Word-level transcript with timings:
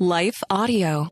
Life 0.00 0.44
Audio. 0.48 1.08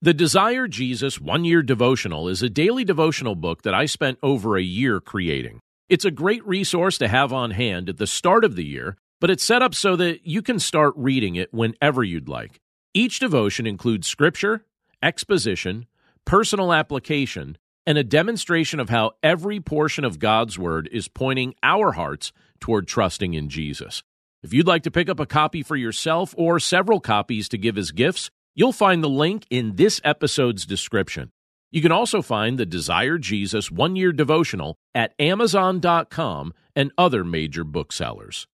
The 0.00 0.14
Desire 0.14 0.66
Jesus 0.66 1.20
One 1.20 1.44
Year 1.44 1.62
Devotional 1.62 2.30
is 2.30 2.42
a 2.42 2.48
daily 2.48 2.82
devotional 2.82 3.34
book 3.34 3.60
that 3.64 3.74
I 3.74 3.84
spent 3.84 4.18
over 4.22 4.56
a 4.56 4.62
year 4.62 4.98
creating. 4.98 5.60
It's 5.90 6.06
a 6.06 6.10
great 6.10 6.42
resource 6.46 6.96
to 6.96 7.08
have 7.08 7.30
on 7.30 7.50
hand 7.50 7.90
at 7.90 7.98
the 7.98 8.06
start 8.06 8.42
of 8.42 8.56
the 8.56 8.64
year, 8.64 8.96
but 9.20 9.28
it's 9.28 9.44
set 9.44 9.60
up 9.60 9.74
so 9.74 9.96
that 9.96 10.26
you 10.26 10.40
can 10.40 10.58
start 10.58 10.94
reading 10.96 11.36
it 11.36 11.52
whenever 11.52 12.02
you'd 12.02 12.30
like. 12.30 12.58
Each 12.94 13.18
devotion 13.18 13.66
includes 13.66 14.08
scripture, 14.08 14.64
exposition, 15.02 15.84
personal 16.24 16.72
application, 16.72 17.58
and 17.86 17.98
a 17.98 18.04
demonstration 18.04 18.80
of 18.80 18.88
how 18.88 19.10
every 19.22 19.60
portion 19.60 20.06
of 20.06 20.18
God's 20.18 20.58
Word 20.58 20.88
is 20.90 21.06
pointing 21.06 21.54
our 21.62 21.92
hearts 21.92 22.32
toward 22.60 22.88
trusting 22.88 23.34
in 23.34 23.50
Jesus. 23.50 24.02
If 24.42 24.52
you'd 24.52 24.66
like 24.66 24.82
to 24.82 24.90
pick 24.90 25.08
up 25.08 25.20
a 25.20 25.26
copy 25.26 25.62
for 25.62 25.76
yourself 25.76 26.34
or 26.36 26.58
several 26.58 26.98
copies 26.98 27.48
to 27.50 27.58
give 27.58 27.78
as 27.78 27.92
gifts, 27.92 28.28
you'll 28.56 28.72
find 28.72 29.02
the 29.02 29.08
link 29.08 29.46
in 29.50 29.76
this 29.76 30.00
episode's 30.02 30.66
description. 30.66 31.30
You 31.70 31.80
can 31.80 31.92
also 31.92 32.22
find 32.22 32.58
the 32.58 32.66
Desire 32.66 33.18
Jesus 33.18 33.70
one 33.70 33.94
year 33.94 34.10
devotional 34.10 34.74
at 34.96 35.14
Amazon.com 35.20 36.54
and 36.74 36.90
other 36.98 37.22
major 37.22 37.62
booksellers. 37.62 38.48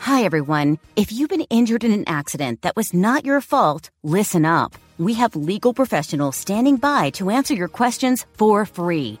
Hi, 0.00 0.24
everyone. 0.24 0.80
If 0.96 1.12
you've 1.12 1.30
been 1.30 1.42
injured 1.42 1.84
in 1.84 1.92
an 1.92 2.08
accident 2.08 2.62
that 2.62 2.74
was 2.74 2.92
not 2.92 3.24
your 3.24 3.40
fault, 3.40 3.90
listen 4.02 4.44
up. 4.44 4.74
We 4.98 5.14
have 5.14 5.36
legal 5.36 5.72
professionals 5.72 6.34
standing 6.34 6.76
by 6.76 7.10
to 7.10 7.30
answer 7.30 7.54
your 7.54 7.68
questions 7.68 8.26
for 8.36 8.66
free. 8.66 9.20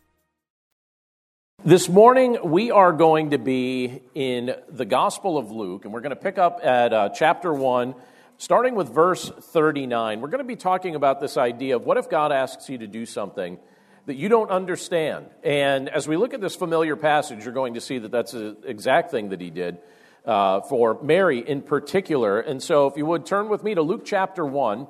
This 1.63 1.87
morning, 1.87 2.39
we 2.43 2.71
are 2.71 2.91
going 2.91 3.29
to 3.31 3.37
be 3.37 4.01
in 4.15 4.55
the 4.69 4.83
Gospel 4.83 5.37
of 5.37 5.51
Luke, 5.51 5.85
and 5.85 5.93
we're 5.93 6.01
going 6.01 6.09
to 6.09 6.15
pick 6.15 6.39
up 6.39 6.59
at 6.63 6.91
uh, 6.91 7.09
chapter 7.09 7.53
1, 7.53 7.93
starting 8.39 8.73
with 8.73 8.89
verse 8.89 9.29
39. 9.29 10.21
We're 10.21 10.29
going 10.29 10.39
to 10.39 10.43
be 10.43 10.55
talking 10.55 10.95
about 10.95 11.21
this 11.21 11.37
idea 11.37 11.75
of 11.75 11.85
what 11.85 11.97
if 11.97 12.09
God 12.09 12.31
asks 12.31 12.67
you 12.67 12.79
to 12.79 12.87
do 12.87 13.05
something 13.05 13.59
that 14.07 14.15
you 14.15 14.27
don't 14.27 14.49
understand? 14.49 15.27
And 15.43 15.87
as 15.87 16.07
we 16.07 16.17
look 16.17 16.33
at 16.33 16.41
this 16.41 16.55
familiar 16.55 16.95
passage, 16.95 17.43
you're 17.43 17.53
going 17.53 17.75
to 17.75 17.81
see 17.81 17.99
that 17.99 18.09
that's 18.09 18.31
the 18.31 18.57
exact 18.65 19.11
thing 19.11 19.29
that 19.29 19.39
he 19.39 19.51
did 19.51 19.77
uh, 20.25 20.61
for 20.61 20.99
Mary 21.03 21.47
in 21.47 21.61
particular. 21.61 22.39
And 22.39 22.63
so, 22.63 22.87
if 22.87 22.97
you 22.97 23.05
would 23.05 23.27
turn 23.27 23.49
with 23.49 23.63
me 23.63 23.75
to 23.75 23.83
Luke 23.83 24.01
chapter 24.03 24.43
1, 24.43 24.87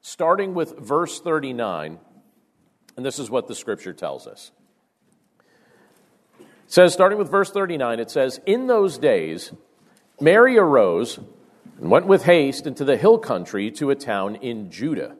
starting 0.00 0.54
with 0.54 0.78
verse 0.78 1.20
39. 1.20 1.98
And 2.96 3.04
this 3.04 3.18
is 3.18 3.28
what 3.28 3.48
the 3.48 3.54
scripture 3.54 3.92
tells 3.92 4.26
us. 4.26 4.50
It 6.66 6.72
says, 6.72 6.92
starting 6.92 7.16
with 7.16 7.30
verse 7.30 7.52
39, 7.52 8.00
it 8.00 8.10
says, 8.10 8.40
In 8.44 8.66
those 8.66 8.98
days, 8.98 9.52
Mary 10.20 10.58
arose 10.58 11.20
and 11.78 11.92
went 11.92 12.08
with 12.08 12.24
haste 12.24 12.66
into 12.66 12.84
the 12.84 12.96
hill 12.96 13.18
country 13.18 13.70
to 13.70 13.90
a 13.90 13.94
town 13.94 14.34
in 14.34 14.68
Judah. 14.72 15.14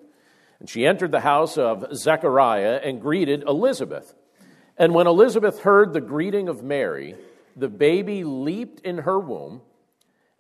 And 0.59 0.69
she 0.69 0.85
entered 0.85 1.13
the 1.13 1.21
house 1.21 1.57
of 1.57 1.95
Zechariah 1.95 2.81
and 2.83 3.01
greeted 3.01 3.45
Elizabeth. 3.45 4.13
And 4.77 4.93
when 4.93 5.07
Elizabeth 5.07 5.61
heard 5.61 5.93
the 5.93 6.01
greeting 6.01 6.49
of 6.49 6.65
Mary, 6.65 7.15
the 7.55 7.69
baby 7.69 8.25
leaped 8.25 8.81
in 8.81 8.99
her 8.99 9.21
womb, 9.21 9.63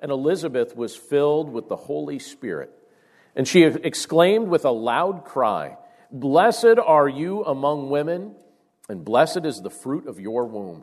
and 0.00 0.10
Elizabeth 0.10 0.74
was 0.74 0.96
filled 0.96 1.52
with 1.52 1.68
the 1.68 1.76
Holy 1.76 2.18
Spirit. 2.18 2.72
And 3.36 3.46
she 3.46 3.62
exclaimed 3.62 4.48
with 4.48 4.64
a 4.64 4.70
loud 4.70 5.24
cry, 5.24 5.76
Blessed 6.10 6.80
are 6.84 7.08
you 7.08 7.44
among 7.44 7.90
women, 7.90 8.34
and 8.88 9.04
blessed 9.04 9.44
is 9.44 9.60
the 9.60 9.70
fruit 9.70 10.08
of 10.08 10.18
your 10.18 10.46
womb. 10.46 10.82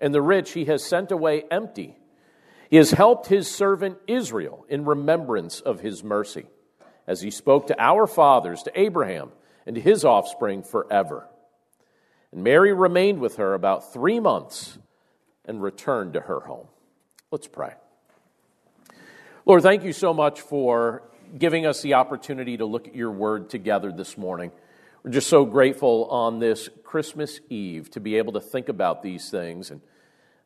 and 0.00 0.14
the 0.14 0.22
rich 0.22 0.52
he 0.52 0.64
has 0.66 0.84
sent 0.84 1.12
away 1.12 1.44
empty. 1.50 1.96
He 2.70 2.76
has 2.76 2.92
helped 2.92 3.26
his 3.26 3.48
servant 3.48 3.98
Israel 4.06 4.64
in 4.68 4.84
remembrance 4.84 5.60
of 5.60 5.80
his 5.80 6.04
mercy, 6.04 6.46
as 7.06 7.20
he 7.20 7.30
spoke 7.30 7.66
to 7.66 7.82
our 7.82 8.06
fathers, 8.06 8.62
to 8.62 8.80
Abraham, 8.80 9.32
and 9.66 9.74
to 9.74 9.80
his 9.80 10.04
offspring 10.04 10.62
forever. 10.62 11.26
And 12.32 12.44
Mary 12.44 12.72
remained 12.72 13.20
with 13.20 13.36
her 13.36 13.54
about 13.54 13.92
three 13.92 14.20
months 14.20 14.78
and 15.44 15.60
returned 15.60 16.14
to 16.14 16.20
her 16.20 16.40
home. 16.40 16.68
Let's 17.30 17.48
pray. 17.48 17.74
Lord, 19.46 19.62
thank 19.62 19.82
you 19.82 19.92
so 19.92 20.14
much 20.14 20.40
for 20.40 21.02
giving 21.36 21.66
us 21.66 21.82
the 21.82 21.94
opportunity 21.94 22.56
to 22.56 22.64
look 22.64 22.88
at 22.88 22.94
your 22.94 23.10
word 23.10 23.50
together 23.50 23.90
this 23.90 24.16
morning. 24.16 24.52
We're 25.02 25.12
just 25.12 25.28
so 25.28 25.44
grateful 25.44 26.06
on 26.10 26.38
this 26.38 26.68
Christmas 26.84 27.40
Eve 27.48 27.90
to 27.92 28.00
be 28.00 28.16
able 28.16 28.34
to 28.34 28.40
think 28.40 28.68
about 28.68 29.02
these 29.02 29.30
things 29.30 29.70
and 29.70 29.80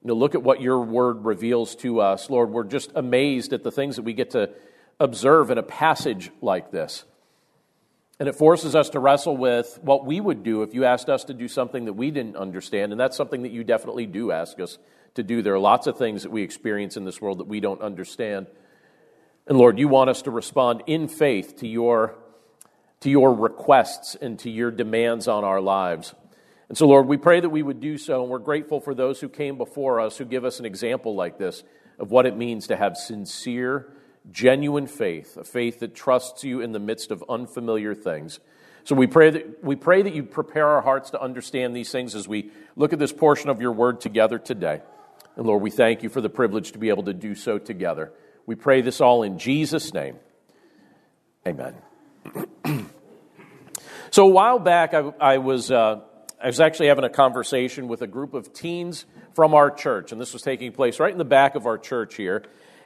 know, 0.05 0.15
look 0.15 0.35
at 0.35 0.43
what 0.43 0.61
your 0.61 0.81
word 0.81 1.25
reveals 1.25 1.75
to 1.77 2.01
us. 2.01 2.29
Lord, 2.29 2.51
we're 2.51 2.65
just 2.65 2.93
amazed 2.95 3.53
at 3.53 3.63
the 3.63 3.73
things 3.73 3.97
that 3.97 4.03
we 4.03 4.13
get 4.13 4.31
to 4.31 4.51
observe 5.01 5.51
in 5.51 5.59
a 5.59 5.63
passage 5.63 6.31
like 6.41 6.71
this. 6.71 7.05
And 8.21 8.29
it 8.29 8.37
forces 8.37 8.77
us 8.77 8.91
to 8.91 9.01
wrestle 9.01 9.37
with 9.37 9.81
what 9.83 10.05
we 10.05 10.21
would 10.21 10.45
do 10.45 10.63
if 10.63 10.73
you 10.73 10.85
asked 10.85 11.09
us 11.09 11.25
to 11.25 11.35
do 11.35 11.49
something 11.49 11.87
that 11.87 11.95
we 11.95 12.11
didn't 12.11 12.37
understand. 12.37 12.93
And 12.93 13.01
that's 13.01 13.17
something 13.17 13.43
that 13.43 13.51
you 13.51 13.65
definitely 13.65 14.07
do 14.07 14.31
ask 14.31 14.61
us 14.61 14.79
to 15.15 15.23
do. 15.23 15.43
There 15.43 15.55
are 15.55 15.59
lots 15.59 15.87
of 15.87 15.99
things 15.99 16.23
that 16.23 16.31
we 16.31 16.43
experience 16.43 16.97
in 16.97 17.05
this 17.05 17.21
world 17.21 17.39
that 17.39 17.49
we 17.49 17.59
don't 17.59 17.81
understand. 17.81 18.47
And 19.47 19.59
Lord, 19.59 19.79
you 19.79 19.89
want 19.89 20.11
us 20.11 20.23
to 20.23 20.31
respond 20.31 20.85
in 20.87 21.09
faith 21.09 21.57
to 21.57 21.67
your, 21.67 22.15
to 23.05 23.11
your 23.11 23.35
requests 23.35 24.15
and 24.15 24.39
to 24.39 24.51
your 24.51 24.71
demands 24.71 25.29
on 25.29 25.45
our 25.45 25.61
lives. 25.61 26.15
And 26.71 26.79
so, 26.79 26.87
Lord, 26.87 27.07
we 27.07 27.19
pray 27.19 27.39
that 27.39 27.51
we 27.51 27.63
would 27.63 27.79
do 27.79 27.99
so, 27.99 28.23
and 28.23 28.31
we're 28.31 28.39
grateful 28.39 28.81
for 28.81 28.95
those 28.95 29.21
who 29.21 29.29
came 29.29 29.59
before 29.59 30.01
us 30.01 30.17
who 30.17 30.25
give 30.25 30.47
us 30.47 30.59
an 30.59 30.65
example 30.65 31.15
like 31.15 31.37
this 31.37 31.63
of 31.99 32.11
what 32.11 32.25
it 32.25 32.35
means 32.35 32.69
to 32.69 32.77
have 32.77 32.97
sincere, 32.97 33.93
genuine 34.33 34.87
faith, 34.87 35.37
a 35.37 35.45
faith 35.45 35.81
that 35.81 35.95
trusts 35.95 36.45
you 36.45 36.63
in 36.63 36.73
the 36.73 36.79
midst 36.79 37.11
of 37.11 37.23
unfamiliar 37.29 37.95
things. 37.95 38.41
So 38.85 38.95
we 38.95 39.07
pray 39.07 39.29
that 39.29 39.63
we 39.63 39.77
pray 39.77 40.01
that 40.01 40.15
you 40.15 40.23
prepare 40.23 40.67
our 40.67 40.81
hearts 40.81 41.11
to 41.11 41.21
understand 41.21 41.77
these 41.77 41.93
things 41.93 42.15
as 42.15 42.27
we 42.27 42.53
look 42.75 42.95
at 42.95 42.99
this 42.99 43.13
portion 43.13 43.51
of 43.51 43.61
your 43.61 43.73
word 43.73 44.01
together 44.01 44.39
today. 44.39 44.81
And 45.37 45.47
Lord, 45.47 45.61
we 45.61 45.71
thank 45.71 46.03
you 46.03 46.09
for 46.09 46.23
the 46.23 46.31
privilege 46.31 46.73
to 46.73 46.79
be 46.79 46.89
able 46.89 47.03
to 47.03 47.13
do 47.13 47.35
so 47.35 47.59
together. 47.59 48.15
We 48.47 48.55
pray 48.55 48.81
this 48.81 49.03
all 49.03 49.23
in 49.23 49.39
Jesus' 49.39 49.93
name. 49.93 50.17
Amen. 51.47 51.75
so 54.15 54.29
a 54.29 54.31
while 54.31 54.61
back, 54.61 54.95
I, 54.95 55.13
I 55.21 55.39
was, 55.39 55.73
uh, 55.73 56.01
I 56.41 56.47
was 56.47 56.61
actually 56.61 56.87
having 56.87 57.03
a 57.03 57.11
conversation 57.11 57.89
with 57.89 58.01
a 58.01 58.07
group 58.07 58.33
of 58.33 58.53
teens 58.53 59.07
from 59.35 59.55
our 59.55 59.73
church, 59.73 60.13
and 60.13 60.21
this 60.21 60.33
was 60.33 60.41
taking 60.41 60.71
place 60.71 61.01
right 61.01 61.11
in 61.11 61.19
the 61.19 61.25
back 61.25 61.57
of 61.57 61.67
our 61.67 61.79
church 61.79 62.15
here. 62.15 62.45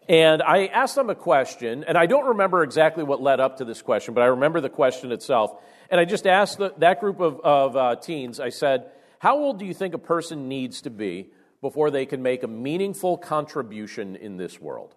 And 0.08 0.40
I 0.40 0.68
asked 0.68 0.94
them 0.94 1.10
a 1.10 1.14
question, 1.14 1.84
and 1.86 1.98
I 1.98 2.06
don't 2.06 2.28
remember 2.28 2.62
exactly 2.62 3.04
what 3.04 3.20
led 3.20 3.40
up 3.40 3.58
to 3.58 3.66
this 3.66 3.82
question, 3.82 4.14
but 4.14 4.22
I 4.22 4.28
remember 4.28 4.62
the 4.62 4.70
question 4.70 5.12
itself. 5.12 5.50
And 5.90 6.00
I 6.00 6.06
just 6.06 6.26
asked 6.26 6.56
the, 6.56 6.72
that 6.78 6.98
group 6.98 7.20
of, 7.20 7.40
of 7.40 7.76
uh, 7.76 7.96
teens, 7.96 8.40
I 8.40 8.48
said, 8.48 8.90
How 9.18 9.36
old 9.36 9.58
do 9.58 9.66
you 9.66 9.74
think 9.74 9.92
a 9.92 9.98
person 9.98 10.48
needs 10.48 10.80
to 10.80 10.90
be 10.90 11.28
before 11.60 11.90
they 11.90 12.06
can 12.06 12.22
make 12.22 12.42
a 12.42 12.48
meaningful 12.48 13.18
contribution 13.18 14.16
in 14.16 14.38
this 14.38 14.58
world? 14.58 14.94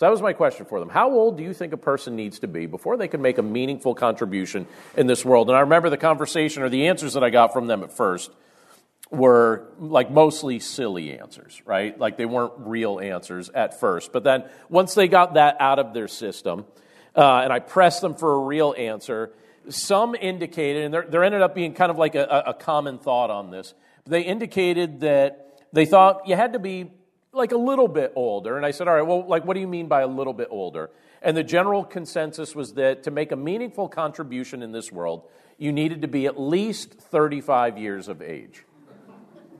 So 0.00 0.06
that 0.06 0.12
was 0.12 0.22
my 0.22 0.32
question 0.32 0.64
for 0.64 0.80
them. 0.80 0.88
How 0.88 1.10
old 1.10 1.36
do 1.36 1.42
you 1.42 1.52
think 1.52 1.74
a 1.74 1.76
person 1.76 2.16
needs 2.16 2.38
to 2.38 2.48
be 2.48 2.64
before 2.64 2.96
they 2.96 3.06
can 3.06 3.20
make 3.20 3.36
a 3.36 3.42
meaningful 3.42 3.94
contribution 3.94 4.66
in 4.96 5.06
this 5.06 5.26
world? 5.26 5.50
And 5.50 5.58
I 5.58 5.60
remember 5.60 5.90
the 5.90 5.98
conversation 5.98 6.62
or 6.62 6.70
the 6.70 6.88
answers 6.88 7.12
that 7.12 7.22
I 7.22 7.28
got 7.28 7.52
from 7.52 7.66
them 7.66 7.82
at 7.82 7.94
first 7.94 8.30
were 9.10 9.68
like 9.78 10.10
mostly 10.10 10.58
silly 10.58 11.18
answers, 11.18 11.60
right? 11.66 12.00
Like 12.00 12.16
they 12.16 12.24
weren't 12.24 12.54
real 12.56 12.98
answers 12.98 13.50
at 13.50 13.78
first. 13.78 14.10
But 14.10 14.24
then 14.24 14.44
once 14.70 14.94
they 14.94 15.06
got 15.06 15.34
that 15.34 15.58
out 15.60 15.78
of 15.78 15.92
their 15.92 16.08
system, 16.08 16.64
uh, 17.14 17.40
and 17.44 17.52
I 17.52 17.58
pressed 17.58 18.00
them 18.00 18.14
for 18.14 18.36
a 18.36 18.38
real 18.38 18.74
answer, 18.78 19.34
some 19.68 20.14
indicated, 20.14 20.84
and 20.84 20.94
there, 20.94 21.04
there 21.06 21.24
ended 21.24 21.42
up 21.42 21.54
being 21.54 21.74
kind 21.74 21.90
of 21.90 21.98
like 21.98 22.14
a, 22.14 22.44
a 22.46 22.54
common 22.54 22.96
thought 22.96 23.28
on 23.28 23.50
this, 23.50 23.74
they 24.06 24.22
indicated 24.22 25.00
that 25.00 25.60
they 25.74 25.84
thought 25.84 26.26
you 26.26 26.36
had 26.36 26.54
to 26.54 26.58
be 26.58 26.90
like 27.32 27.52
a 27.52 27.56
little 27.56 27.88
bit 27.88 28.12
older. 28.16 28.56
And 28.56 28.66
I 28.66 28.70
said, 28.72 28.88
all 28.88 28.94
right, 28.94 29.06
well, 29.06 29.26
like, 29.26 29.44
what 29.44 29.54
do 29.54 29.60
you 29.60 29.68
mean 29.68 29.88
by 29.88 30.02
a 30.02 30.06
little 30.06 30.32
bit 30.32 30.48
older? 30.50 30.90
And 31.22 31.36
the 31.36 31.44
general 31.44 31.84
consensus 31.84 32.54
was 32.54 32.74
that 32.74 33.04
to 33.04 33.10
make 33.10 33.30
a 33.30 33.36
meaningful 33.36 33.88
contribution 33.88 34.62
in 34.62 34.72
this 34.72 34.90
world, 34.90 35.22
you 35.58 35.72
needed 35.72 36.02
to 36.02 36.08
be 36.08 36.26
at 36.26 36.40
least 36.40 36.94
35 36.94 37.78
years 37.78 38.08
of 38.08 38.22
age. 38.22 38.64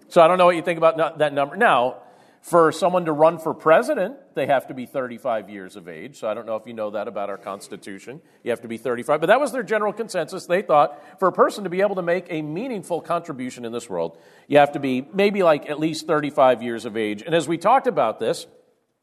So 0.09 0.21
I 0.21 0.27
don't 0.27 0.39
know 0.39 0.47
what 0.47 0.57
you 0.57 0.63
think 0.63 0.79
about 0.79 1.19
that 1.19 1.33
number. 1.33 1.57
Now, 1.57 1.99
for 2.43 2.73
someone 2.73 3.05
to 3.05 3.13
run 3.13 3.39
for 3.39 3.53
president, 3.53 4.17
they 4.35 4.47
have 4.47 4.69
to 4.69 4.75
be 4.75 4.87
35 4.87 5.51
years 5.51 5.77
of 5.77 5.89
age. 5.89 6.19
So 6.19 6.29
I 6.29 6.33
don't 6.33 6.47
know 6.47 6.57
if 6.57 6.67
you 6.67 6.73
know 6.73 6.91
that 6.91 7.07
about 7.07 7.29
our 7.29 7.37
Constitution. 7.37 8.23
You 8.43 8.51
have 8.51 8.63
to 8.63 8.69
be 8.69 8.79
35. 8.79 9.21
But 9.21 9.27
that 9.27 9.41
was 9.41 9.53
their 9.53 9.63
general 9.63 9.93
consensus. 9.93 10.47
They 10.47 10.63
thought 10.63 10.99
for 11.21 11.29
a 11.29 11.33
person 11.33 11.65
to 11.65 11.71
be 11.71 11.83
able 11.83 11.97
to 11.97 12.03
make 12.03 12.27
a 12.31 12.41
meaningful 12.41 13.03
contribution 13.03 13.67
in 13.67 13.73
this 13.73 13.91
world, 13.91 14.17
you 14.49 14.59
have 14.59 14.73
to 14.73 14.81
be 14.81 15.07
maybe 15.13 15.43
like 15.43 15.69
at 15.69 15.79
least 15.79 16.07
35 16.07 16.63
years 16.63 16.87
of 16.87 16.97
age. 16.97 17.23
And 17.23 17.35
as 17.35 17.47
we 17.47 17.59
talked 17.59 17.87
about 17.87 18.19
this, 18.19 18.47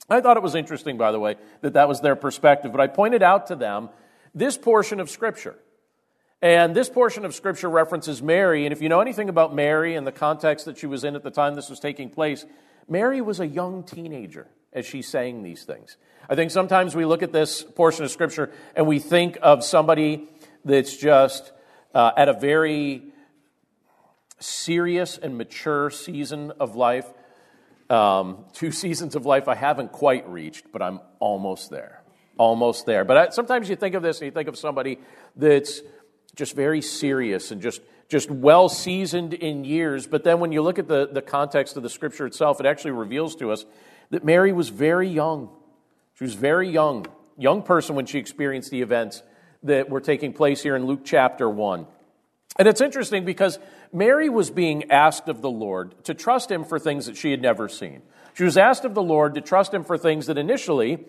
I 0.09 0.19
thought 0.21 0.37
it 0.37 0.43
was 0.43 0.55
interesting, 0.55 0.97
by 0.97 1.11
the 1.11 1.19
way, 1.19 1.35
that 1.61 1.73
that 1.73 1.87
was 1.87 2.01
their 2.01 2.15
perspective. 2.15 2.71
But 2.71 2.81
I 2.81 2.87
pointed 2.87 3.21
out 3.21 3.47
to 3.47 3.55
them 3.55 3.89
this 4.33 4.57
portion 4.57 4.99
of 4.99 5.09
Scripture. 5.09 5.55
And 6.41 6.75
this 6.75 6.89
portion 6.89 7.25
of 7.25 7.35
Scripture 7.35 7.69
references 7.69 8.21
Mary. 8.21 8.65
And 8.65 8.71
if 8.71 8.81
you 8.81 8.89
know 8.89 9.01
anything 9.01 9.27
about 9.29 9.53
Mary 9.53 9.95
and 9.95 10.05
the 10.05 10.11
context 10.11 10.65
that 10.65 10.77
she 10.77 10.87
was 10.87 11.03
in 11.03 11.15
at 11.15 11.23
the 11.23 11.31
time 11.31 11.55
this 11.55 11.69
was 11.69 11.79
taking 11.79 12.09
place, 12.09 12.45
Mary 12.87 13.21
was 13.21 13.39
a 13.39 13.47
young 13.47 13.83
teenager 13.83 14.47
as 14.73 14.85
she's 14.85 15.07
saying 15.07 15.43
these 15.43 15.63
things. 15.63 15.97
I 16.29 16.35
think 16.35 16.51
sometimes 16.51 16.95
we 16.95 17.05
look 17.05 17.23
at 17.23 17.31
this 17.31 17.63
portion 17.63 18.05
of 18.05 18.11
Scripture 18.11 18.51
and 18.75 18.85
we 18.87 18.99
think 18.99 19.37
of 19.41 19.63
somebody 19.63 20.27
that's 20.63 20.95
just 20.95 21.51
uh, 21.93 22.11
at 22.17 22.29
a 22.29 22.33
very 22.33 23.03
serious 24.39 25.17
and 25.17 25.37
mature 25.37 25.89
season 25.89 26.51
of 26.59 26.75
life. 26.75 27.07
Um, 27.89 28.45
two 28.53 28.71
seasons 28.83 29.15
of 29.15 29.25
life 29.25 29.47
I 29.47 29.55
haven't 29.55 29.91
quite 29.91 30.27
reached, 30.29 30.71
but 30.71 30.81
I'm 30.81 30.99
almost 31.19 31.69
there. 31.69 32.03
Almost 32.37 32.85
there. 32.85 33.03
But 33.03 33.17
I, 33.17 33.29
sometimes 33.29 33.69
you 33.69 33.75
think 33.75 33.95
of 33.95 34.03
this 34.03 34.19
and 34.19 34.25
you 34.27 34.31
think 34.31 34.47
of 34.47 34.57
somebody 34.57 34.99
that's 35.35 35.81
just 36.35 36.55
very 36.55 36.81
serious 36.81 37.51
and 37.51 37.61
just, 37.61 37.81
just 38.09 38.31
well 38.31 38.69
seasoned 38.69 39.33
in 39.33 39.65
years. 39.65 40.07
But 40.07 40.23
then 40.23 40.39
when 40.39 40.51
you 40.51 40.61
look 40.61 40.79
at 40.79 40.87
the, 40.87 41.07
the 41.11 41.21
context 41.21 41.77
of 41.77 41.83
the 41.83 41.89
scripture 41.89 42.25
itself, 42.25 42.59
it 42.59 42.65
actually 42.65 42.91
reveals 42.91 43.35
to 43.37 43.51
us 43.51 43.65
that 44.09 44.23
Mary 44.23 44.53
was 44.53 44.69
very 44.69 45.09
young. 45.09 45.49
She 46.15 46.23
was 46.23 46.33
very 46.33 46.69
young, 46.69 47.05
young 47.37 47.61
person 47.63 47.95
when 47.95 48.05
she 48.05 48.17
experienced 48.17 48.71
the 48.71 48.81
events 48.81 49.23
that 49.63 49.89
were 49.89 50.01
taking 50.01 50.33
place 50.33 50.63
here 50.63 50.75
in 50.75 50.85
Luke 50.85 51.01
chapter 51.03 51.49
1. 51.49 51.85
And 52.57 52.67
it's 52.67 52.81
interesting 52.81 53.25
because 53.25 53.59
Mary 53.93 54.29
was 54.29 54.49
being 54.49 54.89
asked 54.89 55.27
of 55.27 55.41
the 55.41 55.49
Lord 55.49 56.03
to 56.05 56.13
trust 56.13 56.49
him 56.49 56.63
for 56.63 56.79
things 56.79 57.05
that 57.05 57.17
she 57.17 57.31
had 57.31 57.41
never 57.41 57.69
seen. 57.69 58.01
She 58.33 58.43
was 58.43 58.57
asked 58.57 58.85
of 58.85 58.93
the 58.93 59.03
Lord 59.03 59.35
to 59.35 59.41
trust 59.41 59.73
him 59.73 59.83
for 59.83 59.97
things 59.97 60.27
that 60.27 60.37
initially 60.37 61.05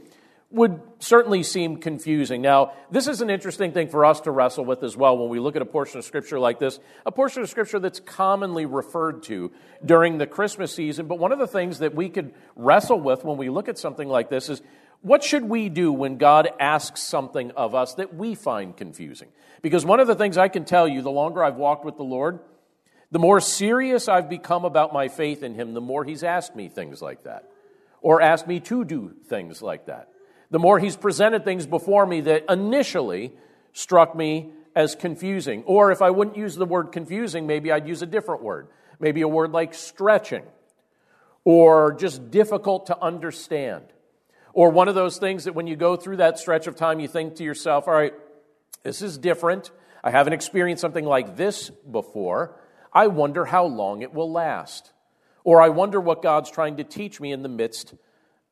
would 0.50 0.80
certainly 0.98 1.42
seem 1.42 1.76
confusing. 1.76 2.40
Now, 2.40 2.72
this 2.90 3.06
is 3.06 3.20
an 3.20 3.28
interesting 3.28 3.72
thing 3.72 3.88
for 3.88 4.06
us 4.06 4.20
to 4.20 4.30
wrestle 4.30 4.64
with 4.64 4.82
as 4.82 4.96
well 4.96 5.18
when 5.18 5.28
we 5.28 5.40
look 5.40 5.56
at 5.56 5.62
a 5.62 5.66
portion 5.66 5.98
of 5.98 6.06
Scripture 6.06 6.40
like 6.40 6.58
this, 6.58 6.80
a 7.04 7.12
portion 7.12 7.42
of 7.42 7.50
Scripture 7.50 7.78
that's 7.78 8.00
commonly 8.00 8.64
referred 8.64 9.22
to 9.24 9.52
during 9.84 10.16
the 10.16 10.26
Christmas 10.26 10.74
season. 10.74 11.06
But 11.06 11.18
one 11.18 11.32
of 11.32 11.38
the 11.38 11.46
things 11.46 11.80
that 11.80 11.94
we 11.94 12.08
could 12.08 12.32
wrestle 12.56 12.98
with 12.98 13.24
when 13.24 13.36
we 13.36 13.50
look 13.50 13.68
at 13.68 13.78
something 13.78 14.08
like 14.08 14.30
this 14.30 14.48
is 14.48 14.62
what 15.02 15.22
should 15.22 15.44
we 15.44 15.68
do 15.68 15.92
when 15.92 16.16
God 16.16 16.48
asks 16.58 17.02
something 17.02 17.50
of 17.50 17.74
us 17.74 17.94
that 17.94 18.14
we 18.14 18.34
find 18.34 18.74
confusing? 18.74 19.28
Because 19.60 19.84
one 19.84 20.00
of 20.00 20.06
the 20.06 20.14
things 20.14 20.38
I 20.38 20.48
can 20.48 20.64
tell 20.64 20.88
you, 20.88 21.02
the 21.02 21.10
longer 21.10 21.44
I've 21.44 21.56
walked 21.56 21.84
with 21.84 21.98
the 21.98 22.04
Lord, 22.04 22.40
the 23.10 23.18
more 23.18 23.40
serious 23.40 24.08
I've 24.08 24.30
become 24.30 24.64
about 24.64 24.94
my 24.94 25.08
faith 25.08 25.42
in 25.42 25.54
Him, 25.54 25.74
the 25.74 25.80
more 25.82 26.04
He's 26.04 26.24
asked 26.24 26.56
me 26.56 26.68
things 26.68 27.02
like 27.02 27.24
that, 27.24 27.50
or 28.00 28.22
asked 28.22 28.46
me 28.46 28.60
to 28.60 28.84
do 28.86 29.14
things 29.28 29.60
like 29.60 29.86
that 29.86 30.08
the 30.50 30.58
more 30.58 30.78
he's 30.78 30.96
presented 30.96 31.44
things 31.44 31.66
before 31.66 32.06
me 32.06 32.22
that 32.22 32.44
initially 32.48 33.32
struck 33.72 34.14
me 34.14 34.50
as 34.74 34.94
confusing. 34.94 35.62
Or 35.64 35.90
if 35.92 36.02
I 36.02 36.10
wouldn't 36.10 36.36
use 36.36 36.54
the 36.54 36.64
word 36.64 36.92
confusing, 36.92 37.46
maybe 37.46 37.70
I'd 37.72 37.86
use 37.86 38.02
a 38.02 38.06
different 38.06 38.42
word. 38.42 38.68
Maybe 39.00 39.22
a 39.22 39.28
word 39.28 39.52
like 39.52 39.74
stretching 39.74 40.44
or 41.44 41.92
just 41.94 42.30
difficult 42.30 42.86
to 42.86 43.00
understand. 43.00 43.84
Or 44.52 44.70
one 44.70 44.88
of 44.88 44.94
those 44.94 45.18
things 45.18 45.44
that 45.44 45.54
when 45.54 45.66
you 45.66 45.76
go 45.76 45.96
through 45.96 46.16
that 46.16 46.38
stretch 46.38 46.66
of 46.66 46.76
time, 46.76 47.00
you 47.00 47.08
think 47.08 47.36
to 47.36 47.44
yourself, 47.44 47.86
all 47.86 47.94
right, 47.94 48.14
this 48.82 49.02
is 49.02 49.18
different. 49.18 49.70
I 50.02 50.10
haven't 50.10 50.32
experienced 50.32 50.80
something 50.80 51.04
like 51.04 51.36
this 51.36 51.70
before. 51.70 52.58
I 52.92 53.06
wonder 53.06 53.44
how 53.44 53.66
long 53.66 54.02
it 54.02 54.12
will 54.12 54.30
last. 54.30 54.92
Or 55.44 55.62
I 55.62 55.68
wonder 55.68 56.00
what 56.00 56.22
God's 56.22 56.50
trying 56.50 56.76
to 56.78 56.84
teach 56.84 57.20
me 57.20 57.32
in 57.32 57.42
the 57.42 57.48
midst 57.48 57.94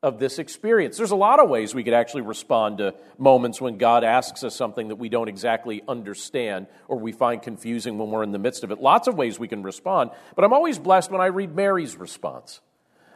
of 0.03 0.19
this 0.19 0.37
experience. 0.37 0.97
There's 0.97 1.11
a 1.11 1.15
lot 1.15 1.39
of 1.39 1.49
ways 1.49 1.73
we 1.73 1.83
could 1.83 1.93
actually 1.93 2.21
respond 2.21 2.77
to 2.77 2.93
moments 3.17 3.59
when 3.59 3.77
God 3.77 4.03
asks 4.03 4.43
us 4.43 4.55
something 4.55 4.89
that 4.89 4.97
we 4.97 5.09
don't 5.09 5.27
exactly 5.27 5.81
understand 5.87 6.67
or 6.87 6.99
we 6.99 7.11
find 7.11 7.41
confusing 7.41 7.97
when 7.97 8.11
we're 8.11 8.23
in 8.23 8.31
the 8.31 8.39
midst 8.39 8.63
of 8.63 8.71
it. 8.71 8.79
Lots 8.79 9.07
of 9.07 9.15
ways 9.15 9.39
we 9.39 9.47
can 9.47 9.63
respond, 9.63 10.11
but 10.35 10.45
I'm 10.45 10.53
always 10.53 10.77
blessed 10.77 11.09
when 11.09 11.21
I 11.21 11.27
read 11.27 11.55
Mary's 11.55 11.97
response. 11.97 12.61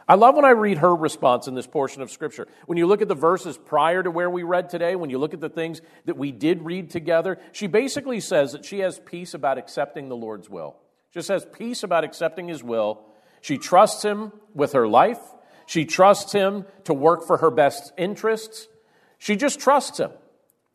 I 0.08 0.16
love 0.16 0.34
when 0.34 0.44
I 0.44 0.50
read 0.50 0.78
her 0.78 0.94
response 0.94 1.46
in 1.46 1.54
this 1.54 1.68
portion 1.68 2.02
of 2.02 2.10
Scripture. 2.10 2.48
When 2.66 2.76
you 2.76 2.88
look 2.88 3.00
at 3.00 3.08
the 3.08 3.14
verses 3.14 3.56
prior 3.56 4.02
to 4.02 4.10
where 4.10 4.28
we 4.28 4.42
read 4.42 4.68
today, 4.68 4.96
when 4.96 5.10
you 5.10 5.18
look 5.18 5.34
at 5.34 5.40
the 5.40 5.48
things 5.48 5.80
that 6.06 6.16
we 6.16 6.32
did 6.32 6.62
read 6.62 6.90
together, 6.90 7.38
she 7.52 7.68
basically 7.68 8.18
says 8.18 8.52
that 8.52 8.64
she 8.64 8.80
has 8.80 8.98
peace 8.98 9.34
about 9.34 9.58
accepting 9.58 10.08
the 10.08 10.16
Lord's 10.16 10.50
will. 10.50 10.76
She 11.10 11.20
just 11.20 11.28
has 11.28 11.46
peace 11.46 11.84
about 11.84 12.02
accepting 12.02 12.48
His 12.48 12.64
will. 12.64 13.04
She 13.40 13.58
trusts 13.58 14.02
Him 14.02 14.32
with 14.54 14.72
her 14.72 14.88
life. 14.88 15.20
She 15.66 15.84
trusts 15.84 16.32
him 16.32 16.66
to 16.84 16.94
work 16.94 17.26
for 17.26 17.38
her 17.38 17.50
best 17.50 17.92
interests. 17.96 18.68
She 19.18 19.36
just 19.36 19.60
trusts 19.60 19.98
him 19.98 20.10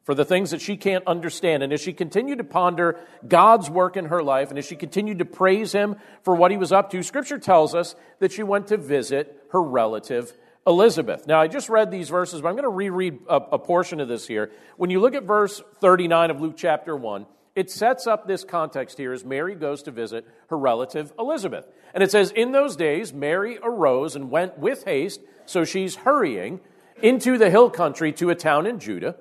for 0.03 0.15
the 0.15 0.23
things 0.23 0.51
that 0.51 0.61
she 0.61 0.77
can't 0.77 1.05
understand. 1.05 1.63
And 1.63 1.73
as 1.73 1.81
she 1.81 1.91
continued 1.91 2.37
to 2.37 2.45
ponder 2.45 2.97
God's 3.27 3.69
work 3.69 3.97
in 3.97 4.05
her 4.05 4.23
life, 4.23 4.49
and 4.49 4.57
as 4.57 4.65
she 4.65 4.77
continued 4.77 5.19
to 5.19 5.25
praise 5.25 5.73
him 5.73 5.97
for 6.23 6.33
what 6.33 6.49
he 6.49 6.55
was 6.55 6.71
up 6.71 6.89
to, 6.91 7.03
scripture 7.03 7.37
tells 7.37 7.75
us 7.75 7.93
that 8.19 8.31
she 8.31 8.41
went 8.41 8.67
to 8.67 8.77
visit 8.77 9.43
her 9.51 9.61
relative 9.61 10.31
Elizabeth. 10.65 11.27
Now, 11.27 11.41
I 11.41 11.47
just 11.47 11.69
read 11.69 11.91
these 11.91 12.09
verses, 12.09 12.41
but 12.41 12.47
I'm 12.47 12.55
going 12.55 12.63
to 12.63 12.69
reread 12.69 13.19
a, 13.29 13.35
a 13.35 13.59
portion 13.59 13.99
of 13.99 14.07
this 14.07 14.27
here. 14.27 14.51
When 14.75 14.89
you 14.89 14.99
look 14.99 15.13
at 15.13 15.23
verse 15.23 15.61
39 15.79 16.31
of 16.31 16.41
Luke 16.41 16.55
chapter 16.57 16.95
1, 16.95 17.25
it 17.57 17.71
sets 17.71 18.05
up 18.05 18.27
this 18.27 18.43
context 18.43 18.99
here 18.99 19.11
as 19.11 19.25
Mary 19.25 19.55
goes 19.55 19.81
to 19.83 19.91
visit 19.91 20.27
her 20.49 20.57
relative 20.57 21.11
Elizabeth. 21.17 21.65
And 21.91 22.03
it 22.03 22.11
says, 22.11 22.29
In 22.29 22.51
those 22.51 22.75
days, 22.75 23.11
Mary 23.11 23.57
arose 23.63 24.15
and 24.15 24.29
went 24.29 24.59
with 24.59 24.83
haste, 24.83 25.21
so 25.47 25.65
she's 25.65 25.95
hurrying 25.95 26.59
into 27.01 27.39
the 27.39 27.49
hill 27.49 27.71
country 27.71 28.13
to 28.13 28.29
a 28.29 28.35
town 28.35 28.67
in 28.67 28.79
Judah. 28.79 29.15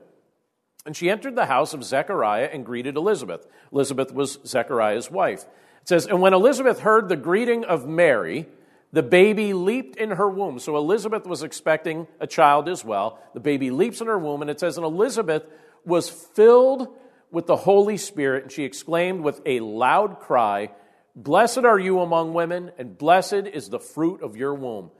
And 0.85 0.95
she 0.95 1.09
entered 1.09 1.35
the 1.35 1.47
house 1.47 1.73
of 1.73 1.83
Zechariah 1.83 2.51
and 2.53 2.67
greeted 2.67 2.97
Elizabeth. 2.99 3.47
Elizabeth 3.73 4.13
was 4.13 4.39
Zechariah's 4.45 5.11
wife. 5.11 5.45
It 5.81 5.89
says, 5.89 6.05
And 6.05 6.21
when 6.21 6.35
Elizabeth 6.35 6.81
heard 6.81 7.09
the 7.09 7.17
greeting 7.17 7.65
of 7.65 7.89
Mary, 7.89 8.47
the 8.93 9.03
baby 9.03 9.55
leaped 9.55 9.97
in 9.97 10.11
her 10.11 10.29
womb. 10.29 10.59
So 10.59 10.77
Elizabeth 10.77 11.27
was 11.27 11.43
expecting 11.43 12.07
a 12.21 12.27
child 12.27 12.69
as 12.69 12.85
well. 12.85 13.19
The 13.33 13.41
baby 13.41 13.71
leaps 13.71 14.03
in 14.03 14.09
her 14.09 14.19
womb, 14.19 14.43
and 14.43 14.51
it 14.51 14.61
says, 14.61 14.77
And 14.77 14.85
Elizabeth 14.85 15.45
was 15.87 16.11
filled 16.11 16.95
with 17.37 17.47
the 17.47 17.55
Holy 17.55 17.99
Spirit, 17.99 18.45
and 18.45 18.51
she 18.51 18.65
exclaimed 18.65 19.21
with 19.21 19.43
a 19.45 19.61
loud 19.61 20.21
cry, 20.21 20.71
Blessed 21.15 21.67
are 21.67 21.79
you 21.79 22.01
among 22.01 22.33
women, 22.33 22.73
and 22.79 22.97
blessed 22.97 23.47
is 23.53 23.69
the 23.69 23.79
fruit 23.79 24.23
of 24.23 24.39
your 24.39 24.55
womb. 24.55 24.91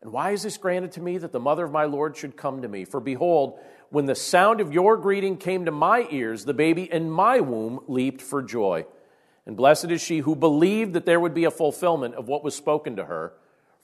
And 0.00 0.12
why 0.12 0.30
is 0.30 0.44
this 0.44 0.56
granted 0.56 0.92
to 0.92 1.00
me 1.00 1.18
that 1.18 1.32
the 1.32 1.40
mother 1.40 1.64
of 1.64 1.72
my 1.72 1.86
Lord 1.86 2.16
should 2.16 2.36
come 2.36 2.62
to 2.62 2.68
me? 2.68 2.84
For 2.84 3.00
behold, 3.00 3.58
when 3.88 4.06
the 4.06 4.14
sound 4.14 4.60
of 4.60 4.72
your 4.72 4.96
greeting 4.98 5.36
came 5.36 5.64
to 5.64 5.72
my 5.72 6.06
ears, 6.12 6.44
the 6.44 6.54
baby 6.54 6.84
in 6.84 7.10
my 7.10 7.40
womb 7.40 7.80
leaped 7.88 8.22
for 8.22 8.40
joy. 8.40 8.86
And 9.44 9.56
blessed 9.56 9.90
is 9.90 10.00
she 10.00 10.20
who 10.20 10.36
believed 10.36 10.92
that 10.92 11.06
there 11.06 11.18
would 11.18 11.34
be 11.34 11.44
a 11.44 11.50
fulfillment 11.50 12.14
of 12.14 12.28
what 12.28 12.44
was 12.44 12.54
spoken 12.54 12.94
to 12.94 13.06
her 13.06 13.32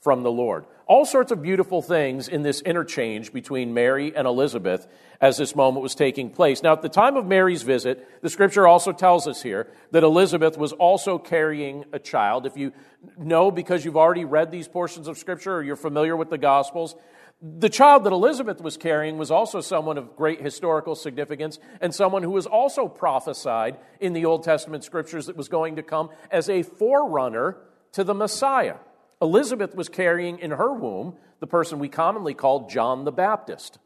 from 0.01 0.23
the 0.23 0.31
Lord. 0.31 0.65
All 0.85 1.05
sorts 1.05 1.31
of 1.31 1.41
beautiful 1.41 1.81
things 1.81 2.27
in 2.29 2.43
this 2.43 2.61
interchange 2.61 3.33
between 3.33 3.73
Mary 3.73 4.15
and 4.15 4.25
Elizabeth 4.25 4.87
as 5.19 5.37
this 5.37 5.55
moment 5.55 5.83
was 5.83 5.95
taking 5.95 6.29
place. 6.29 6.63
Now, 6.63 6.73
at 6.73 6.81
the 6.81 6.89
time 6.89 7.17
of 7.17 7.25
Mary's 7.25 7.63
visit, 7.63 8.21
the 8.21 8.29
scripture 8.29 8.67
also 8.67 8.93
tells 8.93 9.27
us 9.27 9.41
here 9.41 9.67
that 9.91 10.03
Elizabeth 10.03 10.57
was 10.57 10.71
also 10.71 11.17
carrying 11.17 11.85
a 11.91 11.99
child. 11.99 12.45
If 12.45 12.55
you 12.55 12.71
know 13.17 13.51
because 13.51 13.83
you've 13.83 13.97
already 13.97 14.23
read 14.23 14.49
these 14.49 14.67
portions 14.67 15.07
of 15.07 15.17
scripture 15.17 15.55
or 15.55 15.63
you're 15.63 15.75
familiar 15.75 16.15
with 16.15 16.29
the 16.29 16.37
Gospels, 16.37 16.95
the 17.41 17.69
child 17.69 18.03
that 18.05 18.13
Elizabeth 18.13 18.61
was 18.61 18.77
carrying 18.77 19.17
was 19.17 19.29
also 19.29 19.61
someone 19.61 19.97
of 19.97 20.15
great 20.15 20.41
historical 20.41 20.95
significance 20.95 21.59
and 21.81 21.93
someone 21.93 22.23
who 22.23 22.31
was 22.31 22.47
also 22.47 22.87
prophesied 22.87 23.77
in 23.99 24.13
the 24.13 24.25
Old 24.25 24.43
Testament 24.43 24.83
scriptures 24.83 25.27
that 25.27 25.35
was 25.35 25.47
going 25.47 25.75
to 25.75 25.83
come 25.83 26.09
as 26.31 26.49
a 26.49 26.63
forerunner 26.63 27.57
to 27.91 28.03
the 28.03 28.15
Messiah. 28.15 28.77
Elizabeth 29.21 29.75
was 29.75 29.89
carrying 29.89 30.39
in 30.39 30.51
her 30.51 30.71
womb 30.73 31.15
the 31.39 31.47
person 31.47 31.79
we 31.79 31.89
commonly 31.89 32.33
call 32.33 32.67
John 32.67 33.05
the 33.05 33.11
Baptist. 33.11 33.79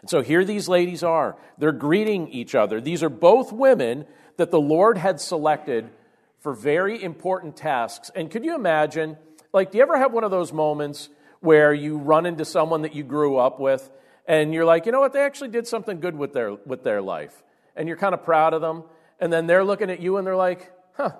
And 0.00 0.10
so 0.10 0.20
here 0.20 0.44
these 0.44 0.68
ladies 0.68 1.02
are. 1.02 1.36
They're 1.58 1.72
greeting 1.72 2.28
each 2.28 2.54
other. 2.54 2.80
These 2.80 3.02
are 3.02 3.08
both 3.08 3.52
women 3.52 4.06
that 4.36 4.50
the 4.50 4.60
Lord 4.60 4.98
had 4.98 5.20
selected 5.20 5.90
for 6.40 6.52
very 6.52 7.02
important 7.02 7.56
tasks. 7.56 8.10
And 8.14 8.30
could 8.30 8.44
you 8.44 8.54
imagine, 8.54 9.16
like, 9.52 9.70
do 9.70 9.78
you 9.78 9.82
ever 9.82 9.96
have 9.96 10.12
one 10.12 10.24
of 10.24 10.30
those 10.30 10.52
moments 10.52 11.08
where 11.40 11.72
you 11.72 11.98
run 11.98 12.26
into 12.26 12.44
someone 12.44 12.82
that 12.82 12.94
you 12.94 13.04
grew 13.04 13.36
up 13.36 13.60
with 13.60 13.88
and 14.26 14.52
you're 14.54 14.64
like, 14.64 14.86
you 14.86 14.92
know 14.92 15.00
what, 15.00 15.12
they 15.12 15.22
actually 15.22 15.50
did 15.50 15.66
something 15.66 16.00
good 16.00 16.16
with 16.16 16.32
their, 16.32 16.54
with 16.66 16.82
their 16.82 17.02
life. 17.02 17.42
And 17.76 17.88
you're 17.88 17.96
kind 17.96 18.14
of 18.14 18.24
proud 18.24 18.54
of 18.54 18.60
them. 18.60 18.84
And 19.20 19.32
then 19.32 19.46
they're 19.46 19.64
looking 19.64 19.90
at 19.90 20.00
you 20.00 20.16
and 20.16 20.26
they're 20.26 20.36
like, 20.36 20.72
huh, 20.96 21.12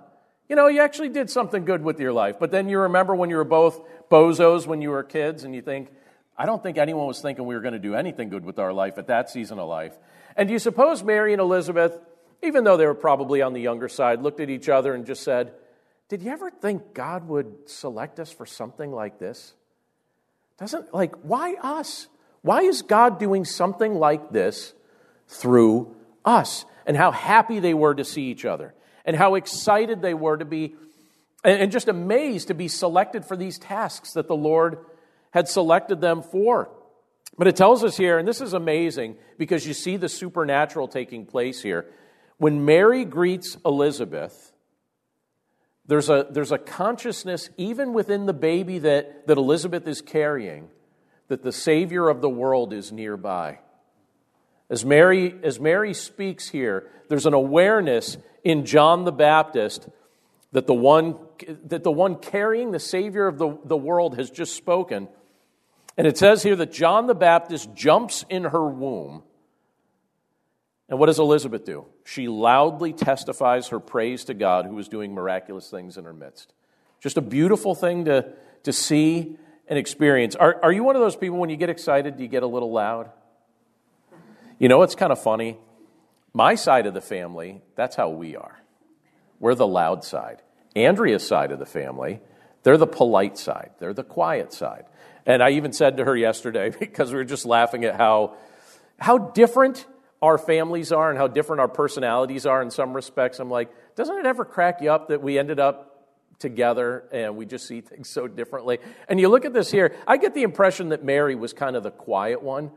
you 0.49 0.57
know, 0.57 0.67
you 0.67 0.81
actually 0.81 1.09
did 1.09 1.31
something 1.31 1.65
good 1.65 1.83
with 1.83 1.99
your 2.01 2.13
life. 2.13 2.37
But 2.39 2.51
then 2.51 2.69
you 2.69 2.81
remember 2.81 3.15
when 3.15 3.31
you 3.31 3.37
were 3.37 3.45
both 3.45 3.81
bozos 4.13 4.67
when 4.67 4.83
you 4.83 4.91
were 4.91 5.03
kids, 5.03 5.43
and 5.43 5.55
you 5.55 5.63
think, 5.63 5.89
I 6.37 6.45
don't 6.45 6.63
think 6.63 6.77
anyone 6.77 7.07
was 7.07 7.21
thinking 7.21 7.47
we 7.47 7.55
were 7.55 7.63
going 7.63 7.73
to 7.73 7.81
do 7.81 7.95
anything 7.95 8.29
good 8.29 8.45
with 8.45 8.59
our 8.59 8.73
life 8.73 8.99
at 8.99 9.07
that 9.07 9.31
season 9.31 9.59
of 9.59 9.69
life. 9.69 9.99
And 10.37 10.49
do 10.49 10.53
you 10.53 10.59
suppose 10.59 11.03
Mary 11.03 11.33
and 11.33 11.41
Elizabeth, 11.41 11.99
even 12.43 12.63
though 12.65 12.77
they 12.77 12.87
were 12.87 12.95
probably 12.95 13.41
on 13.41 13.55
the 13.55 13.61
younger 13.61 13.89
side, 13.89 14.21
looked 14.23 14.39
at 14.39 14.51
each 14.51 14.69
other 14.69 14.95
and 14.95 15.07
just 15.07 15.23
said, 15.23 15.55
Did 16.11 16.23
you 16.23 16.31
ever 16.31 16.51
think 16.51 16.93
God 16.93 17.27
would 17.27 17.71
select 17.71 18.21
us 18.21 18.31
for 18.31 18.45
something 18.45 18.93
like 18.93 19.19
this? 19.19 19.55
Doesn't, 20.59 20.93
like, 20.93 21.15
why 21.23 21.55
us? 21.55 22.09
Why 22.43 22.63
is 22.63 22.83
God 22.83 23.19
doing 23.19 23.45
something 23.47 23.95
like 23.95 24.31
this 24.31 24.75
through 25.27 25.97
us? 26.25 26.67
And 26.85 26.97
how 26.97 27.13
happy 27.13 27.61
they 27.61 27.75
were 27.75 27.95
to 27.95 28.05
see 28.05 28.25
each 28.25 28.45
other 28.45 28.75
and 29.05 29.17
how 29.17 29.35
excited 29.35 30.03
they 30.03 30.15
were 30.15 30.37
to 30.37 30.45
be 30.45 30.75
and 31.45 31.73
just 31.73 31.89
amazed 31.89 32.49
to 32.49 32.55
be 32.55 32.69
selected 32.69 33.25
for 33.25 33.37
these 33.37 33.59
tasks 33.59 34.13
that 34.13 34.29
the 34.29 34.37
Lord 34.37 34.79
had 35.33 35.49
selected 35.49 36.01
them 36.01 36.23
for. 36.23 36.71
But 37.37 37.49
it 37.49 37.57
tells 37.57 37.83
us 37.83 37.97
here, 37.97 38.19
and 38.19 38.29
this 38.29 38.41
is 38.41 38.53
amazing 38.53 39.17
because 39.39 39.67
you 39.67 39.75
see 39.75 39.97
the 39.97 40.09
supernatural 40.09 40.87
taking 40.87 41.27
place 41.27 41.63
here. 41.63 41.87
When 42.37 42.65
Mary 42.65 43.05
greets 43.05 43.57
Elizabeth, 43.65 44.53
there's 45.87 46.09
a, 46.09 46.27
there's 46.31 46.53
a 46.53 46.59
consciousness, 46.59 47.51
even 47.57 47.93
within 47.93 48.27
the 48.27 48.33
baby 48.33 48.79
that, 48.81 49.27
that 49.27 49.39
Elizabeth 49.39 49.89
is 49.89 50.01
carrying, 50.01 50.69
that 51.29 51.43
the 51.43 51.53
Savior 51.53 52.09
of 52.09 52.21
the 52.21 52.29
world 52.29 52.73
is 52.73 52.93
nearby. 52.93 53.59
As 54.71 54.85
Mary, 54.85 55.35
as 55.43 55.59
Mary 55.59 55.93
speaks 55.93 56.49
here, 56.49 56.89
there's 57.09 57.27
an 57.27 57.35
awareness 57.35 58.17
in 58.45 58.65
John 58.65 59.05
the 59.05 59.13
Baptist 59.13 59.89
that 60.53 60.67
the 60.67 60.75
one, 60.75 61.17
that 61.67 61.83
the 61.83 61.91
one 61.91 62.17
carrying 62.17 62.71
the 62.71 62.79
Savior 62.79 63.27
of 63.27 63.39
the, 63.39 63.59
the 63.65 63.77
world 63.77 64.17
has 64.17 64.31
just 64.31 64.55
spoken. 64.55 65.09
And 65.97 66.07
it 66.07 66.17
says 66.19 66.43
here 66.43 66.57
that 66.57 66.73
John 66.73 67.07
the 67.07 67.15
Baptist 67.15 67.75
jumps 67.75 68.25
in 68.29 68.45
her 68.45 68.67
womb. 68.67 69.23
And 70.89 70.99
what 70.99 71.07
does 71.07 71.19
Elizabeth 71.19 71.65
do? 71.65 71.87
She 72.05 72.29
loudly 72.29 72.93
testifies 72.93 73.69
her 73.69 73.81
praise 73.81 74.25
to 74.25 74.35
God 74.35 74.67
who 74.67 74.79
is 74.79 74.89
doing 74.89 75.15
miraculous 75.15 75.71
things 75.71 75.97
in 75.97 76.05
her 76.05 76.13
midst. 76.13 76.53
Just 77.01 77.17
a 77.17 77.23
beautiful 77.23 77.75
thing 77.75 78.05
to, 78.05 78.33
to 78.65 78.73
see 78.73 79.39
and 79.69 79.79
experience. 79.79 80.37
Are, 80.37 80.61
are 80.63 80.73
you 80.73 80.85
one 80.85 80.97
of 80.97 81.01
those 81.03 81.17
people 81.17 81.39
when 81.39 81.49
you 81.49 81.57
get 81.57 81.71
excited, 81.71 82.19
do 82.19 82.23
you 82.23 82.29
get 82.29 82.43
a 82.43 82.47
little 82.47 82.71
loud? 82.71 83.11
You 84.59 84.69
know, 84.69 84.83
it's 84.83 84.95
kind 84.95 85.13
of 85.13 85.23
funny. 85.23 85.57
My 86.35 86.55
side 86.55 86.87
of 86.87 86.95
the 86.95 87.01
family, 87.01 87.61
that's 87.75 87.97
how 87.97 88.11
we 88.11 88.37
are. 88.37 88.63
We're 89.39 89.55
the 89.55 89.67
loud 89.67 90.05
side. 90.05 90.43
Andrea's 90.75 91.27
side 91.27 91.53
of 91.53 91.59
the 91.59 91.67
family, 91.67 92.21
they're 92.63 92.79
the 92.79 92.87
polite 92.87 93.37
side, 93.37 93.71
they're 93.79 93.93
the 93.93 94.05
quiet 94.05 94.53
side. 94.53 94.87
And 95.27 95.43
I 95.43 95.51
even 95.51 95.73
said 95.73 95.99
to 95.99 96.05
her 96.05 96.17
yesterday, 96.17 96.71
because 96.81 97.11
we 97.11 97.17
were 97.17 97.25
just 97.25 97.45
laughing 97.45 97.85
at 97.85 97.97
how, 97.97 98.37
how 98.99 99.19
different 99.19 99.87
our 100.23 100.39
families 100.39 100.93
are 100.93 101.11
and 101.11 101.19
how 101.19 101.27
different 101.27 101.61
our 101.61 101.69
personalities 101.69 102.47
are 102.47 102.63
in 102.63 102.71
some 102.71 102.95
respects. 102.95 103.41
I'm 103.41 103.51
like, 103.51 103.71
doesn't 103.97 104.17
it 104.17 104.25
ever 104.25 104.45
crack 104.45 104.81
you 104.81 104.91
up 104.91 105.09
that 105.09 105.21
we 105.21 105.39
ended 105.39 105.59
up 105.59 106.07
together 106.39 107.05
and 107.13 107.37
we 107.37 107.45
just 107.45 107.67
see 107.67 107.81
things 107.81 108.09
so 108.09 108.29
differently? 108.29 108.79
And 109.09 109.19
you 109.19 109.29
look 109.29 109.45
at 109.45 109.53
this 109.53 109.71
here, 109.71 109.97
I 110.07 110.17
get 110.17 110.35
the 110.35 110.45
impression 110.45 110.91
that 110.91 111.05
Mary 111.05 111.35
was 111.35 111.53
kind 111.53 111.75
of 111.75 111.83
the 111.83 111.91
quiet 111.91 112.41
one. 112.43 112.71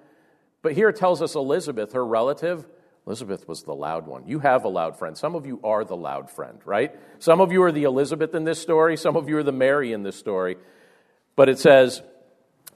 But 0.64 0.74
here 0.74 0.90
it 0.90 0.96
tells 0.96 1.22
us 1.22 1.36
Elizabeth, 1.36 1.94
her 1.94 2.04
relative, 2.04 2.66
Elizabeth 3.08 3.48
was 3.48 3.64
the 3.64 3.74
loud 3.74 4.08
one. 4.08 4.28
You 4.28 4.40
have 4.40 4.64
a 4.66 4.68
loud 4.68 4.98
friend. 4.98 5.18
Some 5.18 5.36
of 5.36 5.46
you 5.46 5.60
are 5.64 5.84
the 5.84 5.96
loud 5.96 6.32
friend, 6.32 6.60
right? 6.66 6.92
Some 7.20 7.40
of 7.40 7.52
you 7.52 7.62
are 7.64 7.72
the 7.72 7.84
Elizabeth 7.84 8.34
in 8.34 8.46
this 8.46 8.60
story. 8.60 8.98
Some 8.98 9.16
of 9.16 9.30
you 9.30 9.38
are 9.38 9.44
the 9.44 9.52
Mary 9.52 9.94
in 9.94 10.02
this 10.02 10.16
story. 10.16 10.58
But 11.36 11.50
it 11.50 11.60
says, 11.60 12.02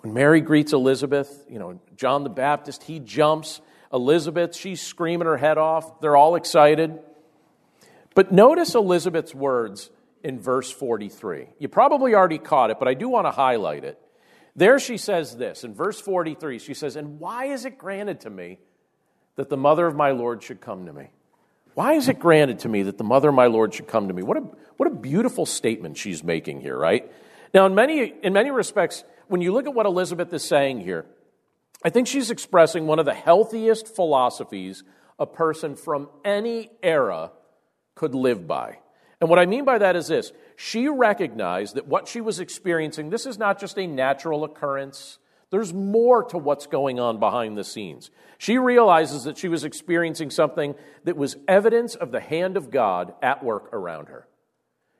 when 0.01 0.13
Mary 0.13 0.41
greets 0.41 0.71
Elizabeth, 0.71 1.45
you 1.49 1.57
know, 1.57 1.79
John 1.95 2.23
the 2.23 2.29
Baptist, 2.29 2.83
he 2.83 2.99
jumps. 2.99 3.59
Elizabeth, 3.91 4.55
she's 4.55 4.81
screaming 4.81 5.25
her 5.25 5.37
head 5.37 5.57
off. 5.57 5.99
They're 5.99 6.15
all 6.15 6.35
excited. 6.35 6.99
But 8.13 8.31
notice 8.31 8.75
Elizabeth's 8.75 9.33
words 9.33 9.89
in 10.23 10.39
verse 10.39 10.71
43. 10.71 11.47
You 11.57 11.67
probably 11.69 12.13
already 12.13 12.37
caught 12.37 12.69
it, 12.69 12.77
but 12.77 12.87
I 12.87 12.93
do 12.93 13.09
want 13.09 13.25
to 13.25 13.31
highlight 13.31 13.83
it. 13.83 13.99
There 14.55 14.77
she 14.77 14.97
says 14.97 15.37
this 15.37 15.63
in 15.63 15.73
verse 15.73 15.99
43. 15.99 16.59
She 16.59 16.73
says, 16.73 16.95
And 16.95 17.19
why 17.19 17.45
is 17.45 17.65
it 17.65 17.77
granted 17.77 18.21
to 18.21 18.29
me 18.29 18.59
that 19.39 19.49
the 19.49 19.55
mother 19.55 19.87
of 19.87 19.95
my 19.95 20.11
Lord 20.11 20.43
should 20.43 20.59
come 20.59 20.85
to 20.85 20.91
me? 20.91 21.11
Why 21.73 21.93
is 21.93 22.09
it 22.09 22.19
granted 22.19 22.59
to 22.59 22.67
me 22.67 22.83
that 22.83 22.97
the 22.97 23.05
mother 23.05 23.29
of 23.29 23.35
my 23.35 23.45
Lord 23.45 23.73
should 23.73 23.87
come 23.87 24.09
to 24.09 24.13
me? 24.13 24.21
What 24.21 24.35
a, 24.35 24.41
what 24.75 24.87
a 24.87 24.93
beautiful 24.93 25.45
statement 25.45 25.95
she's 25.95 26.25
making 26.25 26.59
here, 26.59 26.77
right? 26.77 27.09
Now, 27.53 27.65
in 27.65 27.73
many, 27.73 28.13
in 28.21 28.33
many 28.33 28.51
respects, 28.51 29.05
when 29.29 29.39
you 29.39 29.53
look 29.53 29.65
at 29.65 29.73
what 29.73 29.85
Elizabeth 29.85 30.33
is 30.33 30.43
saying 30.43 30.81
here, 30.81 31.05
I 31.81 31.89
think 31.89 32.07
she's 32.07 32.31
expressing 32.31 32.85
one 32.85 32.99
of 32.99 33.05
the 33.05 33.13
healthiest 33.13 33.95
philosophies 33.95 34.83
a 35.17 35.25
person 35.25 35.77
from 35.77 36.09
any 36.25 36.69
era 36.83 37.31
could 37.95 38.13
live 38.13 38.45
by. 38.45 38.79
And 39.21 39.29
what 39.29 39.39
I 39.39 39.45
mean 39.45 39.63
by 39.63 39.77
that 39.77 39.95
is 39.95 40.07
this 40.07 40.33
she 40.57 40.89
recognized 40.89 41.75
that 41.75 41.87
what 41.87 42.09
she 42.09 42.19
was 42.19 42.41
experiencing, 42.41 43.09
this 43.09 43.25
is 43.25 43.37
not 43.37 43.57
just 43.57 43.79
a 43.79 43.87
natural 43.87 44.43
occurrence. 44.43 45.17
There's 45.51 45.73
more 45.73 46.23
to 46.25 46.37
what's 46.37 46.67
going 46.67 46.99
on 46.99 47.19
behind 47.19 47.57
the 47.57 47.63
scenes. 47.63 48.11
She 48.37 48.57
realizes 48.57 49.23
that 49.23 49.37
she 49.37 49.47
was 49.47 49.63
experiencing 49.63 50.29
something 50.29 50.75
that 51.05 51.17
was 51.17 51.37
evidence 51.47 51.95
of 51.95 52.11
the 52.11 52.19
hand 52.19 52.55
of 52.55 52.69
God 52.69 53.13
at 53.21 53.43
work 53.43 53.73
around 53.73 54.09
her. 54.09 54.27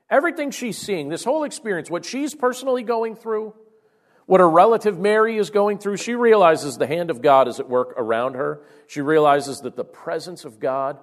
Everything 0.10 0.50
she's 0.50 0.78
seeing, 0.78 1.10
this 1.10 1.24
whole 1.24 1.44
experience, 1.44 1.90
what 1.90 2.04
she's 2.04 2.34
personally 2.34 2.82
going 2.82 3.16
through, 3.16 3.54
what 4.26 4.40
her 4.40 4.50
relative 4.50 5.00
Mary 5.00 5.38
is 5.38 5.52
going 5.52 5.78
through, 5.78 5.98
she 5.98 6.16
realizes 6.16 6.78
the 6.78 6.88
hand 6.88 7.12
of 7.12 7.22
God 7.22 7.48
is 7.48 7.60
at 7.60 7.70
work 7.70 7.94
around 7.96 8.34
her. 8.34 8.62
She 8.88 9.02
realizes 9.02 9.62
that 9.62 9.76
the 9.76 9.84
presence 9.84 10.46
of 10.46 10.60
God 10.60 10.98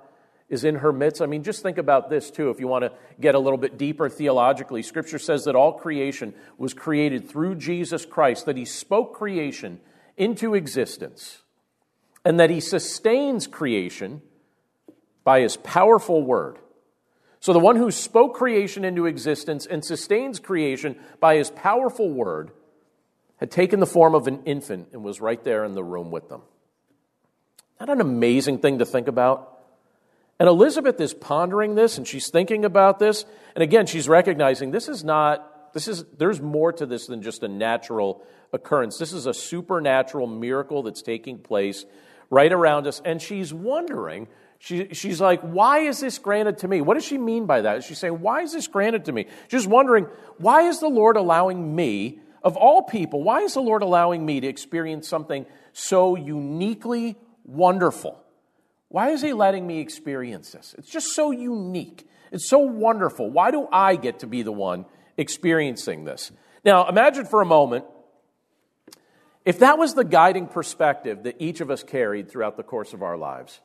is 0.49 0.65
in 0.65 0.77
her 0.77 0.93
midst. 0.93 1.21
I 1.21 1.27
mean, 1.27 1.43
just 1.43 1.63
think 1.63 1.79
about 1.79 2.09
this 2.09 2.31
too, 2.31 2.51
if 2.51 2.61
you 2.61 2.69
want 2.69 2.85
to 2.85 2.93
get 3.21 3.35
a 3.35 3.39
little 3.39 3.59
bit 3.59 3.79
deeper 3.79 4.09
theologically. 4.09 4.83
Scripture 4.83 5.19
says 5.19 5.45
that 5.45 5.57
all 5.57 5.73
creation 5.73 6.35
was 6.57 6.73
created 6.73 7.29
through 7.29 7.57
Jesus 7.57 8.07
Christ, 8.07 8.47
that 8.47 8.57
He 8.57 8.65
spoke 8.65 9.15
creation 9.15 9.81
into 10.17 10.55
existence, 10.55 11.43
and 12.25 12.39
that 12.39 12.51
He 12.51 12.61
sustains 12.61 13.47
creation 13.47 14.23
by 15.25 15.41
His 15.41 15.57
powerful 15.57 16.23
word. 16.23 16.59
So, 17.41 17.53
the 17.53 17.59
one 17.59 17.77
who 17.77 17.91
spoke 17.91 18.35
creation 18.35 18.85
into 18.85 19.07
existence 19.07 19.67
and 19.67 19.85
sustains 19.85 20.39
creation 20.39 20.97
by 21.21 21.37
His 21.37 21.51
powerful 21.51 22.11
word 22.11 22.53
had 23.39 23.51
taken 23.51 23.81
the 23.81 23.87
form 23.87 24.15
of 24.15 24.27
an 24.27 24.45
infant 24.45 24.89
and 24.93 25.03
was 25.03 25.21
right 25.21 25.43
there 25.43 25.65
in 25.65 25.75
the 25.75 25.85
room 25.85 26.11
with 26.11 26.29
them. 26.29 26.43
Not 27.79 27.91
an 27.91 28.01
amazing 28.01 28.59
thing 28.59 28.79
to 28.79 28.87
think 28.87 29.09
about? 29.09 29.56
And 30.39 30.49
Elizabeth 30.49 31.01
is 31.01 31.15
pondering 31.15 31.75
this 31.75 31.99
and 31.99 32.07
she's 32.07 32.31
thinking 32.31 32.65
about 32.65 32.99
this. 32.99 33.25
And 33.55 33.63
again, 33.63 33.87
she's 33.87 34.09
recognizing 34.09 34.71
this 34.71 34.89
is 34.89 35.03
not 35.03 35.73
This 35.73 35.89
is, 35.89 36.05
there's 36.17 36.41
more 36.41 36.73
to 36.73 36.87
this 36.87 37.07
than 37.07 37.21
just 37.21 37.43
a 37.43 37.49
natural 37.49 38.25
occurrence. 38.53 38.97
This 38.99 39.13
is 39.13 39.27
a 39.27 39.35
supernatural 39.35 40.27
miracle 40.27 40.83
that's 40.83 41.03
taking 41.03 41.39
place 41.39 41.85
right 42.31 42.51
around 42.51 42.87
us. 42.87 43.03
And 43.05 43.21
she's 43.21 43.53
wondering, 43.53 44.29
she, 44.59 44.95
she's 44.95 45.21
like, 45.21 45.43
why 45.43 45.81
is 45.81 46.01
this 46.01 46.19
granted 46.19 46.59
to 46.59 46.69
me? 46.69 46.81
What 46.81 46.95
does 46.95 47.05
she 47.05 47.19
mean 47.19 47.45
by 47.45 47.61
that? 47.63 47.85
She's 47.85 47.99
saying, 47.99 48.21
why 48.21 48.43
is 48.43 48.53
this 48.53 48.69
granted 48.69 49.05
to 49.05 49.13
me? 49.13 49.27
She's 49.49 49.67
wondering, 49.67 50.07
why 50.39 50.63
is 50.63 50.81
the 50.81 50.89
Lord 50.89 51.17
allowing 51.17 51.75
me, 51.77 52.21
of 52.43 52.57
all 52.57 52.83
people, 52.83 53.23
why 53.23 53.43
is 53.43 53.55
the 53.55 53.61
Lord 53.61 53.83
allowing 53.83 54.25
me 54.25 54.41
to 54.41 54.47
experience 54.47 55.07
something 55.09 55.45
so 55.73 56.17
uniquely 56.17 57.17
wonderful? 57.45 58.23
Why 58.89 59.11
is 59.11 59.23
He 59.23 59.33
letting 59.33 59.67
me 59.67 59.81
experience 59.81 60.53
this? 60.53 60.75
It's 60.79 60.91
just 60.91 61.15
so 61.15 61.31
unique. 61.31 62.09
It's 62.33 62.49
so 62.49 62.59
wonderful. 62.59 63.31
Why 63.31 63.51
do 63.51 63.69
I 63.71 63.97
get 63.97 64.21
to 64.21 64.27
be 64.27 64.43
the 64.43 64.53
one 64.53 64.87
experiencing 65.17 66.05
this? 66.05 66.33
Now, 66.65 66.89
imagine 66.89 67.27
for 67.27 67.43
a 67.43 67.47
moment 67.47 67.85
if 69.45 69.61
that 69.61 69.79
was 69.79 69.95
the 69.95 70.05
guiding 70.05 70.49
perspective 70.49 71.23
that 71.23 71.37
each 71.39 71.61
of 71.61 71.71
us 71.71 71.85
carried 71.85 72.29
throughout 72.29 72.57
the 72.57 72.65
course 72.65 72.93
of 72.93 73.03
our 73.03 73.17
lives, 73.17 73.61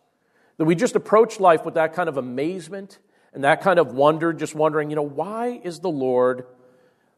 that 0.57 0.65
we 0.65 0.75
just 0.75 0.95
approached 0.95 1.39
life 1.39 1.65
with 1.65 1.73
that 1.73 1.95
kind 1.95 2.07
of 2.07 2.17
amazement 2.17 2.99
and 3.33 3.43
that 3.43 3.61
kind 3.61 3.79
of 3.79 3.93
wonder, 3.93 4.31
just 4.31 4.53
wondering, 4.53 4.91
you 4.91 4.95
know, 4.95 5.01
why 5.01 5.59
is 5.63 5.79
the 5.79 5.89
Lord 5.89 6.45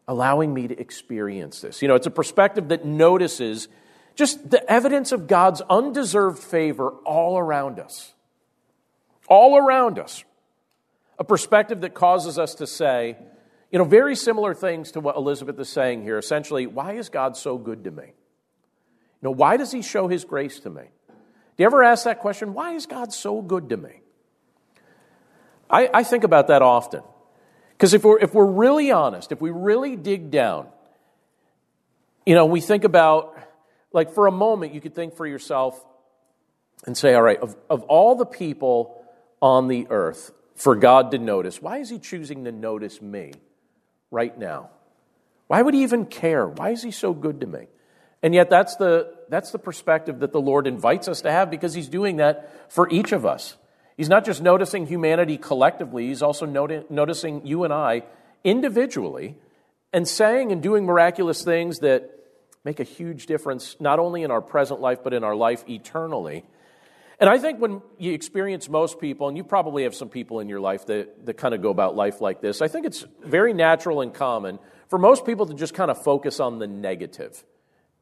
allowing 0.08 0.54
me 0.54 0.70
to 0.70 0.80
experience 0.80 1.60
this? 1.60 1.82
You 1.82 1.90
know, 1.90 1.96
it's 1.96 2.08
a 2.08 2.12
perspective 2.12 2.70
that 2.70 2.86
notices 2.86 3.68
just 4.16 4.50
the 4.50 4.70
evidence 4.72 5.12
of 5.12 5.28
God's 5.28 5.62
undeserved 5.70 6.40
favor 6.40 6.90
all 7.06 7.38
around 7.38 7.80
us. 7.80 8.14
All 9.28 9.58
around 9.58 10.00
us. 10.00 10.24
A 11.20 11.24
perspective 11.24 11.82
that 11.82 11.94
causes 11.94 12.38
us 12.38 12.56
to 12.56 12.68
say, 12.68 13.18
you 13.72 13.80
know, 13.80 13.86
very 13.86 14.16
similar 14.16 14.54
things 14.54 14.92
to 14.92 15.00
what 15.00 15.16
Elizabeth 15.16 15.60
is 15.60 15.70
saying 15.70 16.04
here. 16.04 16.18
Essentially, 16.18 16.68
why 16.68 16.94
is 16.94 17.10
God 17.10 17.36
so 17.36 17.58
good 17.58 17.86
to 17.86 17.92
me? 17.92 18.04
You 18.04 19.30
know, 19.30 19.32
why 19.32 19.58
does 19.58 19.72
he 19.72 19.82
show 19.82 20.08
his 20.08 20.26
grace 20.26 20.60
to 20.62 20.70
me? 20.70 20.84
Do 21.08 21.64
you 21.64 21.66
ever 21.66 21.84
ask 21.84 22.06
that 22.06 22.20
question? 22.20 22.54
Why 22.54 22.74
is 22.74 22.86
God 22.86 23.14
so 23.14 23.42
good 23.42 23.70
to 23.70 23.78
me? 23.78 24.02
I, 25.70 25.90
I 25.94 26.04
think 26.04 26.24
about 26.24 26.48
that 26.48 26.62
often. 26.62 27.02
Because 27.72 27.94
if 27.94 28.04
we're, 28.04 28.20
if 28.20 28.34
we're 28.34 28.46
really 28.46 28.92
honest, 28.92 29.32
if 29.32 29.42
we 29.42 29.50
really 29.50 29.96
dig 29.96 30.30
down, 30.30 30.68
you 32.26 32.36
know, 32.36 32.46
we 32.46 32.62
think 32.62 32.84
about, 32.84 33.38
like 33.94 34.14
for 34.14 34.28
a 34.28 34.32
moment, 34.32 34.74
you 34.74 34.82
could 34.82 34.96
think 34.96 35.16
for 35.16 35.26
yourself 35.26 35.84
and 36.86 36.98
say, 36.98 37.14
all 37.14 37.22
right, 37.22 37.40
of, 37.40 37.56
of 37.70 37.84
all 37.84 38.16
the 38.16 38.26
people 38.26 39.02
on 39.42 39.68
the 39.68 39.88
earth 39.90 40.32
for 40.56 40.76
God 40.76 41.12
to 41.12 41.18
notice, 41.18 41.62
why 41.62 41.78
is 41.78 41.90
he 41.90 42.00
choosing 42.00 42.44
to 42.46 42.52
notice 42.52 43.02
me 43.02 43.34
right 44.12 44.38
now? 44.38 44.70
Why 45.48 45.62
would 45.62 45.74
he 45.74 45.84
even 45.84 46.06
care? 46.06 46.48
Why 46.48 46.72
is 46.72 46.82
he 46.84 46.92
so 46.92 47.14
good 47.14 47.42
to 47.42 47.48
me? 47.48 47.68
And 48.24 48.34
yet, 48.34 48.50
that's 48.50 48.78
the, 48.78 49.14
that's 49.28 49.52
the 49.52 49.60
perspective 49.60 50.20
that 50.20 50.32
the 50.32 50.40
Lord 50.40 50.66
invites 50.66 51.10
us 51.10 51.22
to 51.22 51.32
have 51.32 51.52
because 51.52 51.74
He's 51.74 51.90
doing 51.90 52.18
that 52.18 52.72
for 52.72 52.90
each 52.90 53.12
of 53.12 53.26
us. 53.26 53.58
He's 53.98 54.08
not 54.08 54.24
just 54.24 54.42
noticing 54.42 54.88
humanity 54.88 55.38
collectively, 55.38 56.08
He's 56.08 56.22
also 56.22 56.46
noti- 56.46 56.86
noticing 56.90 57.46
you 57.46 57.66
and 57.66 57.74
I 57.74 58.04
individually 58.46 59.36
and 59.92 60.08
saying 60.08 60.54
and 60.54 60.64
doing 60.64 60.86
miraculous 60.86 61.44
things 61.44 61.80
that 61.80 62.12
make 62.64 62.80
a 62.80 62.84
huge 62.84 63.26
difference, 63.26 63.76
not 63.80 64.00
only 64.00 64.24
in 64.24 64.32
our 64.32 64.42
present 64.42 64.80
life, 64.80 65.00
but 65.04 65.14
in 65.14 65.24
our 65.24 65.36
life 65.36 65.64
eternally. 65.68 66.46
And 67.20 67.30
I 67.30 67.38
think 67.38 67.60
when 67.60 67.82
you 67.98 68.14
experience 68.14 68.70
most 68.70 69.00
people, 69.00 69.28
and 69.28 69.38
you 69.38 69.44
probably 69.44 69.84
have 69.84 69.96
some 69.96 70.10
people 70.10 70.40
in 70.40 70.50
your 70.50 70.60
life 70.60 70.86
that, 70.88 71.26
that 71.26 71.38
kind 71.38 71.54
of 71.54 71.62
go 71.62 71.70
about 71.70 71.96
life 71.96 72.22
like 72.22 72.42
this, 72.42 72.62
I 72.62 72.68
think 72.68 72.86
it's 72.86 73.06
very 73.24 73.54
natural 73.54 74.02
and 74.02 74.14
common 74.14 74.60
for 74.88 74.98
most 74.98 75.26
people 75.26 75.46
to 75.46 75.54
just 75.54 75.74
kind 75.74 75.92
of 75.92 76.02
focus 76.04 76.40
on 76.40 76.60
the 76.60 76.68
negative 76.68 77.44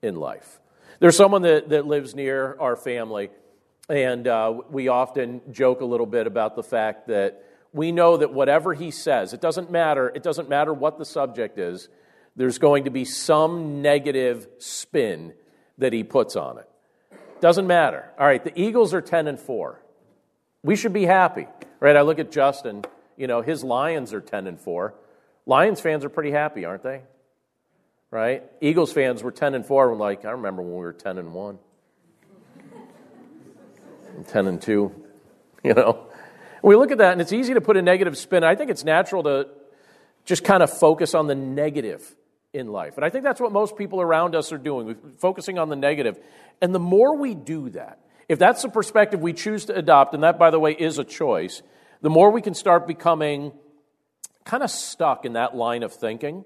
in 0.02 0.16
life. 0.16 0.60
There's 1.00 1.18
someone 1.18 1.42
that, 1.44 1.70
that 1.70 1.86
lives 1.86 2.16
near 2.16 2.56
our 2.60 2.76
family, 2.76 3.30
and 3.90 4.28
uh, 4.28 4.62
we 4.70 4.88
often 4.88 5.42
joke 5.52 5.82
a 5.82 5.86
little 5.86 6.06
bit 6.06 6.28
about 6.28 6.56
the 6.56 6.64
fact 6.64 7.08
that 7.08 7.44
we 7.74 7.92
know 7.92 8.18
that 8.18 8.34
whatever 8.34 8.74
he 8.74 8.92
says, 8.92 9.34
it 9.34 9.42
doesn't 9.42 9.72
matter, 9.72 10.10
it 10.10 10.24
doesn't 10.24 10.50
matter 10.50 10.74
what 10.74 10.98
the 10.98 11.06
subject 11.06 11.58
is, 11.58 11.90
there's 12.36 12.58
going 12.58 12.86
to 12.86 12.92
be 12.92 13.06
some 13.06 13.82
negative 13.82 14.48
spin 14.58 15.34
that 15.78 15.94
he 15.94 16.04
puts 16.04 16.36
on 16.36 16.58
it. 16.58 16.70
Doesn't 17.40 17.68
matter. 17.68 18.10
All 18.20 18.26
right, 18.26 18.44
the 18.44 18.60
Eagles 18.60 18.94
are 18.94 19.02
10 19.02 19.28
and 19.28 19.40
4. 19.40 19.82
We 20.64 20.76
should 20.76 20.94
be 20.94 21.06
happy. 21.06 21.48
Right? 21.80 21.96
I 21.96 22.02
look 22.02 22.20
at 22.20 22.32
Justin, 22.32 22.86
you 23.18 23.26
know, 23.26 23.42
his 23.42 23.64
Lions 23.64 24.14
are 24.14 24.22
10 24.22 24.46
and 24.46 24.60
4. 24.60 24.94
Lions 25.48 25.82
fans 25.82 26.06
are 26.06 26.10
pretty 26.10 26.32
happy, 26.32 26.66
aren't 26.66 26.84
they? 26.84 27.02
right? 28.12 28.44
Eagles 28.60 28.92
fans 28.92 29.24
were 29.24 29.32
10 29.32 29.56
and 29.56 29.66
4 29.66 29.92
and 29.92 30.00
like, 30.00 30.26
I 30.26 30.32
remember 30.32 30.62
when 30.62 30.74
we 30.74 30.80
were 30.80 30.94
10 30.94 31.18
and 31.18 31.34
1. 31.34 31.60
10 34.28 34.48
and 34.48 34.62
2, 34.62 35.06
you 35.64 35.74
know. 35.74 36.08
We 36.62 36.76
look 36.76 36.92
at 36.92 37.00
that 37.00 37.14
and 37.14 37.22
it's 37.22 37.34
easy 37.34 37.56
to 37.56 37.62
put 37.62 37.78
a 37.78 37.82
negative 37.82 38.18
spin. 38.18 38.44
I 38.44 38.56
think 38.56 38.70
it's 38.70 38.84
natural 38.84 39.24
to 39.24 39.48
just 40.26 40.44
kind 40.44 40.62
of 40.62 40.70
focus 40.70 41.16
on 41.16 41.26
the 41.26 41.34
negative 41.34 42.16
in 42.54 42.68
life. 42.68 42.98
And 42.98 43.06
I 43.06 43.10
think 43.10 43.24
that's 43.24 43.40
what 43.40 43.52
most 43.52 43.78
people 43.78 44.02
around 44.02 44.36
us 44.36 44.52
are 44.52 44.58
doing, 44.58 44.96
focusing 45.18 45.58
on 45.58 45.70
the 45.70 45.76
negative. 45.76 46.20
And 46.62 46.76
the 46.76 46.80
more 46.80 47.18
we 47.18 47.34
do 47.36 47.70
that, 47.72 48.00
if 48.28 48.40
that's 48.40 48.62
the 48.62 48.70
perspective 48.70 49.22
we 49.22 49.34
choose 49.34 49.66
to 49.66 49.76
adopt, 49.76 50.14
and 50.14 50.24
that, 50.24 50.38
by 50.38 50.52
the 50.52 50.60
way, 50.60 50.72
is 50.72 50.98
a 50.98 51.04
choice, 51.04 51.62
the 52.02 52.10
more 52.10 52.32
we 52.32 52.42
can 52.42 52.54
start 52.54 52.88
becoming 52.88 53.52
kind 54.44 54.64
of 54.64 54.72
stuck 54.72 55.26
in 55.26 55.34
that 55.34 55.56
line 55.56 55.84
of 55.84 55.94
thinking 55.94 56.44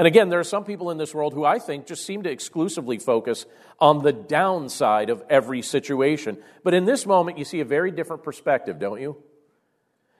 and 0.00 0.06
again, 0.06 0.30
there 0.30 0.40
are 0.40 0.44
some 0.44 0.64
people 0.64 0.90
in 0.90 0.96
this 0.96 1.14
world 1.14 1.34
who 1.34 1.44
I 1.44 1.58
think 1.58 1.86
just 1.86 2.06
seem 2.06 2.22
to 2.22 2.30
exclusively 2.30 2.96
focus 2.96 3.44
on 3.78 4.02
the 4.02 4.14
downside 4.14 5.10
of 5.10 5.22
every 5.28 5.60
situation. 5.60 6.38
But 6.64 6.72
in 6.72 6.86
this 6.86 7.04
moment, 7.04 7.36
you 7.36 7.44
see 7.44 7.60
a 7.60 7.66
very 7.66 7.90
different 7.90 8.22
perspective, 8.22 8.78
don't 8.78 9.02
you? 9.02 9.22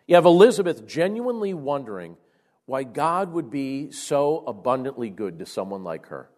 You 0.07 0.17
have 0.17 0.27
Elizabeth 0.27 0.87
genuinely 0.87 1.55
wondering 1.55 2.19
why 2.71 2.85
God 2.85 3.33
would 3.33 3.51
be 3.51 3.91
so 3.91 4.45
abundantly 4.47 5.11
good 5.11 5.41
to 5.41 5.47
someone 5.47 5.83
like 5.83 6.07
her. 6.07 6.31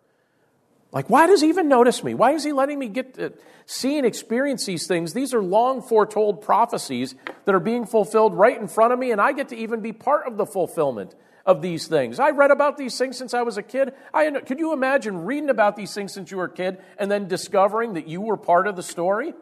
Like, 0.90 1.10
why 1.10 1.26
does 1.26 1.42
he 1.42 1.48
even 1.50 1.68
notice 1.68 2.02
me? 2.02 2.14
Why 2.14 2.32
is 2.32 2.42
he 2.42 2.52
letting 2.52 2.78
me 2.78 2.88
get 2.88 3.14
to 3.14 3.34
see 3.66 3.98
and 3.98 4.06
experience 4.06 4.64
these 4.64 4.86
things? 4.86 5.12
These 5.12 5.34
are 5.34 5.42
long 5.42 5.82
foretold 5.82 6.40
prophecies 6.40 7.14
that 7.44 7.54
are 7.54 7.60
being 7.60 7.84
fulfilled 7.84 8.32
right 8.32 8.58
in 8.58 8.66
front 8.66 8.94
of 8.94 8.98
me, 8.98 9.10
and 9.10 9.20
I 9.20 9.32
get 9.32 9.50
to 9.50 9.56
even 9.56 9.80
be 9.80 9.92
part 9.92 10.26
of 10.26 10.38
the 10.38 10.46
fulfillment 10.46 11.14
of 11.44 11.60
these 11.60 11.86
things. 11.86 12.18
I 12.18 12.30
read 12.30 12.50
about 12.50 12.78
these 12.78 12.96
things 12.96 13.18
since 13.18 13.34
I 13.34 13.42
was 13.42 13.58
a 13.58 13.62
kid. 13.62 13.92
I, 14.14 14.30
could 14.30 14.58
you 14.58 14.72
imagine 14.72 15.26
reading 15.26 15.50
about 15.50 15.76
these 15.76 15.92
things 15.92 16.14
since 16.14 16.30
you 16.30 16.38
were 16.38 16.44
a 16.44 16.50
kid 16.50 16.78
and 16.96 17.10
then 17.10 17.28
discovering 17.28 17.92
that 17.92 18.08
you 18.08 18.22
were 18.22 18.38
part 18.38 18.66
of 18.66 18.74
the 18.74 18.82
story? 18.82 19.34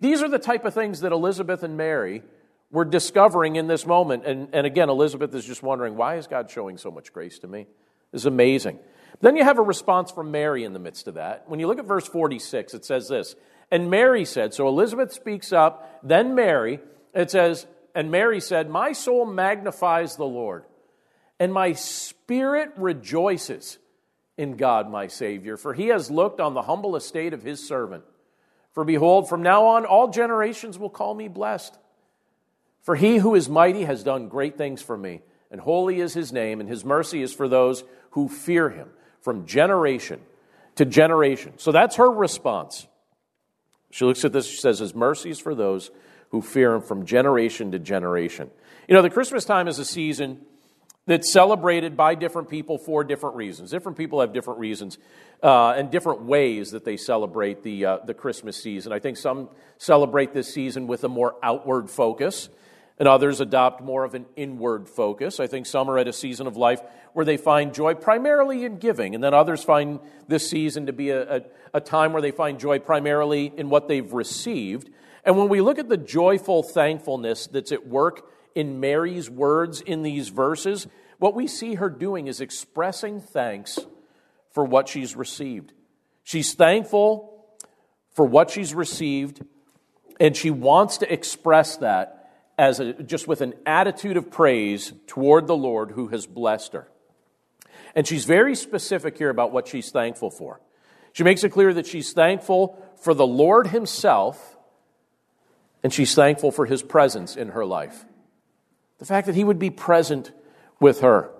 These 0.00 0.22
are 0.22 0.28
the 0.28 0.38
type 0.38 0.66
of 0.66 0.74
things 0.74 1.00
that 1.00 1.12
Elizabeth 1.12 1.62
and 1.62 1.78
Mary 1.78 2.22
were 2.70 2.84
discovering 2.84 3.56
in 3.56 3.66
this 3.66 3.86
moment. 3.86 4.24
And, 4.26 4.48
and 4.52 4.66
again, 4.66 4.88
Elizabeth 4.88 5.34
is 5.34 5.44
just 5.44 5.62
wondering, 5.62 5.96
why 5.96 6.16
is 6.16 6.26
God 6.26 6.50
showing 6.50 6.78
so 6.78 6.90
much 6.90 7.12
grace 7.12 7.38
to 7.40 7.48
me? 7.48 7.66
Is 8.12 8.26
amazing. 8.26 8.78
Then 9.20 9.36
you 9.36 9.44
have 9.44 9.58
a 9.58 9.62
response 9.62 10.10
from 10.10 10.30
Mary 10.30 10.64
in 10.64 10.72
the 10.72 10.78
midst 10.78 11.08
of 11.08 11.14
that. 11.14 11.48
When 11.48 11.60
you 11.60 11.66
look 11.66 11.78
at 11.78 11.86
verse 11.86 12.06
46, 12.06 12.74
it 12.74 12.84
says 12.84 13.08
this 13.08 13.34
And 13.70 13.90
Mary 13.90 14.24
said, 14.24 14.54
So 14.54 14.68
Elizabeth 14.68 15.12
speaks 15.12 15.52
up, 15.52 16.00
then 16.02 16.34
Mary, 16.34 16.80
it 17.14 17.30
says, 17.30 17.66
And 17.94 18.10
Mary 18.10 18.40
said, 18.40 18.70
My 18.70 18.92
soul 18.92 19.26
magnifies 19.26 20.16
the 20.16 20.24
Lord 20.24 20.64
and 21.38 21.52
my 21.52 21.72
spirit 21.72 22.70
rejoices 22.76 23.78
in 24.36 24.56
God 24.56 24.90
my 24.90 25.06
Savior, 25.06 25.56
for 25.56 25.74
he 25.74 25.88
has 25.88 26.10
looked 26.10 26.40
on 26.40 26.54
the 26.54 26.62
humble 26.62 26.96
estate 26.96 27.32
of 27.32 27.42
his 27.42 27.66
servant. 27.66 28.04
For 28.72 28.84
behold, 28.84 29.28
from 29.28 29.42
now 29.42 29.66
on 29.66 29.86
all 29.86 30.08
generations 30.08 30.78
will 30.78 30.90
call 30.90 31.14
me 31.14 31.28
blessed. 31.28 31.76
For 32.86 32.94
he 32.94 33.16
who 33.16 33.34
is 33.34 33.48
mighty 33.48 33.82
has 33.82 34.04
done 34.04 34.28
great 34.28 34.56
things 34.56 34.80
for 34.80 34.96
me, 34.96 35.22
and 35.50 35.60
holy 35.60 36.00
is 36.00 36.14
his 36.14 36.32
name, 36.32 36.60
and 36.60 36.68
his 36.68 36.84
mercy 36.84 37.20
is 37.20 37.34
for 37.34 37.48
those 37.48 37.82
who 38.10 38.28
fear 38.28 38.70
him 38.70 38.88
from 39.20 39.44
generation 39.44 40.20
to 40.76 40.84
generation. 40.84 41.54
So 41.56 41.72
that's 41.72 41.96
her 41.96 42.08
response. 42.08 42.86
She 43.90 44.04
looks 44.04 44.24
at 44.24 44.32
this, 44.32 44.46
she 44.46 44.58
says, 44.58 44.78
His 44.78 44.94
mercy 44.94 45.30
is 45.30 45.40
for 45.40 45.52
those 45.52 45.90
who 46.30 46.40
fear 46.40 46.74
him 46.74 46.80
from 46.82 47.04
generation 47.04 47.72
to 47.72 47.80
generation. 47.80 48.52
You 48.86 48.94
know, 48.94 49.02
the 49.02 49.10
Christmas 49.10 49.44
time 49.44 49.66
is 49.66 49.80
a 49.80 49.84
season 49.84 50.42
that's 51.06 51.32
celebrated 51.32 51.96
by 51.96 52.14
different 52.14 52.48
people 52.48 52.78
for 52.78 53.02
different 53.02 53.34
reasons. 53.34 53.72
Different 53.72 53.98
people 53.98 54.20
have 54.20 54.32
different 54.32 54.60
reasons 54.60 54.98
uh, 55.42 55.70
and 55.70 55.90
different 55.90 56.22
ways 56.22 56.70
that 56.70 56.84
they 56.84 56.96
celebrate 56.96 57.64
the, 57.64 57.84
uh, 57.84 57.98
the 58.04 58.14
Christmas 58.14 58.62
season. 58.62 58.92
I 58.92 59.00
think 59.00 59.16
some 59.16 59.48
celebrate 59.78 60.32
this 60.32 60.54
season 60.54 60.86
with 60.86 61.02
a 61.02 61.08
more 61.08 61.34
outward 61.42 61.90
focus, 61.90 62.48
and 62.98 63.06
others 63.06 63.40
adopt 63.40 63.82
more 63.82 64.04
of 64.04 64.14
an 64.14 64.26
inward 64.36 64.88
focus. 64.88 65.38
I 65.38 65.46
think 65.46 65.66
some 65.66 65.90
are 65.90 65.98
at 65.98 66.08
a 66.08 66.12
season 66.12 66.46
of 66.46 66.56
life 66.56 66.80
where 67.12 67.24
they 67.24 67.36
find 67.36 67.74
joy 67.74 67.94
primarily 67.94 68.64
in 68.64 68.78
giving, 68.78 69.14
and 69.14 69.22
then 69.22 69.34
others 69.34 69.62
find 69.62 70.00
this 70.28 70.48
season 70.48 70.86
to 70.86 70.92
be 70.92 71.10
a, 71.10 71.36
a, 71.36 71.42
a 71.74 71.80
time 71.80 72.12
where 72.12 72.22
they 72.22 72.30
find 72.30 72.58
joy 72.58 72.78
primarily 72.78 73.52
in 73.56 73.68
what 73.68 73.88
they've 73.88 74.12
received. 74.12 74.90
And 75.24 75.36
when 75.36 75.48
we 75.48 75.60
look 75.60 75.78
at 75.78 75.88
the 75.88 75.96
joyful 75.96 76.62
thankfulness 76.62 77.46
that's 77.48 77.72
at 77.72 77.86
work 77.86 78.30
in 78.54 78.80
Mary's 78.80 79.28
words 79.28 79.80
in 79.80 80.02
these 80.02 80.30
verses, 80.30 80.86
what 81.18 81.34
we 81.34 81.46
see 81.46 81.74
her 81.74 81.90
doing 81.90 82.26
is 82.26 82.40
expressing 82.40 83.20
thanks 83.20 83.78
for 84.50 84.64
what 84.64 84.88
she's 84.88 85.14
received. 85.14 85.72
She's 86.22 86.54
thankful 86.54 87.44
for 88.14 88.24
what 88.24 88.50
she's 88.50 88.74
received, 88.74 89.44
and 90.18 90.34
she 90.34 90.50
wants 90.50 90.98
to 90.98 91.12
express 91.12 91.76
that 91.78 92.15
as 92.58 92.80
a, 92.80 92.92
just 92.94 93.28
with 93.28 93.40
an 93.40 93.54
attitude 93.66 94.16
of 94.16 94.30
praise 94.30 94.92
toward 95.06 95.46
the 95.46 95.56
Lord 95.56 95.90
who 95.90 96.08
has 96.08 96.26
blessed 96.26 96.72
her. 96.72 96.88
And 97.94 98.06
she's 98.06 98.24
very 98.24 98.54
specific 98.54 99.18
here 99.18 99.30
about 99.30 99.52
what 99.52 99.68
she's 99.68 99.90
thankful 99.90 100.30
for. 100.30 100.60
She 101.12 101.24
makes 101.24 101.44
it 101.44 101.50
clear 101.50 101.72
that 101.74 101.86
she's 101.86 102.12
thankful 102.12 102.82
for 103.00 103.14
the 103.14 103.26
Lord 103.26 103.68
Himself, 103.68 104.56
and 105.82 105.92
she's 105.92 106.14
thankful 106.14 106.50
for 106.50 106.66
His 106.66 106.82
presence 106.82 107.36
in 107.36 107.48
her 107.48 107.64
life. 107.64 108.04
The 108.98 109.06
fact 109.06 109.26
that 109.26 109.34
He 109.34 109.44
would 109.44 109.58
be 109.58 109.70
present 109.70 110.30
with 110.80 111.00
her. 111.00 111.30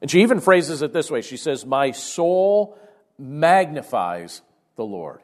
And 0.00 0.10
she 0.10 0.22
even 0.22 0.40
phrases 0.40 0.82
it 0.82 0.92
this 0.92 1.10
way 1.10 1.20
She 1.22 1.36
says, 1.36 1.66
My 1.66 1.90
soul 1.90 2.78
magnifies 3.18 4.42
the 4.76 4.84
Lord. 4.84 5.20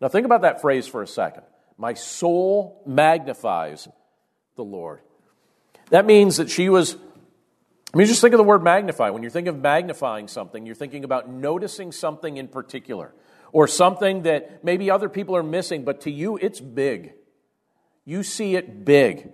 Now, 0.00 0.08
think 0.08 0.26
about 0.26 0.42
that 0.42 0.60
phrase 0.60 0.86
for 0.86 1.02
a 1.02 1.06
second. 1.06 1.42
My 1.76 1.94
soul 1.94 2.82
magnifies 2.86 3.88
the 4.58 4.64
Lord. 4.64 5.00
That 5.88 6.04
means 6.04 6.36
that 6.36 6.50
she 6.50 6.68
was, 6.68 6.96
I 7.94 7.96
mean, 7.96 8.06
just 8.06 8.20
think 8.20 8.34
of 8.34 8.38
the 8.38 8.44
word 8.44 8.62
magnify. 8.62 9.08
When 9.08 9.22
you 9.22 9.30
think 9.30 9.48
of 9.48 9.58
magnifying 9.58 10.28
something, 10.28 10.66
you're 10.66 10.74
thinking 10.74 11.04
about 11.04 11.30
noticing 11.30 11.92
something 11.92 12.36
in 12.36 12.48
particular 12.48 13.14
or 13.52 13.66
something 13.66 14.22
that 14.22 14.62
maybe 14.62 14.90
other 14.90 15.08
people 15.08 15.34
are 15.34 15.42
missing, 15.42 15.84
but 15.84 16.02
to 16.02 16.10
you, 16.10 16.36
it's 16.36 16.60
big. 16.60 17.14
You 18.04 18.22
see 18.22 18.56
it 18.56 18.84
big. 18.84 19.32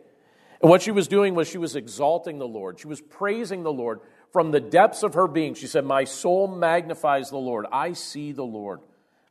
And 0.61 0.71
what 0.71 0.83
she 0.83 0.93
was 0.93 1.09
doing 1.09 1.35
was 1.35 1.49
she 1.49 1.59
was 1.59 1.75
exalting 1.75 2.39
the 2.39 2.47
Lord. 2.47 2.79
She 2.79 2.87
was 2.87 3.01
praising 3.01 3.63
the 3.63 3.73
Lord 3.73 4.01
from 4.33 4.51
the 4.51 4.61
depths 4.61 5.03
of 5.03 5.15
her 5.15 5.27
being. 5.27 5.55
She 5.55 5.67
said, 5.67 5.85
My 5.85 6.05
soul 6.05 6.47
magnifies 6.47 7.31
the 7.31 7.39
Lord. 7.39 7.67
I 7.73 7.95
see 7.95 8.33
the 8.33 8.45
Lord. 8.45 8.81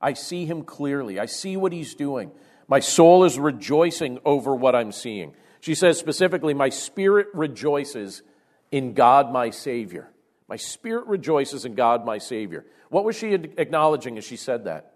I 0.02 0.14
see 0.14 0.46
him 0.46 0.64
clearly. 0.64 1.20
I 1.20 1.28
see 1.28 1.56
what 1.56 1.72
he's 1.72 1.96
doing. 1.96 2.32
My 2.68 2.80
soul 2.80 3.24
is 3.24 3.38
rejoicing 3.40 4.20
over 4.26 4.56
what 4.56 4.76
I'm 4.76 4.92
seeing. 4.92 5.34
She 5.64 5.76
says 5.76 5.98
specifically, 5.98 6.54
My 6.54 6.68
spirit 6.68 7.28
rejoices 7.34 8.22
in 8.70 8.94
God 8.94 9.32
my 9.32 9.50
Savior. 9.50 10.10
My 10.50 10.58
spirit 10.58 11.08
rejoices 11.08 11.64
in 11.64 11.74
God 11.74 12.06
my 12.06 12.18
Savior. 12.18 12.66
What 12.90 13.06
was 13.06 13.16
she 13.16 13.34
acknowledging 13.34 14.18
as 14.18 14.26
she 14.26 14.36
said 14.36 14.66
that? 14.66 14.92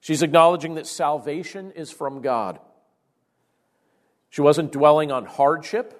She's 0.00 0.22
acknowledging 0.22 0.74
that 0.74 0.88
salvation 0.88 1.70
is 1.76 1.92
from 1.92 2.22
God. 2.22 2.58
She 4.30 4.40
wasn't 4.40 4.72
dwelling 4.72 5.12
on 5.12 5.26
hardship. 5.26 5.94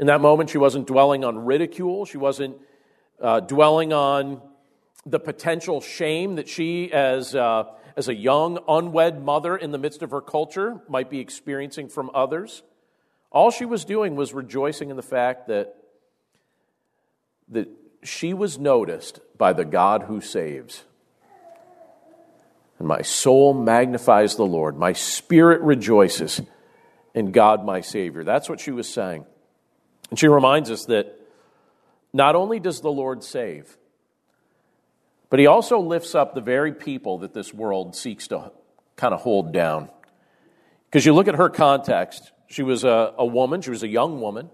In 0.00 0.08
that 0.08 0.20
moment, 0.20 0.50
she 0.50 0.58
wasn't 0.58 0.88
dwelling 0.88 1.24
on 1.24 1.44
ridicule. 1.44 2.06
She 2.06 2.18
wasn't 2.18 2.56
uh, 3.20 3.38
dwelling 3.38 3.92
on 3.92 4.42
the 5.06 5.20
potential 5.20 5.80
shame 5.80 6.34
that 6.34 6.48
she, 6.48 6.92
as, 6.92 7.36
uh, 7.36 7.66
as 7.96 8.08
a 8.08 8.14
young, 8.14 8.58
unwed 8.68 9.22
mother 9.22 9.56
in 9.56 9.70
the 9.70 9.78
midst 9.78 10.02
of 10.02 10.10
her 10.10 10.20
culture, 10.20 10.80
might 10.88 11.10
be 11.10 11.20
experiencing 11.20 11.88
from 11.88 12.10
others. 12.14 12.62
All 13.30 13.50
she 13.50 13.64
was 13.64 13.84
doing 13.84 14.16
was 14.16 14.34
rejoicing 14.34 14.90
in 14.90 14.96
the 14.96 15.02
fact 15.02 15.48
that, 15.48 15.74
that 17.48 17.68
she 18.02 18.34
was 18.34 18.58
noticed 18.58 19.20
by 19.38 19.52
the 19.52 19.64
God 19.64 20.04
who 20.04 20.20
saves. 20.20 20.84
And 22.78 22.88
my 22.88 23.02
soul 23.02 23.54
magnifies 23.54 24.36
the 24.36 24.46
Lord, 24.46 24.76
my 24.76 24.92
spirit 24.92 25.60
rejoices 25.60 26.40
in 27.14 27.32
God 27.32 27.64
my 27.64 27.80
Savior. 27.80 28.24
That's 28.24 28.48
what 28.48 28.60
she 28.60 28.70
was 28.70 28.88
saying. 28.88 29.24
And 30.10 30.18
she 30.18 30.28
reminds 30.28 30.70
us 30.70 30.86
that 30.86 31.18
not 32.12 32.34
only 32.34 32.60
does 32.60 32.80
the 32.80 32.90
Lord 32.90 33.22
save, 33.22 33.76
but 35.32 35.40
he 35.40 35.46
also 35.46 35.78
lifts 35.78 36.14
up 36.14 36.34
the 36.34 36.42
very 36.42 36.74
people 36.74 37.20
that 37.20 37.32
this 37.32 37.54
world 37.54 37.96
seeks 37.96 38.28
to 38.28 38.52
kind 38.96 39.14
of 39.14 39.22
hold 39.22 39.50
down. 39.50 39.88
Because 40.84 41.06
you 41.06 41.14
look 41.14 41.26
at 41.26 41.36
her 41.36 41.48
context, 41.48 42.32
she 42.48 42.62
was 42.62 42.84
a, 42.84 43.14
a 43.16 43.24
woman, 43.24 43.62
she 43.62 43.70
was 43.70 43.82
a 43.82 43.88
young 43.88 44.20
woman. 44.20 44.50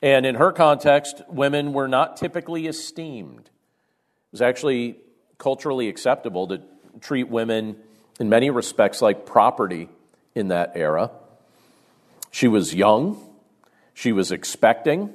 And 0.00 0.24
in 0.24 0.36
her 0.36 0.50
context, 0.50 1.20
women 1.28 1.74
were 1.74 1.88
not 1.88 2.16
typically 2.16 2.68
esteemed. 2.68 3.40
It 3.40 3.50
was 4.32 4.40
actually 4.40 4.96
culturally 5.36 5.90
acceptable 5.90 6.48
to 6.48 6.62
treat 7.02 7.28
women 7.28 7.76
in 8.18 8.30
many 8.30 8.48
respects 8.48 9.02
like 9.02 9.26
property 9.26 9.90
in 10.34 10.48
that 10.48 10.72
era. 10.74 11.10
She 12.30 12.48
was 12.48 12.74
young, 12.74 13.22
she 13.92 14.12
was 14.12 14.32
expecting. 14.32 15.12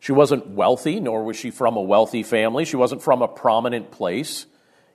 She 0.00 0.12
wasn't 0.12 0.48
wealthy, 0.48 1.00
nor 1.00 1.24
was 1.24 1.36
she 1.36 1.50
from 1.50 1.76
a 1.76 1.82
wealthy 1.82 2.22
family. 2.22 2.64
She 2.64 2.76
wasn't 2.76 3.02
from 3.02 3.22
a 3.22 3.28
prominent 3.28 3.90
place. 3.90 4.46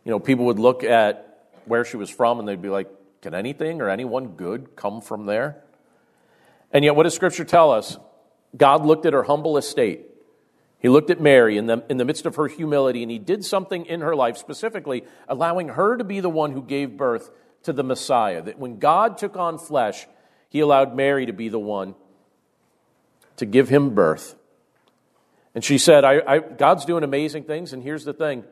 You 0.05 0.11
know, 0.11 0.19
people 0.19 0.45
would 0.45 0.59
look 0.59 0.83
at 0.83 1.49
where 1.65 1.85
she 1.85 1.97
was 1.97 2.09
from 2.09 2.39
and 2.39 2.47
they'd 2.47 2.61
be 2.61 2.69
like, 2.69 2.89
can 3.21 3.35
anything 3.35 3.81
or 3.81 3.89
anyone 3.89 4.29
good 4.29 4.75
come 4.75 5.01
from 5.01 5.25
there? 5.25 5.63
And 6.71 6.83
yet, 6.85 6.95
what 6.95 7.03
does 7.03 7.13
Scripture 7.13 7.43
tell 7.43 7.71
us? 7.71 7.97
God 8.55 8.85
looked 8.85 9.05
at 9.05 9.13
her 9.13 9.23
humble 9.23 9.57
estate. 9.57 10.07
He 10.79 10.89
looked 10.89 11.11
at 11.11 11.21
Mary 11.21 11.57
in 11.57 11.67
the, 11.67 11.83
in 11.89 11.97
the 11.97 12.05
midst 12.05 12.25
of 12.25 12.35
her 12.37 12.47
humility, 12.47 13.03
and 13.03 13.11
he 13.11 13.19
did 13.19 13.45
something 13.45 13.85
in 13.85 14.01
her 14.01 14.15
life, 14.15 14.37
specifically 14.37 15.03
allowing 15.27 15.69
her 15.69 15.95
to 15.97 16.03
be 16.03 16.19
the 16.19 16.29
one 16.29 16.53
who 16.53 16.63
gave 16.63 16.97
birth 16.97 17.29
to 17.63 17.73
the 17.73 17.83
Messiah. 17.83 18.41
That 18.41 18.57
when 18.57 18.79
God 18.79 19.17
took 19.17 19.37
on 19.37 19.59
flesh, 19.59 20.07
he 20.49 20.59
allowed 20.59 20.95
Mary 20.95 21.27
to 21.27 21.33
be 21.33 21.49
the 21.49 21.59
one 21.59 21.93
to 23.37 23.45
give 23.45 23.69
him 23.69 23.91
birth. 23.93 24.35
And 25.53 25.63
she 25.63 25.77
said, 25.77 26.03
I, 26.05 26.21
I, 26.25 26.39
God's 26.39 26.85
doing 26.85 27.03
amazing 27.03 27.43
things, 27.43 27.73
and 27.73 27.83
here's 27.83 28.05
the 28.05 28.13
thing. 28.13 28.43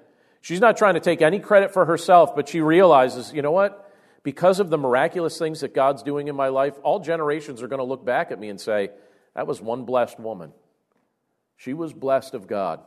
She's 0.41 0.59
not 0.59 0.77
trying 0.77 0.95
to 0.95 0.99
take 0.99 1.21
any 1.21 1.39
credit 1.39 1.73
for 1.73 1.85
herself, 1.85 2.35
but 2.35 2.49
she 2.49 2.62
realizes, 2.62 3.33
you 3.33 3.41
know 3.41 3.51
what? 3.51 3.85
Because 4.23 4.59
of 4.59 4.69
the 4.69 4.77
miraculous 4.77 5.38
things 5.38 5.62
that 5.62 5.73
God's 5.73 6.03
doing 6.03 6.27
in 6.27 6.35
my 6.35 6.49
life, 6.49 6.73
all 6.83 6.99
generations 6.99 7.62
are 7.62 7.67
going 7.67 7.79
to 7.79 7.85
look 7.85 8.05
back 8.05 8.31
at 8.31 8.39
me 8.39 8.49
and 8.49 8.59
say, 8.59 8.89
that 9.33 9.47
was 9.47 9.62
one 9.62 9.85
blessed 9.85 10.19
woman. 10.19 10.51
She 11.55 11.73
was 11.73 11.93
blessed 11.93 12.33
of 12.33 12.47
God. 12.47 12.81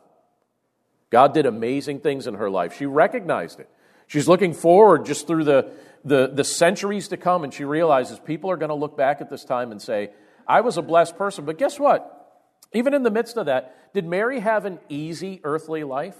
God 1.10 1.34
did 1.34 1.46
amazing 1.46 2.00
things 2.00 2.26
in 2.26 2.34
her 2.34 2.50
life. 2.50 2.76
She 2.76 2.86
recognized 2.86 3.60
it. 3.60 3.68
She's 4.06 4.28
looking 4.28 4.52
forward 4.52 5.06
just 5.06 5.26
through 5.26 5.44
the, 5.44 5.70
the, 6.04 6.30
the 6.32 6.44
centuries 6.44 7.08
to 7.08 7.16
come, 7.16 7.44
and 7.44 7.52
she 7.52 7.64
realizes 7.64 8.18
people 8.18 8.50
are 8.50 8.56
going 8.56 8.70
to 8.70 8.74
look 8.74 8.96
back 8.96 9.20
at 9.20 9.30
this 9.30 9.44
time 9.44 9.72
and 9.72 9.80
say, 9.80 10.10
I 10.46 10.60
was 10.62 10.76
a 10.76 10.82
blessed 10.82 11.16
person. 11.16 11.44
But 11.44 11.58
guess 11.58 11.78
what? 11.78 12.21
Even 12.74 12.94
in 12.94 13.02
the 13.02 13.10
midst 13.10 13.36
of 13.36 13.46
that, 13.46 13.92
did 13.92 14.06
Mary 14.06 14.40
have 14.40 14.64
an 14.64 14.78
easy 14.88 15.40
earthly 15.44 15.84
life? 15.84 16.16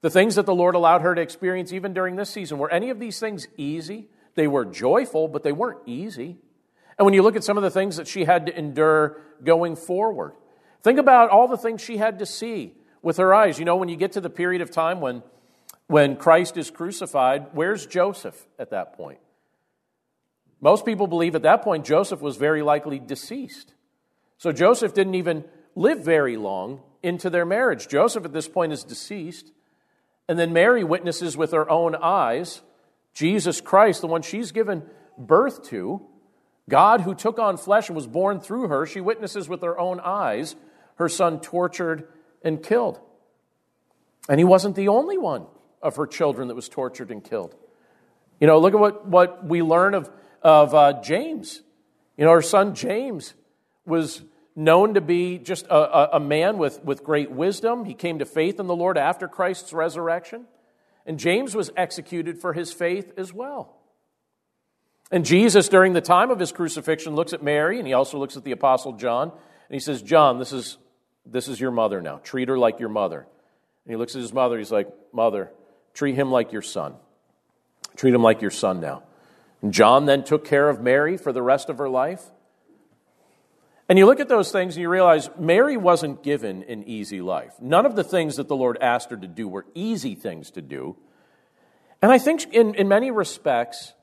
The 0.00 0.10
things 0.10 0.36
that 0.36 0.46
the 0.46 0.54
Lord 0.54 0.74
allowed 0.74 1.02
her 1.02 1.14
to 1.14 1.20
experience 1.20 1.72
even 1.72 1.92
during 1.92 2.16
this 2.16 2.30
season, 2.30 2.58
were 2.58 2.70
any 2.70 2.90
of 2.90 2.98
these 2.98 3.18
things 3.18 3.48
easy? 3.56 4.08
They 4.34 4.46
were 4.46 4.64
joyful, 4.64 5.28
but 5.28 5.42
they 5.42 5.52
weren't 5.52 5.80
easy. 5.86 6.36
And 6.98 7.04
when 7.04 7.14
you 7.14 7.22
look 7.22 7.36
at 7.36 7.44
some 7.44 7.56
of 7.56 7.62
the 7.62 7.70
things 7.70 7.96
that 7.96 8.06
she 8.06 8.24
had 8.24 8.46
to 8.46 8.58
endure 8.58 9.20
going 9.44 9.76
forward, 9.76 10.32
think 10.82 10.98
about 10.98 11.30
all 11.30 11.48
the 11.48 11.56
things 11.56 11.80
she 11.82 11.96
had 11.96 12.18
to 12.20 12.26
see 12.26 12.74
with 13.02 13.18
her 13.18 13.34
eyes. 13.34 13.58
You 13.58 13.64
know, 13.64 13.76
when 13.76 13.88
you 13.88 13.96
get 13.96 14.12
to 14.12 14.20
the 14.20 14.30
period 14.30 14.62
of 14.62 14.70
time 14.70 15.00
when 15.00 15.22
when 15.88 16.16
Christ 16.16 16.56
is 16.56 16.70
crucified, 16.70 17.46
where's 17.52 17.86
Joseph 17.86 18.46
at 18.58 18.70
that 18.70 18.94
point? 18.94 19.18
Most 20.60 20.84
people 20.84 21.06
believe 21.06 21.34
at 21.34 21.42
that 21.42 21.62
point 21.62 21.84
Joseph 21.84 22.20
was 22.20 22.36
very 22.36 22.62
likely 22.62 22.98
deceased. 22.98 23.72
So 24.38 24.52
Joseph 24.52 24.94
didn't 24.94 25.14
even 25.14 25.44
live 25.74 26.04
very 26.04 26.36
long 26.36 26.80
into 27.02 27.30
their 27.30 27.46
marriage. 27.46 27.88
Joseph 27.88 28.24
at 28.24 28.32
this 28.32 28.48
point 28.48 28.72
is 28.72 28.84
deceased. 28.84 29.52
And 30.28 30.38
then 30.38 30.52
Mary 30.52 30.84
witnesses 30.84 31.36
with 31.36 31.52
her 31.52 31.68
own 31.70 31.94
eyes 31.94 32.62
Jesus 33.14 33.62
Christ, 33.62 34.02
the 34.02 34.06
one 34.08 34.20
she's 34.20 34.52
given 34.52 34.82
birth 35.16 35.70
to, 35.70 36.02
God 36.68 37.00
who 37.00 37.14
took 37.14 37.38
on 37.38 37.56
flesh 37.56 37.88
and 37.88 37.96
was 37.96 38.06
born 38.06 38.40
through 38.40 38.68
her. 38.68 38.84
She 38.84 39.00
witnesses 39.00 39.48
with 39.48 39.62
her 39.62 39.78
own 39.80 40.00
eyes 40.00 40.54
her 40.96 41.08
son 41.08 41.40
tortured 41.40 42.08
and 42.42 42.62
killed. 42.62 43.00
And 44.28 44.38
he 44.38 44.44
wasn't 44.44 44.76
the 44.76 44.88
only 44.88 45.16
one 45.16 45.46
of 45.80 45.96
her 45.96 46.06
children 46.06 46.48
that 46.48 46.54
was 46.54 46.68
tortured 46.68 47.10
and 47.10 47.24
killed. 47.24 47.54
You 48.38 48.46
know, 48.46 48.58
look 48.58 48.74
at 48.74 48.80
what, 48.80 49.06
what 49.06 49.46
we 49.46 49.62
learn 49.62 49.94
of, 49.94 50.10
of 50.42 50.74
uh, 50.74 51.00
James. 51.02 51.62
You 52.18 52.26
know, 52.26 52.32
her 52.32 52.42
son 52.42 52.74
James 52.74 53.32
was 53.86 54.22
known 54.54 54.94
to 54.94 55.00
be 55.00 55.38
just 55.38 55.66
a, 55.66 56.16
a, 56.16 56.20
man 56.20 56.58
with, 56.58 56.82
with 56.84 57.04
great 57.04 57.30
wisdom. 57.30 57.84
He 57.84 57.94
came 57.94 58.18
to 58.20 58.24
faith 58.24 58.58
in 58.58 58.66
the 58.66 58.74
Lord 58.74 58.96
after 58.98 59.28
Christ's 59.28 59.72
resurrection. 59.72 60.46
And 61.04 61.18
James 61.18 61.54
was 61.54 61.70
executed 61.76 62.38
for 62.40 62.52
his 62.52 62.72
faith 62.72 63.12
as 63.16 63.32
well. 63.32 63.76
And 65.10 65.24
Jesus, 65.24 65.68
during 65.68 65.92
the 65.92 66.00
time 66.00 66.30
of 66.30 66.40
his 66.40 66.52
crucifixion, 66.52 67.14
looks 67.14 67.32
at 67.32 67.42
Mary 67.42 67.78
and 67.78 67.86
he 67.86 67.92
also 67.92 68.18
looks 68.18 68.36
at 68.36 68.44
the 68.44 68.52
Apostle 68.52 68.94
John 68.94 69.30
and 69.30 69.74
he 69.74 69.78
says, 69.78 70.02
John, 70.02 70.38
this 70.38 70.52
is, 70.52 70.78
this 71.24 71.48
is 71.48 71.60
your 71.60 71.70
mother 71.70 72.00
now. 72.00 72.18
Treat 72.24 72.48
her 72.48 72.58
like 72.58 72.80
your 72.80 72.88
mother. 72.88 73.20
And 73.84 73.92
he 73.92 73.96
looks 73.96 74.16
at 74.16 74.22
his 74.22 74.32
mother. 74.32 74.58
He's 74.58 74.72
like, 74.72 74.88
Mother, 75.12 75.50
Treat 75.96 76.14
him 76.14 76.30
like 76.30 76.52
your 76.52 76.60
son. 76.60 76.94
Treat 77.96 78.12
him 78.12 78.22
like 78.22 78.42
your 78.42 78.50
son 78.50 78.80
now. 78.80 79.02
And 79.62 79.72
John 79.72 80.04
then 80.04 80.24
took 80.24 80.44
care 80.44 80.68
of 80.68 80.82
Mary 80.82 81.16
for 81.16 81.32
the 81.32 81.40
rest 81.40 81.70
of 81.70 81.78
her 81.78 81.88
life. 81.88 82.22
And 83.88 83.98
you 83.98 84.06
look 84.06 84.18
at 84.18 84.28
those 84.28 84.50
things 84.50 84.74
and 84.74 84.82
you 84.82 84.88
realize 84.88 85.30
Mary 85.38 85.76
wasn't 85.76 86.22
given 86.22 86.64
an 86.64 86.84
easy 86.84 87.20
life. 87.20 87.54
None 87.60 87.86
of 87.86 87.94
the 87.94 88.02
things 88.02 88.36
that 88.36 88.48
the 88.48 88.56
Lord 88.56 88.78
asked 88.80 89.10
her 89.10 89.16
to 89.16 89.28
do 89.28 89.46
were 89.46 89.66
easy 89.74 90.14
things 90.14 90.50
to 90.52 90.62
do. 90.62 90.96
And 92.02 92.10
I 92.10 92.18
think 92.18 92.52
in, 92.52 92.74
in 92.74 92.88
many 92.88 93.10
respects, 93.10 93.94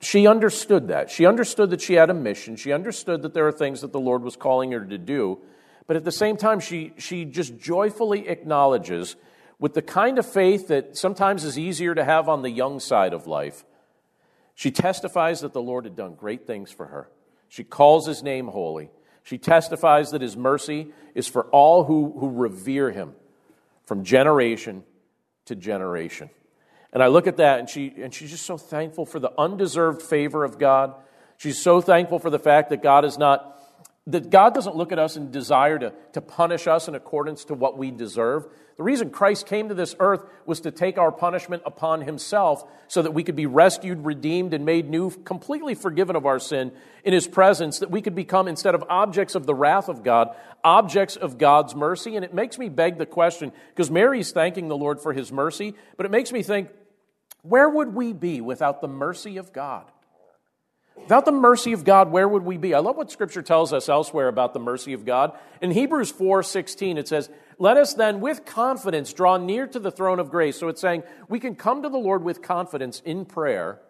she 0.00 0.26
understood 0.26 0.88
that. 0.88 1.10
She 1.10 1.24
understood 1.24 1.70
that 1.70 1.80
she 1.80 1.94
had 1.94 2.10
a 2.10 2.14
mission. 2.14 2.56
She 2.56 2.72
understood 2.72 3.22
that 3.22 3.32
there 3.32 3.48
are 3.48 3.52
things 3.52 3.80
that 3.80 3.92
the 3.92 4.00
Lord 4.00 4.22
was 4.22 4.36
calling 4.36 4.72
her 4.72 4.84
to 4.84 4.98
do. 4.98 5.38
But 5.86 5.96
at 5.96 6.04
the 6.04 6.12
same 6.12 6.36
time, 6.36 6.60
she, 6.60 6.92
she 6.98 7.24
just 7.24 7.58
joyfully 7.58 8.28
acknowledges, 8.28 9.16
with 9.58 9.72
the 9.72 9.82
kind 9.82 10.18
of 10.18 10.26
faith 10.30 10.68
that 10.68 10.96
sometimes 10.96 11.44
is 11.44 11.58
easier 11.58 11.94
to 11.94 12.04
have 12.04 12.28
on 12.28 12.42
the 12.42 12.50
young 12.50 12.80
side 12.80 13.14
of 13.14 13.26
life, 13.26 13.64
she 14.54 14.70
testifies 14.70 15.40
that 15.40 15.52
the 15.52 15.62
Lord 15.62 15.84
had 15.84 15.96
done 15.96 16.14
great 16.14 16.46
things 16.46 16.70
for 16.70 16.86
her. 16.86 17.08
She 17.54 17.62
calls 17.62 18.04
his 18.04 18.24
name 18.24 18.48
holy. 18.48 18.90
She 19.22 19.38
testifies 19.38 20.10
that 20.10 20.20
his 20.20 20.36
mercy 20.36 20.88
is 21.14 21.28
for 21.28 21.44
all 21.50 21.84
who, 21.84 22.12
who 22.18 22.30
revere 22.30 22.90
him 22.90 23.12
from 23.84 24.02
generation 24.02 24.82
to 25.44 25.54
generation. 25.54 26.30
And 26.92 27.00
I 27.00 27.06
look 27.06 27.28
at 27.28 27.36
that, 27.36 27.60
and, 27.60 27.70
she, 27.70 27.94
and 27.96 28.12
she's 28.12 28.32
just 28.32 28.44
so 28.44 28.58
thankful 28.58 29.06
for 29.06 29.20
the 29.20 29.30
undeserved 29.38 30.02
favor 30.02 30.42
of 30.42 30.58
God. 30.58 30.96
She's 31.36 31.62
so 31.62 31.80
thankful 31.80 32.18
for 32.18 32.28
the 32.28 32.40
fact 32.40 32.70
that 32.70 32.82
God 32.82 33.04
is 33.04 33.18
not, 33.18 33.62
that 34.06 34.28
God 34.28 34.52
doesn't 34.54 34.76
look 34.76 34.92
at 34.92 34.98
us 34.98 35.16
and 35.16 35.32
desire 35.32 35.78
to, 35.78 35.92
to 36.12 36.20
punish 36.20 36.66
us 36.66 36.88
in 36.88 36.94
accordance 36.94 37.46
to 37.46 37.54
what 37.54 37.78
we 37.78 37.90
deserve. 37.90 38.46
The 38.76 38.82
reason 38.82 39.10
Christ 39.10 39.46
came 39.46 39.68
to 39.68 39.74
this 39.74 39.94
earth 39.98 40.24
was 40.44 40.60
to 40.60 40.70
take 40.70 40.98
our 40.98 41.12
punishment 41.12 41.62
upon 41.64 42.02
himself 42.02 42.68
so 42.88 43.00
that 43.02 43.12
we 43.12 43.22
could 43.22 43.36
be 43.36 43.46
rescued, 43.46 44.04
redeemed, 44.04 44.52
and 44.52 44.66
made 44.66 44.90
new, 44.90 45.10
completely 45.10 45.74
forgiven 45.74 46.16
of 46.16 46.26
our 46.26 46.38
sin 46.38 46.72
in 47.02 47.12
his 47.14 47.26
presence, 47.26 47.78
that 47.78 47.90
we 47.90 48.02
could 48.02 48.14
become, 48.14 48.46
instead 48.46 48.74
of 48.74 48.84
objects 48.88 49.36
of 49.36 49.46
the 49.46 49.54
wrath 49.54 49.88
of 49.88 50.02
God, 50.02 50.34
objects 50.62 51.16
of 51.16 51.38
God's 51.38 51.74
mercy. 51.74 52.16
And 52.16 52.24
it 52.24 52.34
makes 52.34 52.58
me 52.58 52.68
beg 52.68 52.98
the 52.98 53.06
question, 53.06 53.52
because 53.70 53.90
Mary's 53.90 54.32
thanking 54.32 54.68
the 54.68 54.76
Lord 54.76 55.00
for 55.00 55.12
his 55.12 55.32
mercy, 55.32 55.74
but 55.96 56.04
it 56.04 56.12
makes 56.12 56.32
me 56.32 56.42
think, 56.42 56.68
where 57.42 57.68
would 57.68 57.94
we 57.94 58.12
be 58.12 58.40
without 58.40 58.80
the 58.80 58.88
mercy 58.88 59.36
of 59.36 59.52
God? 59.52 59.84
Without 60.96 61.24
the 61.24 61.32
mercy 61.32 61.72
of 61.72 61.84
God, 61.84 62.10
where 62.10 62.28
would 62.28 62.44
we 62.44 62.56
be? 62.56 62.72
I 62.72 62.78
love 62.78 62.96
what 62.96 63.10
Scripture 63.10 63.42
tells 63.42 63.72
us 63.72 63.88
elsewhere 63.88 64.28
about 64.28 64.54
the 64.54 64.60
mercy 64.60 64.92
of 64.92 65.04
God. 65.04 65.36
In 65.60 65.70
Hebrews 65.70 66.10
4 66.10 66.42
16, 66.42 66.98
it 66.98 67.08
says, 67.08 67.28
Let 67.58 67.76
us 67.76 67.94
then 67.94 68.20
with 68.20 68.44
confidence 68.44 69.12
draw 69.12 69.36
near 69.36 69.66
to 69.66 69.78
the 69.78 69.90
throne 69.90 70.20
of 70.20 70.30
grace. 70.30 70.58
So 70.58 70.68
it's 70.68 70.80
saying 70.80 71.02
we 71.28 71.40
can 71.40 71.56
come 71.56 71.82
to 71.82 71.88
the 71.88 71.98
Lord 71.98 72.22
with 72.22 72.42
confidence 72.42 73.02
in 73.04 73.24
prayer. 73.24 73.80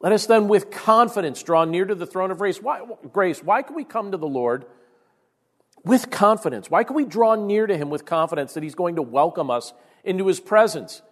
Let 0.00 0.12
us 0.12 0.26
then 0.26 0.48
with 0.48 0.70
confidence 0.70 1.42
draw 1.42 1.64
near 1.64 1.84
to 1.84 1.94
the 1.94 2.06
throne 2.06 2.30
of 2.30 2.38
grace. 2.38 2.60
Why, 2.60 2.82
grace, 3.12 3.42
why 3.42 3.62
can 3.62 3.76
we 3.76 3.84
come 3.84 4.10
to 4.10 4.18
the 4.18 4.26
Lord 4.26 4.66
with 5.84 6.10
confidence? 6.10 6.70
Why 6.70 6.84
can 6.84 6.96
we 6.96 7.04
draw 7.04 7.34
near 7.34 7.66
to 7.66 7.76
Him 7.76 7.90
with 7.90 8.04
confidence 8.04 8.54
that 8.54 8.62
He's 8.62 8.74
going 8.74 8.96
to 8.96 9.02
welcome 9.02 9.50
us 9.50 9.72
into 10.02 10.26
His 10.26 10.40
presence? 10.40 11.02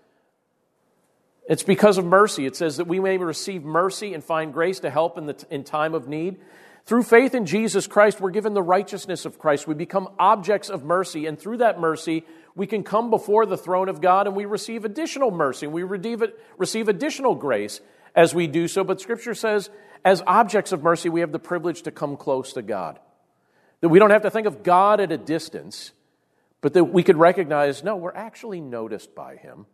It's 1.48 1.62
because 1.62 1.98
of 1.98 2.04
mercy. 2.04 2.46
It 2.46 2.56
says 2.56 2.76
that 2.76 2.86
we 2.86 3.00
may 3.00 3.18
receive 3.18 3.64
mercy 3.64 4.14
and 4.14 4.22
find 4.22 4.52
grace 4.52 4.80
to 4.80 4.90
help 4.90 5.18
in, 5.18 5.26
the, 5.26 5.46
in 5.50 5.64
time 5.64 5.94
of 5.94 6.08
need. 6.08 6.38
Through 6.84 7.04
faith 7.04 7.34
in 7.34 7.46
Jesus 7.46 7.86
Christ, 7.86 8.20
we're 8.20 8.30
given 8.30 8.54
the 8.54 8.62
righteousness 8.62 9.24
of 9.24 9.38
Christ. 9.38 9.66
We 9.66 9.74
become 9.74 10.08
objects 10.18 10.68
of 10.68 10.84
mercy, 10.84 11.26
and 11.26 11.38
through 11.38 11.58
that 11.58 11.80
mercy, 11.80 12.24
we 12.54 12.66
can 12.66 12.82
come 12.82 13.10
before 13.10 13.46
the 13.46 13.56
throne 13.56 13.88
of 13.88 14.00
God 14.00 14.26
and 14.26 14.36
we 14.36 14.44
receive 14.44 14.84
additional 14.84 15.30
mercy. 15.30 15.66
We 15.66 15.84
receive 15.84 16.88
additional 16.88 17.34
grace 17.34 17.80
as 18.14 18.34
we 18.34 18.46
do 18.46 18.68
so. 18.68 18.84
But 18.84 19.00
Scripture 19.00 19.34
says, 19.34 19.70
as 20.04 20.22
objects 20.26 20.72
of 20.72 20.82
mercy, 20.82 21.08
we 21.08 21.20
have 21.20 21.32
the 21.32 21.38
privilege 21.38 21.82
to 21.82 21.90
come 21.90 22.16
close 22.16 22.52
to 22.54 22.62
God. 22.62 22.98
That 23.80 23.88
we 23.88 23.98
don't 23.98 24.10
have 24.10 24.22
to 24.22 24.30
think 24.30 24.46
of 24.46 24.62
God 24.62 25.00
at 25.00 25.12
a 25.12 25.18
distance, 25.18 25.92
but 26.60 26.74
that 26.74 26.84
we 26.84 27.02
could 27.02 27.16
recognize, 27.16 27.82
no, 27.82 27.96
we're 27.96 28.14
actually 28.14 28.60
noticed 28.60 29.14
by 29.14 29.36
Him, 29.36 29.66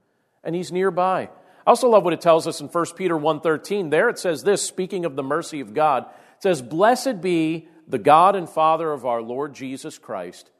and 0.45 0.55
He's 0.55 0.73
nearby. 0.73 1.31
I 1.69 1.71
also 1.71 1.91
love 1.91 2.03
what 2.03 2.15
it 2.15 2.23
tells 2.23 2.47
us 2.47 2.63
in 2.63 2.69
1 2.71 2.97
Peter 2.97 3.15
1:13. 3.15 3.91
There 3.91 4.09
it 4.09 4.19
says 4.19 4.43
this, 4.43 4.63
speaking 4.63 5.05
of 5.05 5.17
the 5.17 5.23
mercy 5.23 5.61
of 5.61 5.75
God, 5.75 6.07
it 6.37 6.43
says, 6.43 6.63
"Blessed 6.63 7.21
be 7.21 7.69
the 7.87 7.99
God 7.99 8.35
and 8.35 8.49
Father 8.49 8.91
of 8.91 9.05
our 9.05 9.21
Lord 9.21 9.53
Jesus 9.53 9.99
Christ. 9.99 10.51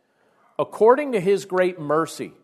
According 0.59 1.13
to 1.13 1.21
his 1.21 1.47
great 1.47 1.81
mercy, 1.81 2.35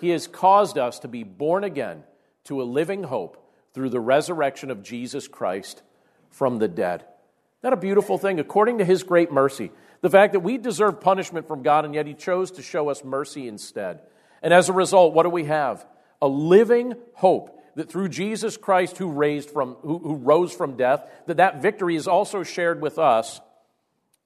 he 0.00 0.08
has 0.08 0.26
caused 0.26 0.78
us 0.78 0.98
to 1.00 1.08
be 1.08 1.24
born 1.24 1.62
again 1.62 2.04
to 2.44 2.62
a 2.62 2.64
living 2.64 3.02
hope 3.02 3.36
through 3.74 3.90
the 3.90 4.00
resurrection 4.00 4.70
of 4.70 4.82
Jesus 4.82 5.28
Christ 5.28 5.82
from 6.30 6.58
the 6.58 6.68
dead." 6.68 7.02
Isn't 7.02 7.60
that 7.60 7.72
a 7.74 7.76
beautiful 7.76 8.16
thing? 8.16 8.40
According 8.40 8.78
to 8.78 8.84
his 8.86 9.02
great 9.02 9.30
mercy, 9.30 9.72
the 10.00 10.08
fact 10.08 10.32
that 10.32 10.40
we 10.40 10.56
deserve 10.56 11.02
punishment 11.02 11.46
from 11.46 11.62
God 11.62 11.84
and 11.84 11.94
yet 11.94 12.06
he 12.06 12.14
chose 12.14 12.50
to 12.52 12.62
show 12.62 12.88
us 12.88 13.04
mercy 13.04 13.46
instead. 13.46 14.00
And 14.40 14.54
as 14.54 14.70
a 14.70 14.72
result, 14.72 15.12
what 15.12 15.24
do 15.24 15.28
we 15.28 15.44
have? 15.44 15.86
A 16.22 16.28
living 16.28 16.94
hope 17.16 17.58
that 17.80 17.90
through 17.90 18.10
Jesus 18.10 18.58
Christ 18.58 18.98
who 18.98 19.10
raised 19.10 19.48
from 19.48 19.74
who, 19.80 19.98
who 19.98 20.14
rose 20.16 20.52
from 20.52 20.76
death, 20.76 21.02
that 21.26 21.38
that 21.38 21.62
victory 21.62 21.96
is 21.96 22.06
also 22.06 22.42
shared 22.42 22.82
with 22.82 22.98
us, 22.98 23.40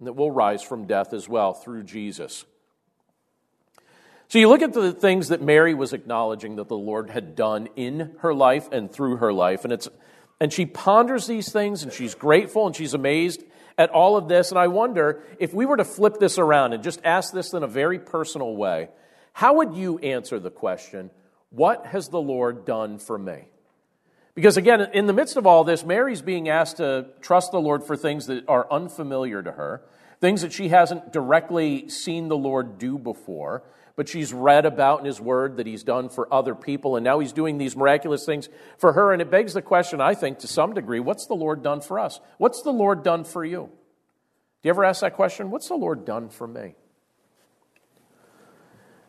and 0.01 0.09
that 0.09 0.15
we'll 0.15 0.33
rise 0.33 0.61
from 0.61 0.89
death 0.89 1.13
as 1.13 1.29
well 1.29 1.55
through 1.55 1.85
Jesus. 1.85 2.45
So 4.27 4.41
you 4.41 4.49
look 4.49 4.63
at 4.63 4.73
the 4.73 4.91
things 4.91 5.29
that 5.29 5.41
Mary 5.41 5.73
was 5.73 5.93
acknowledging 5.93 6.57
that 6.57 6.67
the 6.67 6.77
Lord 6.77 7.11
had 7.11 7.37
done 7.37 7.69
in 7.77 8.17
her 8.19 8.35
life 8.35 8.69
and 8.73 8.91
through 8.91 9.19
her 9.19 9.33
life, 9.33 9.63
and 9.63 9.73
it's 9.73 9.89
and 10.41 10.53
she 10.53 10.67
ponders 10.67 11.29
these 11.29 11.53
things 11.53 11.85
and 11.85 11.93
she's 11.93 12.17
grateful 12.17 12.67
and 12.67 12.75
she's 12.75 12.93
amazed 12.93 13.45
at 13.79 13.91
all 13.91 14.17
of 14.17 14.27
this. 14.27 14.51
And 14.51 14.59
I 14.59 14.67
wonder 14.67 15.23
if 15.39 15.55
we 15.55 15.65
were 15.65 15.77
to 15.77 15.85
flip 15.85 16.19
this 16.19 16.39
around 16.39 16.73
and 16.73 16.83
just 16.83 17.01
ask 17.05 17.33
this 17.33 17.53
in 17.53 17.63
a 17.63 17.69
very 17.69 18.01
personal 18.01 18.57
way, 18.57 18.89
how 19.33 19.55
would 19.55 19.75
you 19.75 19.99
answer 20.01 20.41
the 20.41 20.51
question, 20.51 21.11
what 21.55 21.87
has 21.87 22.09
the 22.09 22.21
Lord 22.21 22.65
done 22.65 22.99
for 22.99 23.19
me? 23.19 23.49
Because 24.35 24.57
again, 24.57 24.81
in 24.93 25.07
the 25.07 25.13
midst 25.13 25.37
of 25.37 25.47
all 25.47 25.63
this, 25.63 25.85
Mary's 25.85 26.23
being 26.23 26.49
asked 26.49 26.79
to 26.79 27.07
trust 27.21 27.53
the 27.53 27.61
Lord 27.61 27.85
for 27.85 27.97
things 27.97 28.27
that 28.27 28.49
are 28.49 28.67
unfamiliar 28.71 29.43
to 29.43 29.53
her, 29.53 29.83
things 30.21 30.43
that 30.43 30.53
she 30.53 30.69
hasn't 30.69 31.13
directly 31.13 31.89
seen 31.89 32.27
the 32.27 32.37
Lord 32.37 32.79
do 32.79 32.99
before, 32.99 33.63
but 33.95 34.09
she's 34.09 34.33
read 34.33 34.67
about 34.67 34.99
in 34.99 35.07
His 35.07 35.21
Word 35.21 35.59
that 35.59 35.69
He's 35.69 35.85
done 35.85 36.09
for 36.09 36.33
other 36.35 36.57
people, 36.57 36.97
and 36.97 37.05
now 37.05 37.21
He's 37.21 37.33
doing 37.33 37.59
these 37.59 37.77
miraculous 37.77 38.27
things 38.27 38.49
for 38.77 38.93
her. 38.93 39.13
And 39.13 39.23
it 39.23 39.31
begs 39.31 39.55
the 39.55 39.63
question, 39.63 40.01
I 40.01 40.15
think, 40.15 40.41
to 40.41 40.49
some 40.49 40.75
degree, 40.75 40.99
what's 40.99 41.27
the 41.27 41.35
Lord 41.35 41.63
done 41.63 41.81
for 41.81 42.01
us? 42.01 42.21
What's 42.39 42.63
the 42.63 42.73
Lord 42.73 43.05
done 43.05 43.23
for 43.23 43.45
you? 43.45 43.71
Do 44.63 44.69
you 44.69 44.71
ever 44.71 44.85
ask 44.85 45.03
that 45.03 45.15
question? 45.15 45.53
What's 45.53 45.69
the 45.69 45.77
Lord 45.77 46.05
done 46.05 46.29
for 46.29 46.49
me? 46.49 46.75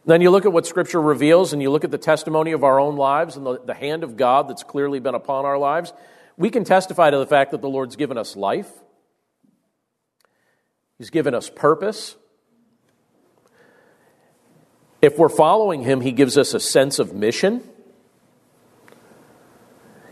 Then 0.05 0.21
you 0.21 0.29
look 0.29 0.45
at 0.45 0.53
what 0.53 0.67
Scripture 0.67 1.01
reveals 1.01 1.51
and 1.51 1.61
you 1.61 1.71
look 1.71 1.83
at 1.83 1.91
the 1.91 1.97
testimony 1.97 2.51
of 2.51 2.63
our 2.63 2.79
own 2.79 2.95
lives 2.95 3.37
and 3.37 3.45
the, 3.45 3.59
the 3.59 3.73
hand 3.73 4.03
of 4.03 4.15
God 4.15 4.47
that's 4.47 4.63
clearly 4.63 4.99
been 4.99 5.15
upon 5.15 5.45
our 5.45 5.57
lives. 5.57 5.93
We 6.37 6.51
can 6.51 6.63
testify 6.63 7.09
to 7.09 7.17
the 7.17 7.25
fact 7.25 7.51
that 7.51 7.61
the 7.61 7.69
Lord's 7.69 7.95
given 7.95 8.17
us 8.17 8.35
life, 8.35 8.71
He's 10.97 11.09
given 11.09 11.33
us 11.33 11.49
purpose. 11.49 12.15
If 15.01 15.17
we're 15.17 15.29
following 15.29 15.83
Him, 15.83 16.01
He 16.01 16.11
gives 16.11 16.37
us 16.37 16.53
a 16.53 16.59
sense 16.59 16.99
of 16.99 17.13
mission. 17.13 17.61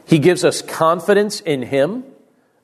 He 0.06 0.20
gives 0.20 0.44
us 0.44 0.62
confidence 0.62 1.40
in 1.40 1.62
Him, 1.62 2.04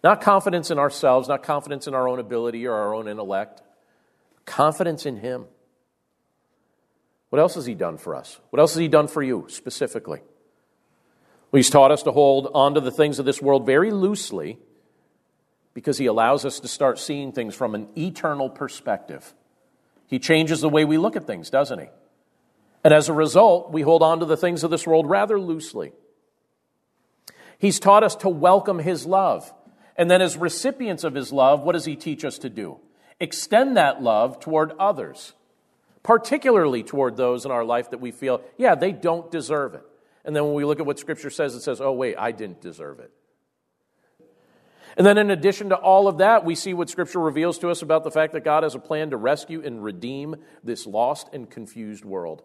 not 0.03 0.21
confidence 0.21 0.69
in 0.69 0.77
ourselves, 0.77 1.27
not 1.27 1.43
confidence 1.43 1.87
in 1.87 1.93
our 1.93 2.07
own 2.07 2.19
ability 2.19 2.67
or 2.67 2.73
our 2.73 2.93
own 2.93 3.07
intellect, 3.07 3.61
confidence 4.45 5.05
in 5.05 5.17
Him. 5.17 5.45
What 7.29 7.39
else 7.39 7.55
has 7.55 7.65
He 7.65 7.75
done 7.75 7.97
for 7.97 8.15
us? 8.15 8.39
What 8.49 8.59
else 8.59 8.73
has 8.73 8.79
He 8.79 8.87
done 8.87 9.07
for 9.07 9.21
you 9.21 9.45
specifically? 9.49 10.19
Well, 11.51 11.57
he's 11.57 11.69
taught 11.69 11.91
us 11.91 12.03
to 12.03 12.11
hold 12.11 12.49
on 12.53 12.75
to 12.75 12.81
the 12.81 12.91
things 12.91 13.17
of 13.17 13.25
this 13.25 13.41
world 13.41 13.65
very 13.65 13.91
loosely 13.91 14.59
because 15.73 15.97
He 15.97 16.05
allows 16.05 16.45
us 16.45 16.59
to 16.59 16.67
start 16.67 16.99
seeing 16.99 17.31
things 17.31 17.55
from 17.55 17.75
an 17.75 17.87
eternal 17.97 18.49
perspective. 18.49 19.33
He 20.07 20.19
changes 20.19 20.61
the 20.61 20.69
way 20.69 20.85
we 20.85 20.97
look 20.97 21.15
at 21.15 21.27
things, 21.27 21.49
doesn't 21.49 21.79
He? 21.79 21.87
And 22.83 22.93
as 22.93 23.09
a 23.09 23.13
result, 23.13 23.71
we 23.71 23.81
hold 23.81 24.01
on 24.01 24.19
to 24.19 24.25
the 24.25 24.37
things 24.37 24.63
of 24.63 24.71
this 24.71 24.87
world 24.87 25.07
rather 25.07 25.39
loosely. 25.39 25.91
He's 27.57 27.79
taught 27.79 28.03
us 28.03 28.15
to 28.17 28.29
welcome 28.29 28.79
His 28.79 29.05
love. 29.05 29.53
And 29.95 30.09
then, 30.09 30.21
as 30.21 30.37
recipients 30.37 31.03
of 31.03 31.13
His 31.13 31.31
love, 31.31 31.61
what 31.61 31.73
does 31.73 31.85
He 31.85 31.95
teach 31.95 32.23
us 32.23 32.39
to 32.39 32.49
do? 32.49 32.79
Extend 33.19 33.75
that 33.75 34.01
love 34.01 34.39
toward 34.39 34.71
others 34.79 35.33
particularly 36.03 36.83
toward 36.83 37.17
those 37.17 37.45
in 37.45 37.51
our 37.51 37.63
life 37.63 37.91
that 37.91 37.99
we 37.99 38.11
feel, 38.11 38.41
yeah, 38.57 38.75
they 38.75 38.91
don't 38.91 39.29
deserve 39.31 39.73
it. 39.73 39.83
And 40.25 40.35
then 40.35 40.45
when 40.45 40.53
we 40.53 40.65
look 40.65 40.79
at 40.79 40.85
what 40.85 40.99
Scripture 40.99 41.29
says, 41.29 41.55
it 41.55 41.61
says, 41.61 41.81
oh, 41.81 41.91
wait, 41.91 42.15
I 42.17 42.31
didn't 42.31 42.61
deserve 42.61 42.99
it. 42.99 43.11
And 44.97 45.05
then, 45.05 45.17
in 45.17 45.31
addition 45.31 45.69
to 45.69 45.75
all 45.75 46.07
of 46.07 46.17
that, 46.17 46.43
we 46.43 46.55
see 46.55 46.73
what 46.73 46.89
Scripture 46.89 47.19
reveals 47.19 47.57
to 47.59 47.69
us 47.69 47.81
about 47.81 48.03
the 48.03 48.11
fact 48.11 48.33
that 48.33 48.43
God 48.43 48.63
has 48.63 48.75
a 48.75 48.79
plan 48.79 49.11
to 49.11 49.17
rescue 49.17 49.61
and 49.63 49.81
redeem 49.81 50.35
this 50.61 50.85
lost 50.85 51.29
and 51.31 51.49
confused 51.49 52.03
world. 52.03 52.41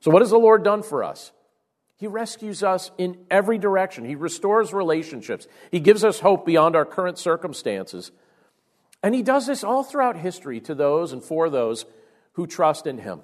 So, 0.00 0.10
what 0.10 0.22
has 0.22 0.30
the 0.30 0.38
Lord 0.38 0.62
done 0.62 0.82
for 0.82 1.04
us? 1.04 1.32
He 1.98 2.06
rescues 2.06 2.62
us 2.62 2.90
in 2.96 3.18
every 3.30 3.58
direction. 3.58 4.06
He 4.06 4.14
restores 4.14 4.72
relationships. 4.72 5.46
He 5.70 5.80
gives 5.80 6.02
us 6.02 6.20
hope 6.20 6.46
beyond 6.46 6.74
our 6.74 6.86
current 6.86 7.18
circumstances. 7.18 8.10
And 9.02 9.14
he 9.14 9.22
does 9.22 9.46
this 9.46 9.62
all 9.62 9.82
throughout 9.82 10.16
history 10.16 10.60
to 10.60 10.74
those 10.74 11.12
and 11.12 11.22
for 11.22 11.50
those 11.50 11.84
who 12.32 12.46
trust 12.46 12.86
in 12.86 12.98
him. 12.98 13.20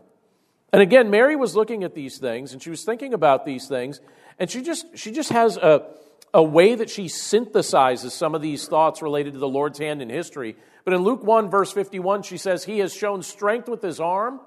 And 0.73 0.83
again, 0.83 1.11
Mary 1.11 1.37
was 1.37 1.57
looking 1.57 1.85
at 1.85 1.95
these 1.95 2.19
things 2.19 2.53
and 2.53 2.63
she 2.63 2.71
was 2.71 2.85
thinking 2.85 3.15
about 3.15 3.45
these 3.47 3.69
things, 3.69 4.01
and 4.39 4.51
she 4.51 4.63
just, 4.63 4.87
she 4.97 5.11
just 5.11 5.31
has 5.31 5.57
a, 5.57 5.87
a 6.35 6.43
way 6.43 6.75
that 6.75 6.91
she 6.91 7.07
synthesizes 7.07 8.11
some 8.11 8.35
of 8.35 8.43
these 8.43 8.69
thoughts 8.69 9.01
related 9.01 9.33
to 9.33 9.39
the 9.39 9.49
Lord's 9.49 9.79
hand 9.79 10.03
in 10.03 10.11
history. 10.11 10.57
But 10.85 10.95
in 10.95 11.03
Luke 11.03 11.25
1, 11.25 11.51
verse 11.51 11.73
51, 11.73 12.23
she 12.23 12.37
says, 12.37 12.65
He 12.65 12.81
has 12.81 12.95
shown 12.95 13.23
strength 13.23 13.69
with 13.69 13.83
his 13.83 14.01
arm, 14.01 14.41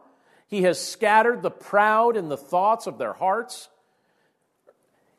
he 0.47 0.63
has 0.63 0.83
scattered 0.83 1.43
the 1.43 1.51
proud 1.51 2.17
in 2.17 2.27
the 2.27 2.37
thoughts 2.37 2.87
of 2.87 2.97
their 2.97 3.13
hearts. 3.13 3.69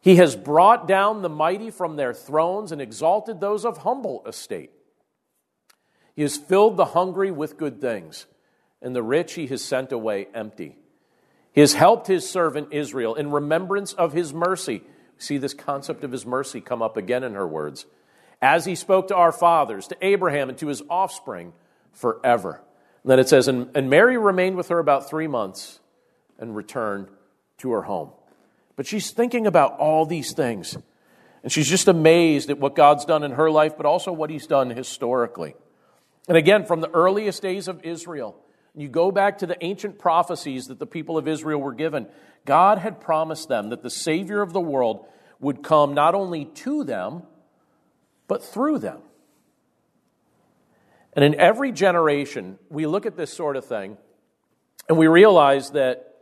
He 0.00 0.16
has 0.16 0.34
brought 0.34 0.88
down 0.88 1.22
the 1.22 1.28
mighty 1.28 1.70
from 1.70 1.96
their 1.96 2.14
thrones 2.14 2.72
and 2.72 2.80
exalted 2.80 3.38
those 3.38 3.64
of 3.64 3.78
humble 3.78 4.24
estate. 4.26 4.70
He 6.16 6.22
has 6.22 6.36
filled 6.36 6.76
the 6.76 6.86
hungry 6.86 7.30
with 7.30 7.58
good 7.58 7.80
things, 7.80 8.26
and 8.82 8.94
the 8.94 9.02
rich 9.02 9.34
he 9.34 9.46
has 9.48 9.62
sent 9.62 9.92
away 9.92 10.28
empty. 10.34 10.76
He 11.52 11.60
has 11.60 11.74
helped 11.74 12.06
his 12.06 12.28
servant 12.28 12.68
Israel 12.72 13.14
in 13.14 13.30
remembrance 13.30 13.92
of 13.92 14.12
his 14.12 14.32
mercy. 14.32 14.82
See 15.18 15.38
this 15.38 15.54
concept 15.54 16.04
of 16.04 16.12
his 16.12 16.24
mercy 16.24 16.60
come 16.60 16.80
up 16.80 16.96
again 16.96 17.24
in 17.24 17.34
her 17.34 17.46
words. 17.46 17.86
As 18.40 18.64
he 18.64 18.74
spoke 18.74 19.08
to 19.08 19.16
our 19.16 19.32
fathers, 19.32 19.88
to 19.88 19.96
Abraham, 20.00 20.48
and 20.48 20.56
to 20.58 20.68
his 20.68 20.82
offspring 20.88 21.52
forever. 21.92 22.62
And 23.02 23.10
then 23.10 23.18
it 23.18 23.28
says, 23.28 23.48
and, 23.48 23.68
and 23.74 23.90
Mary 23.90 24.16
remained 24.16 24.56
with 24.56 24.68
her 24.68 24.78
about 24.78 25.10
three 25.10 25.26
months 25.26 25.80
and 26.38 26.56
returned 26.56 27.08
to 27.58 27.72
her 27.72 27.82
home. 27.82 28.10
But 28.76 28.86
she's 28.86 29.10
thinking 29.10 29.46
about 29.46 29.78
all 29.78 30.06
these 30.06 30.32
things. 30.32 30.76
And 31.42 31.50
she's 31.50 31.68
just 31.68 31.88
amazed 31.88 32.50
at 32.50 32.58
what 32.58 32.74
God's 32.74 33.04
done 33.04 33.22
in 33.22 33.32
her 33.32 33.50
life, 33.50 33.76
but 33.76 33.86
also 33.86 34.12
what 34.12 34.30
he's 34.30 34.46
done 34.46 34.70
historically. 34.70 35.54
And 36.28 36.36
again, 36.36 36.64
from 36.64 36.80
the 36.80 36.90
earliest 36.90 37.42
days 37.42 37.68
of 37.68 37.84
Israel, 37.84 38.36
you 38.76 38.88
go 38.88 39.10
back 39.10 39.38
to 39.38 39.46
the 39.46 39.62
ancient 39.64 39.98
prophecies 39.98 40.66
that 40.68 40.78
the 40.78 40.86
people 40.86 41.18
of 41.18 41.26
Israel 41.26 41.60
were 41.60 41.74
given. 41.74 42.06
God 42.44 42.78
had 42.78 43.00
promised 43.00 43.48
them 43.48 43.70
that 43.70 43.82
the 43.82 43.90
Savior 43.90 44.42
of 44.42 44.52
the 44.52 44.60
world 44.60 45.06
would 45.40 45.62
come 45.62 45.94
not 45.94 46.14
only 46.14 46.44
to 46.44 46.84
them, 46.84 47.22
but 48.28 48.44
through 48.44 48.78
them. 48.78 49.00
And 51.14 51.24
in 51.24 51.34
every 51.40 51.72
generation, 51.72 52.58
we 52.68 52.86
look 52.86 53.06
at 53.06 53.16
this 53.16 53.32
sort 53.32 53.56
of 53.56 53.64
thing 53.64 53.98
and 54.88 54.96
we 54.96 55.08
realize 55.08 55.70
that 55.72 56.14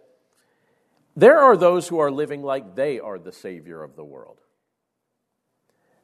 there 1.17 1.39
are 1.39 1.57
those 1.57 1.89
who 1.89 1.99
are 1.99 2.11
living 2.11 2.43
like 2.43 2.75
they 2.75 3.01
are 3.01 3.19
the 3.19 3.33
Savior 3.33 3.83
of 3.83 3.97
the 3.97 4.05
world. 4.05 4.39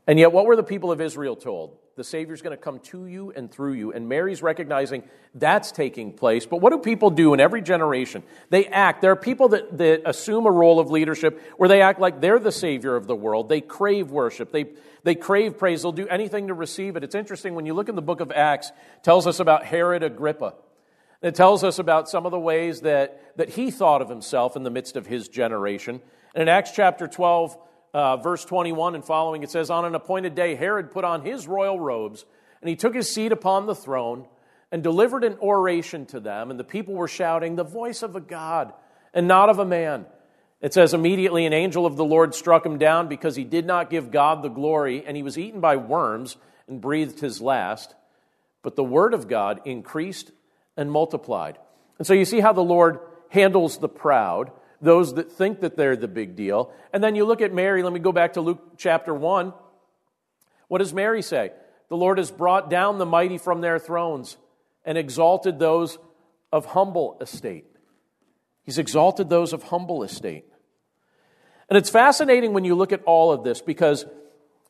And 0.07 0.19
yet, 0.19 0.33
what 0.33 0.45
were 0.45 0.57
the 0.57 0.63
people 0.63 0.93
of 0.93 1.01
Israel 1.01 1.37
told? 1.37 1.79
The 1.97 2.05
Savior's 2.05 2.43
going 2.43 2.57
to 2.57 2.63
come 2.63 2.81
to 2.81 3.07
you 3.07 3.33
and 3.37 3.51
through 3.51 3.75
you. 3.75 3.93
And 3.93 4.09
Mary's 4.09 4.43
recognizing 4.43 5.05
that's 5.35 5.71
taking 5.71 6.13
place. 6.13 6.45
But 6.45 6.61
what 6.61 6.73
do 6.73 6.79
people 6.79 7.11
do 7.11 7.35
in 7.35 7.41
every 7.41 7.63
generation? 7.63 8.25
They 8.51 8.67
act. 8.67 9.01
There 9.01 9.13
are 9.13 9.17
people 9.17 9.51
that, 9.51 9.79
that 9.79 10.03
assume 10.05 10.47
a 10.47 10.51
role 10.51 10.81
of 10.81 10.91
leadership 10.91 11.41
where 11.57 11.69
they 11.69 11.83
act 11.83 12.01
like 12.01 12.21
they're 12.21 12.41
the 12.41 12.53
Savior 12.53 12.97
of 12.97 13.07
the 13.07 13.15
world. 13.15 13.49
They 13.49 13.61
crave 13.61 14.11
worship. 14.11 14.51
They, 14.51 14.67
they 15.05 15.15
crave 15.15 15.57
praise. 15.57 15.83
They'll 15.83 15.93
do 15.93 16.09
anything 16.09 16.49
to 16.49 16.55
receive 16.55 16.97
it. 16.97 17.05
It's 17.05 17.15
interesting 17.15 17.55
when 17.55 17.67
you 17.67 17.75
look 17.75 17.89
in 17.89 17.95
the 17.95 18.03
book 18.03 18.21
of 18.21 18.33
Acts, 18.33 18.73
tells 19.03 19.27
us 19.27 19.39
about 19.39 19.65
Herod 19.65 20.03
Agrippa. 20.03 20.55
It 21.23 21.35
tells 21.35 21.65
us 21.65 21.79
about 21.79 22.09
some 22.09 22.27
of 22.27 22.33
the 22.33 22.39
ways 22.39 22.83
that, 22.83 23.39
that 23.39 23.51
he 23.51 23.71
thought 23.71 24.03
of 24.03 24.09
himself 24.09 24.57
in 24.57 24.63
the 24.63 24.71
midst 24.71 24.97
of 24.97 25.07
his 25.07 25.29
generation. 25.29 26.03
And 26.35 26.43
in 26.43 26.49
Acts 26.49 26.73
chapter 26.73 27.07
12, 27.07 27.57
uh, 27.95 28.17
verse 28.17 28.45
21 28.45 28.97
and 28.97 29.05
following, 29.05 29.45
it 29.45 29.51
says, 29.51 29.71
On 29.71 29.85
an 29.85 29.95
appointed 29.95 30.35
day, 30.35 30.57
Herod 30.57 30.91
put 30.91 31.05
on 31.05 31.25
his 31.25 31.47
royal 31.47 31.79
robes, 31.79 32.27
and 32.61 32.69
he 32.69 32.77
took 32.77 32.95
his 32.95 33.15
seat 33.15 33.31
upon 33.31 33.67
the 33.67 33.75
throne 33.75 34.27
and 34.73 34.83
delivered 34.83 35.23
an 35.23 35.39
oration 35.41 36.05
to 36.07 36.19
them. 36.19 36.51
And 36.51 36.59
the 36.59 36.65
people 36.65 36.95
were 36.95 37.09
shouting, 37.09 37.55
The 37.55 37.63
voice 37.65 38.03
of 38.03 38.17
a 38.17 38.21
God 38.21 38.73
and 39.15 39.29
not 39.29 39.49
of 39.49 39.61
a 39.61 39.65
man. 39.65 40.07
It 40.61 40.75
says, 40.75 40.93
Immediately 40.93 41.47
an 41.47 41.53
angel 41.53 41.87
of 41.87 41.97
the 41.97 42.05
Lord 42.05 42.35
struck 42.35 42.67
him 42.67 42.79
down 42.79 43.07
because 43.07 43.37
he 43.37 43.45
did 43.45 43.65
not 43.65 43.91
give 43.91 44.11
God 44.11 44.43
the 44.43 44.49
glory, 44.49 45.05
and 45.07 45.17
he 45.17 45.23
was 45.23 45.39
eaten 45.39 45.61
by 45.61 45.77
worms 45.77 46.37
and 46.67 46.81
breathed 46.81 47.21
his 47.21 47.41
last. 47.41 47.95
But 48.63 48.75
the 48.75 48.83
word 48.83 49.15
of 49.15 49.29
God 49.29 49.61
increased 49.65 50.33
and 50.77 50.91
multiplied. 50.91 51.59
And 51.99 52.07
so 52.07 52.13
you 52.13 52.25
see 52.25 52.41
how 52.41 52.53
the 52.53 52.61
Lord 52.61 52.99
handles 53.29 53.79
the 53.79 53.89
proud 53.89 54.51
those 54.85 55.15
that 55.15 55.33
think 55.33 55.61
that 55.61 55.77
they're 55.77 55.97
the 55.97 56.09
big 56.09 56.37
deal. 56.37 56.73
And 56.93 57.03
then 57.03 57.15
you 57.15 57.25
look 57.25 57.41
at 57.41 57.53
Mary, 57.53 57.83
let 57.83 57.93
me 57.93 58.01
go 58.01 58.13
back 58.13 58.35
to 58.35 58.41
Luke 58.41 58.75
chapter 58.77 59.15
1. 59.15 59.53
What 60.69 60.79
does 60.79 60.95
Mary 60.95 61.23
say? 61.23 61.53
The 61.89 61.97
Lord 61.97 62.19
has 62.19 62.31
brought 62.31 62.71
down 62.71 62.99
the 62.99 63.07
mighty 63.07 63.39
from 63.39 63.61
their 63.61 63.79
thrones 63.79 64.37
and 64.85 64.97
exalted 64.97 65.59
those 65.59 65.99
of 66.53 66.67
humble 66.67 67.17
estate. 67.21 67.67
He's 68.63 68.79
exalted 68.79 69.29
those 69.29 69.53
of 69.53 69.65
humble 69.65 70.03
estate. 70.03 70.45
And 71.69 71.77
it's 71.77 71.91
fascinating 71.91 72.53
when 72.53 72.65
you 72.65 72.75
look 72.75 72.93
at 72.93 73.03
all 73.05 73.33
of 73.33 73.45
this 73.45 73.61
because 73.61 74.07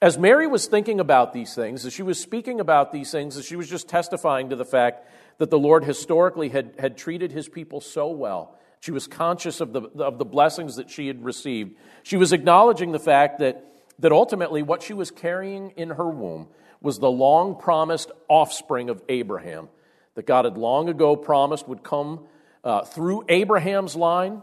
as 0.00 0.18
Mary 0.18 0.46
was 0.46 0.66
thinking 0.66 1.00
about 1.00 1.32
these 1.32 1.54
things, 1.54 1.86
as 1.86 1.92
she 1.92 2.02
was 2.02 2.20
speaking 2.20 2.60
about 2.60 2.92
these 2.92 3.10
things, 3.10 3.36
as 3.36 3.44
she 3.44 3.56
was 3.56 3.68
just 3.68 3.88
testifying 3.88 4.50
to 4.50 4.56
the 4.56 4.64
fact 4.64 5.08
that 5.38 5.50
the 5.50 5.58
Lord 5.58 5.84
historically 5.84 6.50
had, 6.50 6.74
had 6.78 6.96
treated 6.96 7.32
his 7.32 7.48
people 7.48 7.80
so 7.80 8.08
well, 8.08 8.58
she 8.84 8.90
was 8.90 9.06
conscious 9.06 9.62
of 9.62 9.72
the, 9.72 9.80
of 10.04 10.18
the 10.18 10.26
blessings 10.26 10.76
that 10.76 10.90
she 10.90 11.06
had 11.06 11.24
received. 11.24 11.74
She 12.02 12.18
was 12.18 12.34
acknowledging 12.34 12.92
the 12.92 12.98
fact 12.98 13.38
that, 13.38 13.64
that 14.00 14.12
ultimately 14.12 14.60
what 14.60 14.82
she 14.82 14.92
was 14.92 15.10
carrying 15.10 15.70
in 15.70 15.88
her 15.88 16.06
womb 16.06 16.48
was 16.82 16.98
the 16.98 17.10
long 17.10 17.58
promised 17.58 18.10
offspring 18.28 18.90
of 18.90 19.00
Abraham 19.08 19.70
that 20.16 20.26
God 20.26 20.44
had 20.44 20.58
long 20.58 20.90
ago 20.90 21.16
promised 21.16 21.66
would 21.66 21.82
come 21.82 22.26
uh, 22.62 22.82
through 22.84 23.24
Abraham's 23.30 23.96
line. 23.96 24.42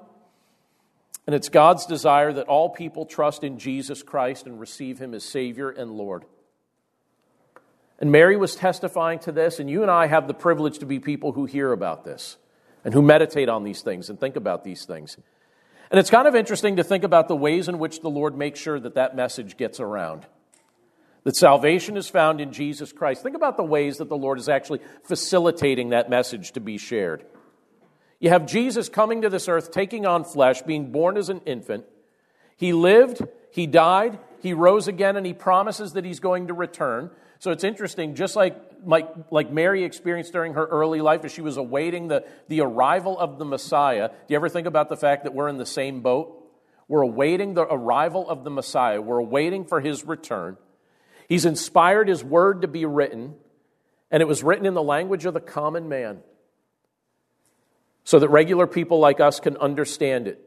And 1.27 1.36
it's 1.36 1.49
God's 1.49 1.86
desire 1.86 2.34
that 2.34 2.47
all 2.47 2.67
people 2.67 3.06
trust 3.06 3.43
in 3.43 3.60
Jesus 3.60 4.01
Christ 4.01 4.47
and 4.47 4.60
receive 4.60 4.97
him 4.97 5.13
as 5.13 5.23
Savior 5.23 5.69
and 5.69 5.91
Lord. 5.91 6.25
And 7.99 8.12
Mary 8.12 8.38
was 8.38 8.56
testifying 8.56 9.19
to 9.19 9.32
this, 9.32 9.60
and 9.60 9.69
you 9.69 9.84
and 9.84 9.91
I 9.91 10.08
have 10.08 10.27
the 10.27 10.34
privilege 10.34 10.80
to 10.80 10.88
be 10.88 10.97
people 10.97 11.32
who 11.32 11.45
hear 11.45 11.71
about 11.71 12.04
this 12.04 12.38
and 12.84 12.94
who 12.94 13.02
meditate 13.02 13.50
on 13.50 13.63
these 13.63 13.82
things 13.82 14.10
and 14.10 14.20
think 14.20 14.36
about 14.36 14.63
these 14.63 14.86
things. 14.86 15.17
And 15.89 16.00
it's 16.00 16.10
kind 16.10 16.28
of 16.28 16.36
interesting 16.36 16.78
to 16.78 16.84
think 16.84 17.04
about 17.04 17.28
the 17.28 17.36
ways 17.36 17.67
in 17.67 17.78
which 17.78 18.02
the 18.02 18.10
Lord 18.10 18.38
makes 18.38 18.60
sure 18.60 18.80
that 18.80 18.96
that 18.96 19.15
message 19.15 19.58
gets 19.58 19.80
around. 19.80 20.26
That 21.24 21.36
salvation 21.36 21.98
is 21.98 22.08
found 22.08 22.41
in 22.41 22.52
Jesus 22.52 22.91
Christ. 22.91 23.22
Think 23.22 23.36
about 23.36 23.58
the 23.58 23.63
ways 23.63 23.98
that 23.98 24.10
the 24.10 24.17
Lord 24.17 24.39
is 24.39 24.50
actually 24.50 24.80
facilitating 25.04 25.89
that 25.89 26.10
message 26.10 26.54
to 26.54 26.60
be 26.60 26.78
shared. 26.78 27.26
You 28.20 28.30
have 28.30 28.46
Jesus 28.46 28.89
coming 28.89 29.22
to 29.24 29.30
this 29.30 29.48
earth, 29.48 29.72
taking 29.72 30.06
on 30.06 30.24
flesh, 30.24 30.62
being 30.62 30.91
born 30.91 31.17
as 31.17 31.30
an 31.30 31.41
infant. 31.46 31.86
He 32.56 32.72
lived, 32.72 33.22
he 33.52 33.67
died, 33.67 34.20
he 34.41 34.54
rose 34.54 34.88
again, 34.88 35.17
and 35.17 35.26
he 35.26 35.34
promises 35.34 35.94
that 35.94 36.06
he's 36.06 36.20
going 36.20 36.48
to 36.48 36.54
return. 36.54 37.12
So 37.39 37.52
it's 37.52 37.63
interesting, 37.63 38.15
just 38.15 38.36
like, 38.36 38.56
like, 38.86 39.10
like 39.32 39.52
Mary 39.52 39.84
experienced 39.84 40.34
during 40.34 40.54
her 40.54 40.65
early 40.65 41.02
life 41.02 41.24
as 41.26 41.32
she 41.32 41.41
was 41.41 41.58
awaiting 41.58 42.08
the, 42.08 42.26
the 42.48 42.62
arrival 42.62 43.17
of 43.17 43.38
the 43.38 43.46
Messiah. 43.46 44.10
Do 44.10 44.15
you 44.28 44.36
ever 44.36 44.50
think 44.50 44.67
about 44.67 44.89
the 44.89 44.98
fact 44.98 45.24
that 45.24 45.34
we're 45.34 45.48
in 45.48 45.58
the 45.58 45.65
same 45.65 46.02
boat? 46.02 46.38
We're 46.88 47.02
awaiting 47.02 47.54
the 47.54 47.63
arrival 47.63 48.30
of 48.30 48.44
the 48.44 48.50
Messiah, 48.50 49.02
we're 49.02 49.22
waiting 49.22 49.65
for 49.65 49.80
his 49.80 50.06
return. 50.06 50.58
He's 51.30 51.46
inspired 51.46 52.10
his 52.10 52.24
word 52.24 52.63
to 52.63 52.67
be 52.67 52.86
written, 52.86 53.36
and 54.10 54.22
it 54.22 54.26
was 54.28 54.44
written 54.44 54.65
in 54.65 54.74
the 54.74 54.84
language 54.84 55.26
of 55.26 55.34
the 55.34 55.39
common 55.39 55.88
man 55.88 56.20
so 58.04 58.20
that 58.20 58.30
regular 58.30 58.67
people 58.67 59.00
like 59.00 59.22
us 59.22 59.39
can 59.39 59.56
understand 59.58 60.28
it. 60.28 60.39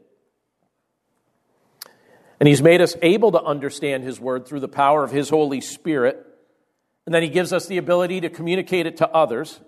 And 2.40 2.48
he's 2.48 2.60
made 2.60 2.82
us 2.82 2.96
able 3.00 3.32
to 3.32 3.42
understand 3.42 4.04
his 4.04 4.20
word 4.20 4.46
through 4.46 4.60
the 4.60 4.68
power 4.68 5.04
of 5.04 5.10
his 5.10 5.30
Holy 5.30 5.62
Spirit. 5.62 6.26
And 7.06 7.14
then 7.14 7.22
he 7.22 7.28
gives 7.28 7.52
us 7.52 7.66
the 7.66 7.78
ability 7.78 8.22
to 8.22 8.30
communicate 8.30 8.86
it 8.86 8.96
to 8.98 9.08
others. 9.10 9.60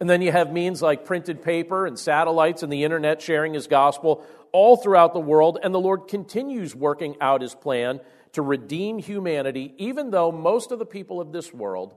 And 0.00 0.10
then 0.10 0.20
you 0.20 0.32
have 0.32 0.52
means 0.52 0.82
like 0.82 1.04
printed 1.04 1.42
paper 1.42 1.86
and 1.86 1.98
satellites 1.98 2.62
and 2.62 2.72
the 2.72 2.84
internet 2.84 3.22
sharing 3.22 3.54
his 3.54 3.66
gospel 3.66 4.24
all 4.52 4.76
throughout 4.76 5.14
the 5.14 5.20
world. 5.20 5.58
And 5.62 5.74
the 5.74 5.80
Lord 5.80 6.08
continues 6.08 6.74
working 6.74 7.16
out 7.20 7.40
his 7.40 7.54
plan 7.54 8.00
to 8.32 8.42
redeem 8.42 8.98
humanity, 8.98 9.74
even 9.78 10.10
though 10.10 10.30
most 10.32 10.72
of 10.72 10.78
the 10.78 10.86
people 10.86 11.20
of 11.20 11.32
this 11.32 11.52
world 11.54 11.94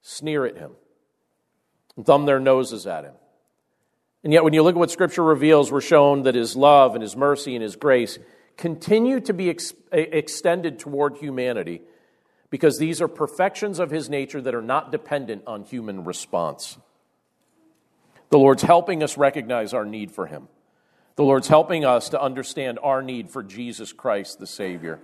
sneer 0.00 0.44
at 0.46 0.56
him 0.56 0.72
thumb 2.00 2.24
their 2.24 2.40
noses 2.40 2.86
at 2.86 3.04
him. 3.04 3.14
And 4.24 4.32
yet, 4.32 4.44
when 4.44 4.54
you 4.54 4.62
look 4.62 4.76
at 4.76 4.78
what 4.78 4.90
Scripture 4.90 5.24
reveals, 5.24 5.72
we're 5.72 5.80
shown 5.80 6.22
that 6.22 6.34
his 6.34 6.54
love 6.54 6.94
and 6.94 7.02
his 7.02 7.16
mercy 7.16 7.54
and 7.54 7.62
his 7.62 7.76
grace 7.76 8.18
continue 8.56 9.20
to 9.20 9.32
be 9.32 9.50
ex- 9.50 9.74
extended 9.90 10.78
toward 10.78 11.16
humanity 11.16 11.82
because 12.52 12.76
these 12.76 13.00
are 13.00 13.08
perfections 13.08 13.78
of 13.78 13.90
his 13.90 14.10
nature 14.10 14.38
that 14.38 14.54
are 14.54 14.60
not 14.60 14.92
dependent 14.92 15.42
on 15.46 15.64
human 15.64 16.04
response. 16.04 16.76
The 18.28 18.38
Lord's 18.38 18.62
helping 18.62 19.02
us 19.02 19.16
recognize 19.16 19.72
our 19.72 19.86
need 19.86 20.10
for 20.10 20.26
him. 20.26 20.48
The 21.16 21.22
Lord's 21.24 21.48
helping 21.48 21.86
us 21.86 22.10
to 22.10 22.20
understand 22.20 22.78
our 22.82 23.00
need 23.00 23.30
for 23.30 23.42
Jesus 23.42 23.94
Christ, 23.94 24.38
the 24.38 24.46
Savior. 24.46 25.00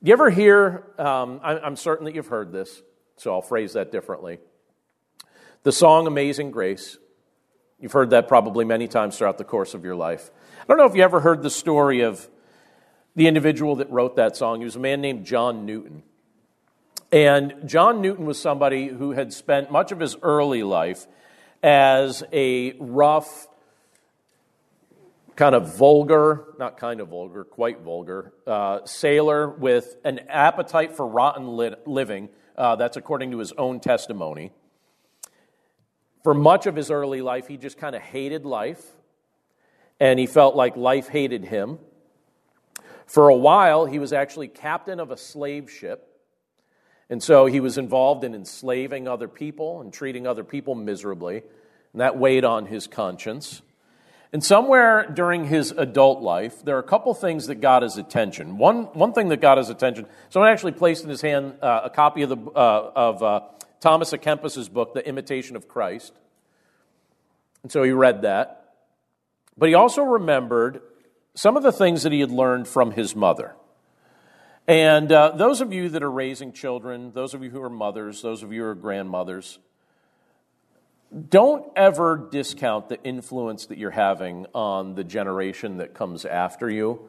Do 0.00 0.08
you 0.08 0.12
ever 0.12 0.30
hear, 0.30 0.84
um, 0.96 1.40
I'm 1.42 1.74
certain 1.74 2.04
that 2.04 2.14
you've 2.14 2.28
heard 2.28 2.52
this, 2.52 2.82
so 3.16 3.32
I'll 3.32 3.42
phrase 3.42 3.72
that 3.72 3.90
differently. 3.90 4.38
The 5.64 5.72
song 5.72 6.06
Amazing 6.06 6.52
Grace, 6.52 6.98
you've 7.80 7.92
heard 7.92 8.10
that 8.10 8.28
probably 8.28 8.64
many 8.64 8.86
times 8.86 9.18
throughout 9.18 9.38
the 9.38 9.44
course 9.44 9.74
of 9.74 9.84
your 9.84 9.96
life. 9.96 10.30
I 10.60 10.64
don't 10.68 10.78
know 10.78 10.86
if 10.86 10.94
you 10.94 11.02
ever 11.02 11.18
heard 11.18 11.42
the 11.42 11.50
story 11.50 12.02
of 12.02 12.28
the 13.16 13.26
individual 13.26 13.74
that 13.76 13.90
wrote 13.90 14.14
that 14.14 14.36
song. 14.36 14.60
He 14.60 14.64
was 14.64 14.76
a 14.76 14.80
man 14.80 15.00
named 15.00 15.26
John 15.26 15.66
Newton. 15.66 16.04
And 17.12 17.68
John 17.68 18.00
Newton 18.00 18.24
was 18.24 18.40
somebody 18.40 18.88
who 18.88 19.12
had 19.12 19.34
spent 19.34 19.70
much 19.70 19.92
of 19.92 20.00
his 20.00 20.16
early 20.22 20.62
life 20.62 21.06
as 21.62 22.24
a 22.32 22.72
rough, 22.80 23.48
kind 25.36 25.54
of 25.54 25.76
vulgar, 25.76 26.46
not 26.58 26.78
kind 26.78 27.00
of 27.00 27.08
vulgar, 27.08 27.44
quite 27.44 27.80
vulgar, 27.80 28.32
uh, 28.46 28.80
sailor 28.86 29.46
with 29.46 29.94
an 30.04 30.20
appetite 30.30 30.96
for 30.96 31.06
rotten 31.06 31.58
li- 31.58 31.74
living. 31.84 32.30
Uh, 32.56 32.76
that's 32.76 32.96
according 32.96 33.30
to 33.32 33.38
his 33.38 33.52
own 33.52 33.78
testimony. 33.78 34.50
For 36.22 36.32
much 36.32 36.66
of 36.66 36.74
his 36.74 36.90
early 36.90 37.20
life, 37.20 37.46
he 37.46 37.58
just 37.58 37.76
kind 37.76 37.94
of 37.94 38.00
hated 38.00 38.46
life, 38.46 38.82
and 40.00 40.18
he 40.18 40.26
felt 40.26 40.56
like 40.56 40.78
life 40.78 41.08
hated 41.08 41.44
him. 41.44 41.78
For 43.04 43.28
a 43.28 43.36
while, 43.36 43.84
he 43.84 43.98
was 43.98 44.14
actually 44.14 44.48
captain 44.48 44.98
of 44.98 45.10
a 45.10 45.18
slave 45.18 45.70
ship. 45.70 46.08
And 47.10 47.22
so 47.22 47.46
he 47.46 47.60
was 47.60 47.78
involved 47.78 48.24
in 48.24 48.34
enslaving 48.34 49.06
other 49.06 49.28
people 49.28 49.80
and 49.80 49.92
treating 49.92 50.26
other 50.26 50.44
people 50.44 50.74
miserably. 50.74 51.42
And 51.92 52.00
that 52.00 52.18
weighed 52.18 52.44
on 52.44 52.66
his 52.66 52.86
conscience. 52.86 53.62
And 54.32 54.42
somewhere 54.42 55.10
during 55.12 55.44
his 55.44 55.72
adult 55.72 56.22
life, 56.22 56.64
there 56.64 56.76
are 56.76 56.80
a 56.80 56.84
couple 56.84 57.12
things 57.12 57.48
that 57.48 57.56
got 57.56 57.82
his 57.82 57.98
attention. 57.98 58.56
One, 58.56 58.84
one 58.94 59.12
thing 59.12 59.28
that 59.28 59.42
got 59.42 59.58
his 59.58 59.68
attention, 59.68 60.06
someone 60.30 60.50
actually 60.50 60.72
placed 60.72 61.04
in 61.04 61.10
his 61.10 61.20
hand 61.20 61.54
uh, 61.60 61.82
a 61.84 61.90
copy 61.90 62.22
of, 62.22 62.30
the, 62.30 62.38
uh, 62.38 62.92
of 62.96 63.22
uh, 63.22 63.40
Thomas 63.80 64.12
à 64.12 64.20
Kempis's 64.20 64.70
book, 64.70 64.94
The 64.94 65.06
Imitation 65.06 65.54
of 65.54 65.68
Christ. 65.68 66.14
And 67.62 67.70
so 67.70 67.82
he 67.82 67.92
read 67.92 68.22
that. 68.22 68.74
But 69.58 69.68
he 69.68 69.74
also 69.74 70.02
remembered 70.02 70.80
some 71.34 71.58
of 71.58 71.62
the 71.62 71.72
things 71.72 72.02
that 72.04 72.12
he 72.12 72.20
had 72.20 72.30
learned 72.30 72.68
from 72.68 72.92
his 72.92 73.14
mother. 73.14 73.54
And 74.68 75.10
uh, 75.10 75.30
those 75.30 75.60
of 75.60 75.72
you 75.72 75.88
that 75.90 76.02
are 76.02 76.10
raising 76.10 76.52
children, 76.52 77.12
those 77.12 77.34
of 77.34 77.42
you 77.42 77.50
who 77.50 77.62
are 77.62 77.70
mothers, 77.70 78.22
those 78.22 78.42
of 78.42 78.52
you 78.52 78.62
who 78.62 78.68
are 78.68 78.74
grandmothers, 78.74 79.58
don't 81.28 81.70
ever 81.76 82.28
discount 82.30 82.88
the 82.88 83.02
influence 83.02 83.66
that 83.66 83.78
you're 83.78 83.90
having 83.90 84.46
on 84.54 84.94
the 84.94 85.04
generation 85.04 85.78
that 85.78 85.94
comes 85.94 86.24
after 86.24 86.70
you 86.70 87.00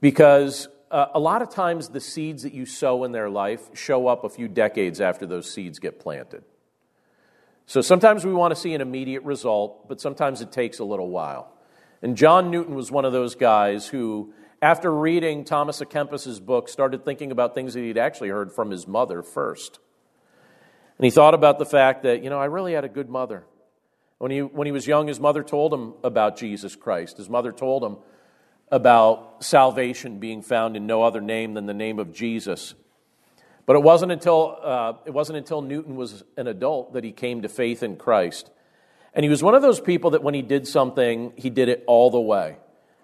because 0.00 0.68
uh, 0.90 1.06
a 1.14 1.18
lot 1.18 1.42
of 1.42 1.50
times 1.50 1.88
the 1.88 2.00
seeds 2.00 2.44
that 2.44 2.52
you 2.52 2.64
sow 2.64 3.02
in 3.04 3.12
their 3.12 3.28
life 3.28 3.70
show 3.74 4.06
up 4.06 4.22
a 4.22 4.28
few 4.28 4.46
decades 4.46 5.00
after 5.00 5.26
those 5.26 5.50
seeds 5.50 5.78
get 5.78 5.98
planted. 5.98 6.44
So 7.66 7.80
sometimes 7.80 8.24
we 8.24 8.32
want 8.32 8.54
to 8.54 8.60
see 8.60 8.74
an 8.74 8.80
immediate 8.80 9.24
result, 9.24 9.88
but 9.88 10.00
sometimes 10.00 10.40
it 10.40 10.52
takes 10.52 10.78
a 10.78 10.84
little 10.84 11.08
while. 11.08 11.52
And 12.02 12.16
John 12.16 12.50
Newton 12.50 12.76
was 12.76 12.92
one 12.92 13.04
of 13.04 13.12
those 13.12 13.34
guys 13.34 13.88
who, 13.88 14.32
after 14.62 14.92
reading 14.92 15.44
Thomas 15.44 15.80
à 15.80 15.88
Kempis's 15.88 16.40
book, 16.40 16.68
started 16.68 17.04
thinking 17.04 17.30
about 17.30 17.54
things 17.54 17.74
that 17.74 17.80
he'd 17.80 17.98
actually 17.98 18.30
heard 18.30 18.52
from 18.52 18.70
his 18.70 18.86
mother 18.86 19.22
first. 19.22 19.78
And 20.98 21.04
he 21.04 21.10
thought 21.10 21.34
about 21.34 21.58
the 21.58 21.66
fact 21.66 22.04
that, 22.04 22.22
you 22.22 22.30
know, 22.30 22.38
I 22.38 22.46
really 22.46 22.72
had 22.72 22.84
a 22.84 22.88
good 22.88 23.10
mother. 23.10 23.44
When 24.18 24.30
he, 24.30 24.40
when 24.40 24.66
he 24.66 24.72
was 24.72 24.86
young, 24.86 25.08
his 25.08 25.20
mother 25.20 25.42
told 25.42 25.74
him 25.74 25.92
about 26.02 26.38
Jesus 26.38 26.74
Christ. 26.74 27.18
His 27.18 27.28
mother 27.28 27.52
told 27.52 27.84
him 27.84 27.98
about 28.72 29.44
salvation 29.44 30.18
being 30.18 30.40
found 30.40 30.74
in 30.74 30.86
no 30.86 31.02
other 31.02 31.20
name 31.20 31.52
than 31.54 31.66
the 31.66 31.74
name 31.74 31.98
of 31.98 32.14
Jesus. 32.14 32.74
But 33.66 33.76
it 33.76 33.82
wasn't 33.82 34.12
until, 34.12 34.58
uh, 34.62 34.94
it 35.04 35.10
wasn't 35.10 35.36
until 35.36 35.60
Newton 35.60 35.96
was 35.96 36.24
an 36.36 36.46
adult 36.46 36.94
that 36.94 37.04
he 37.04 37.12
came 37.12 37.42
to 37.42 37.48
faith 37.48 37.82
in 37.82 37.96
Christ. 37.96 38.50
And 39.12 39.22
he 39.22 39.28
was 39.28 39.42
one 39.42 39.54
of 39.54 39.60
those 39.60 39.80
people 39.80 40.10
that 40.10 40.22
when 40.22 40.34
he 40.34 40.42
did 40.42 40.66
something, 40.66 41.32
he 41.36 41.50
did 41.50 41.68
it 41.68 41.84
all 41.86 42.10
the 42.10 42.20
way. 42.20 42.56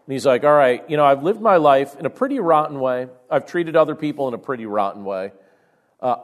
And 0.06 0.12
he's 0.12 0.26
like, 0.26 0.44
all 0.44 0.52
right, 0.52 0.88
you 0.88 0.96
know, 0.96 1.04
I've 1.04 1.22
lived 1.22 1.40
my 1.40 1.56
life 1.56 1.96
in 1.98 2.06
a 2.06 2.10
pretty 2.10 2.40
rotten 2.40 2.80
way. 2.80 3.08
I've 3.30 3.46
treated 3.46 3.76
other 3.76 3.94
people 3.94 4.28
in 4.28 4.34
a 4.34 4.38
pretty 4.38 4.66
rotten 4.66 5.04
way. 5.04 5.32
Uh, 6.00 6.16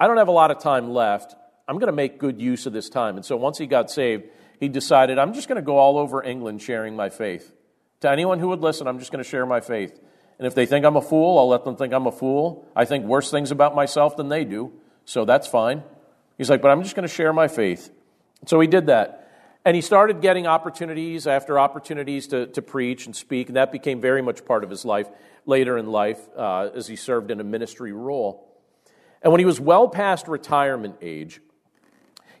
I 0.00 0.06
don't 0.06 0.16
have 0.16 0.28
a 0.28 0.32
lot 0.32 0.50
of 0.50 0.58
time 0.58 0.90
left. 0.90 1.34
I'm 1.68 1.78
going 1.78 1.88
to 1.88 1.96
make 1.96 2.18
good 2.18 2.40
use 2.40 2.66
of 2.66 2.72
this 2.72 2.88
time. 2.88 3.16
And 3.16 3.24
so 3.24 3.36
once 3.36 3.58
he 3.58 3.66
got 3.66 3.90
saved, 3.90 4.24
he 4.58 4.68
decided, 4.68 5.18
I'm 5.18 5.34
just 5.34 5.48
going 5.48 5.56
to 5.56 5.62
go 5.62 5.76
all 5.76 5.98
over 5.98 6.22
England 6.22 6.62
sharing 6.62 6.96
my 6.96 7.10
faith. 7.10 7.52
To 8.00 8.10
anyone 8.10 8.38
who 8.38 8.48
would 8.48 8.60
listen, 8.60 8.86
I'm 8.86 8.98
just 8.98 9.12
going 9.12 9.22
to 9.22 9.28
share 9.28 9.44
my 9.44 9.60
faith. 9.60 9.98
And 10.38 10.46
if 10.46 10.54
they 10.54 10.66
think 10.66 10.84
I'm 10.84 10.96
a 10.96 11.02
fool, 11.02 11.38
I'll 11.38 11.48
let 11.48 11.64
them 11.64 11.76
think 11.76 11.92
I'm 11.92 12.06
a 12.06 12.12
fool. 12.12 12.66
I 12.74 12.84
think 12.84 13.04
worse 13.04 13.30
things 13.30 13.50
about 13.50 13.74
myself 13.74 14.16
than 14.16 14.28
they 14.28 14.44
do, 14.44 14.72
so 15.04 15.24
that's 15.24 15.46
fine. 15.46 15.82
He's 16.36 16.50
like, 16.50 16.60
but 16.60 16.70
I'm 16.70 16.82
just 16.82 16.94
going 16.94 17.08
to 17.08 17.14
share 17.14 17.32
my 17.32 17.48
faith. 17.48 17.90
So 18.44 18.60
he 18.60 18.66
did 18.66 18.86
that. 18.86 19.25
And 19.66 19.74
he 19.74 19.82
started 19.82 20.20
getting 20.20 20.46
opportunities 20.46 21.26
after 21.26 21.58
opportunities 21.58 22.28
to, 22.28 22.46
to 22.46 22.62
preach 22.62 23.06
and 23.06 23.16
speak, 23.16 23.48
and 23.48 23.56
that 23.56 23.72
became 23.72 24.00
very 24.00 24.22
much 24.22 24.44
part 24.44 24.62
of 24.62 24.70
his 24.70 24.84
life 24.84 25.08
later 25.44 25.76
in 25.76 25.88
life 25.88 26.20
uh, 26.36 26.70
as 26.72 26.86
he 26.86 26.94
served 26.94 27.32
in 27.32 27.40
a 27.40 27.44
ministry 27.44 27.90
role. 27.90 28.48
And 29.22 29.32
when 29.32 29.40
he 29.40 29.44
was 29.44 29.58
well 29.58 29.88
past 29.88 30.28
retirement 30.28 30.98
age, 31.02 31.40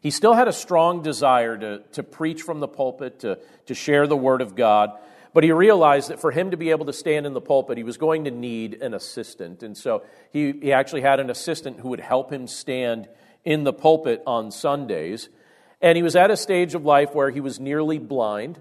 he 0.00 0.12
still 0.12 0.34
had 0.34 0.46
a 0.46 0.52
strong 0.52 1.02
desire 1.02 1.58
to, 1.58 1.82
to 1.94 2.04
preach 2.04 2.42
from 2.42 2.60
the 2.60 2.68
pulpit, 2.68 3.18
to, 3.20 3.40
to 3.66 3.74
share 3.74 4.06
the 4.06 4.16
word 4.16 4.40
of 4.40 4.54
God. 4.54 4.92
But 5.34 5.42
he 5.42 5.50
realized 5.50 6.10
that 6.10 6.20
for 6.20 6.30
him 6.30 6.52
to 6.52 6.56
be 6.56 6.70
able 6.70 6.86
to 6.86 6.92
stand 6.92 7.26
in 7.26 7.34
the 7.34 7.40
pulpit, 7.40 7.76
he 7.76 7.82
was 7.82 7.96
going 7.96 8.22
to 8.26 8.30
need 8.30 8.74
an 8.74 8.94
assistant. 8.94 9.64
And 9.64 9.76
so 9.76 10.04
he, 10.32 10.52
he 10.62 10.72
actually 10.72 11.00
had 11.00 11.18
an 11.18 11.28
assistant 11.28 11.80
who 11.80 11.88
would 11.88 11.98
help 11.98 12.32
him 12.32 12.46
stand 12.46 13.08
in 13.44 13.64
the 13.64 13.72
pulpit 13.72 14.22
on 14.28 14.52
Sundays. 14.52 15.28
And 15.80 15.96
he 15.96 16.02
was 16.02 16.16
at 16.16 16.30
a 16.30 16.36
stage 16.36 16.74
of 16.74 16.84
life 16.84 17.14
where 17.14 17.30
he 17.30 17.40
was 17.40 17.60
nearly 17.60 17.98
blind, 17.98 18.60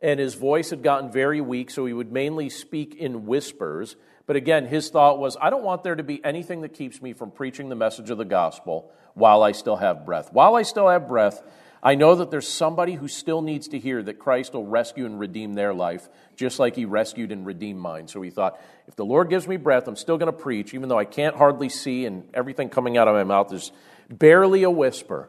and 0.00 0.20
his 0.20 0.34
voice 0.34 0.70
had 0.70 0.82
gotten 0.82 1.10
very 1.10 1.40
weak, 1.40 1.70
so 1.70 1.86
he 1.86 1.92
would 1.92 2.12
mainly 2.12 2.50
speak 2.50 2.94
in 2.94 3.26
whispers. 3.26 3.96
But 4.26 4.36
again, 4.36 4.66
his 4.66 4.90
thought 4.90 5.18
was 5.18 5.36
I 5.40 5.50
don't 5.50 5.64
want 5.64 5.82
there 5.82 5.94
to 5.94 6.02
be 6.02 6.22
anything 6.24 6.60
that 6.62 6.74
keeps 6.74 7.00
me 7.00 7.12
from 7.12 7.30
preaching 7.30 7.68
the 7.68 7.74
message 7.74 8.10
of 8.10 8.18
the 8.18 8.24
gospel 8.24 8.90
while 9.14 9.42
I 9.42 9.52
still 9.52 9.76
have 9.76 10.04
breath. 10.04 10.32
While 10.32 10.54
I 10.54 10.62
still 10.62 10.88
have 10.88 11.08
breath, 11.08 11.42
I 11.82 11.96
know 11.96 12.14
that 12.14 12.30
there's 12.30 12.46
somebody 12.46 12.94
who 12.94 13.08
still 13.08 13.42
needs 13.42 13.68
to 13.68 13.78
hear 13.78 14.02
that 14.02 14.20
Christ 14.20 14.52
will 14.52 14.66
rescue 14.66 15.04
and 15.04 15.18
redeem 15.18 15.54
their 15.54 15.74
life, 15.74 16.08
just 16.36 16.60
like 16.60 16.76
he 16.76 16.84
rescued 16.84 17.32
and 17.32 17.44
redeemed 17.44 17.80
mine. 17.80 18.06
So 18.06 18.22
he 18.22 18.30
thought, 18.30 18.60
if 18.86 18.94
the 18.94 19.04
Lord 19.04 19.30
gives 19.30 19.48
me 19.48 19.56
breath, 19.56 19.88
I'm 19.88 19.96
still 19.96 20.16
going 20.16 20.30
to 20.30 20.38
preach, 20.38 20.74
even 20.74 20.88
though 20.88 20.98
I 20.98 21.04
can't 21.04 21.34
hardly 21.34 21.68
see 21.68 22.06
and 22.06 22.28
everything 22.34 22.68
coming 22.68 22.96
out 22.96 23.08
of 23.08 23.14
my 23.14 23.24
mouth 23.24 23.52
is 23.52 23.72
barely 24.08 24.62
a 24.62 24.70
whisper. 24.70 25.28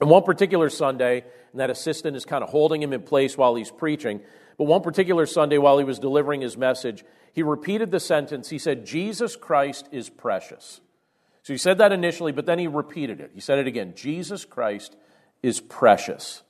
And 0.00 0.08
one 0.08 0.22
particular 0.22 0.70
Sunday, 0.70 1.24
and 1.52 1.60
that 1.60 1.70
assistant 1.70 2.16
is 2.16 2.24
kind 2.24 2.42
of 2.42 2.50
holding 2.50 2.82
him 2.82 2.92
in 2.92 3.02
place 3.02 3.36
while 3.36 3.54
he's 3.54 3.70
preaching. 3.70 4.20
But 4.56 4.64
one 4.64 4.82
particular 4.82 5.26
Sunday, 5.26 5.58
while 5.58 5.78
he 5.78 5.84
was 5.84 5.98
delivering 5.98 6.40
his 6.40 6.56
message, 6.56 7.04
he 7.32 7.42
repeated 7.42 7.90
the 7.90 8.00
sentence. 8.00 8.48
He 8.48 8.58
said, 8.58 8.86
Jesus 8.86 9.36
Christ 9.36 9.88
is 9.92 10.08
precious. 10.08 10.80
So 11.42 11.52
he 11.52 11.58
said 11.58 11.78
that 11.78 11.92
initially, 11.92 12.32
but 12.32 12.46
then 12.46 12.58
he 12.58 12.66
repeated 12.66 13.20
it. 13.20 13.32
He 13.34 13.40
said 13.40 13.58
it 13.58 13.66
again 13.66 13.94
Jesus 13.96 14.44
Christ 14.44 14.96
is 15.42 15.60
precious. 15.60 16.42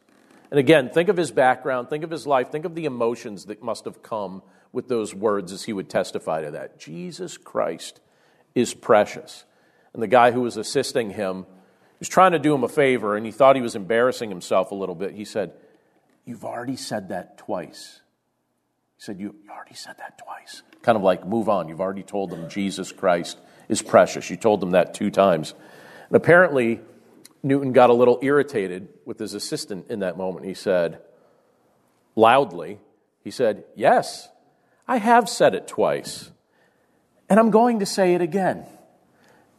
And 0.50 0.58
again, 0.58 0.90
think 0.90 1.08
of 1.08 1.16
his 1.16 1.30
background, 1.30 1.88
think 1.88 2.02
of 2.02 2.10
his 2.10 2.26
life, 2.26 2.50
think 2.50 2.64
of 2.64 2.74
the 2.74 2.84
emotions 2.84 3.44
that 3.46 3.62
must 3.62 3.84
have 3.84 4.02
come 4.02 4.42
with 4.72 4.88
those 4.88 5.14
words 5.14 5.52
as 5.52 5.64
he 5.64 5.72
would 5.72 5.88
testify 5.88 6.42
to 6.42 6.50
that. 6.52 6.78
Jesus 6.78 7.38
Christ 7.38 8.00
is 8.54 8.74
precious. 8.74 9.44
And 9.92 10.02
the 10.02 10.08
guy 10.08 10.32
who 10.32 10.40
was 10.40 10.56
assisting 10.56 11.10
him 11.10 11.46
was 12.00 12.08
trying 12.08 12.32
to 12.32 12.38
do 12.38 12.54
him 12.54 12.64
a 12.64 12.68
favor, 12.68 13.16
and 13.16 13.24
he 13.24 13.32
thought 13.32 13.54
he 13.56 13.62
was 13.62 13.76
embarrassing 13.76 14.28
himself 14.28 14.72
a 14.72 14.74
little 14.74 14.94
bit. 14.94 15.12
He 15.14 15.24
said, 15.24 15.52
You've 16.24 16.44
already 16.44 16.76
said 16.76 17.08
that 17.10 17.38
twice. 17.38 18.00
He 18.96 19.04
said, 19.04 19.20
You 19.20 19.36
already 19.48 19.74
said 19.74 19.96
that 19.98 20.18
twice 20.18 20.62
kind 20.82 20.96
of 20.96 21.02
like 21.02 21.26
move 21.26 21.48
on. 21.48 21.68
You've 21.68 21.80
already 21.80 22.02
told 22.02 22.30
them 22.30 22.48
Jesus 22.48 22.92
Christ 22.92 23.38
is 23.68 23.82
precious. 23.82 24.30
You 24.30 24.36
told 24.36 24.60
them 24.60 24.72
that 24.72 24.94
two 24.94 25.10
times. 25.10 25.54
And 26.08 26.16
apparently, 26.16 26.80
Newton 27.42 27.72
got 27.72 27.90
a 27.90 27.94
little 27.94 28.18
irritated 28.22 28.88
with 29.04 29.18
his 29.18 29.34
assistant 29.34 29.90
in 29.90 30.00
that 30.00 30.16
moment. 30.16 30.46
He 30.46 30.54
said, 30.54 31.00
loudly, 32.16 32.78
he 33.22 33.30
said, 33.30 33.64
Yes, 33.76 34.28
I 34.88 34.96
have 34.96 35.28
said 35.28 35.54
it 35.54 35.68
twice, 35.68 36.30
and 37.28 37.38
I'm 37.38 37.50
going 37.50 37.80
to 37.80 37.86
say 37.86 38.14
it 38.14 38.20
again. 38.20 38.66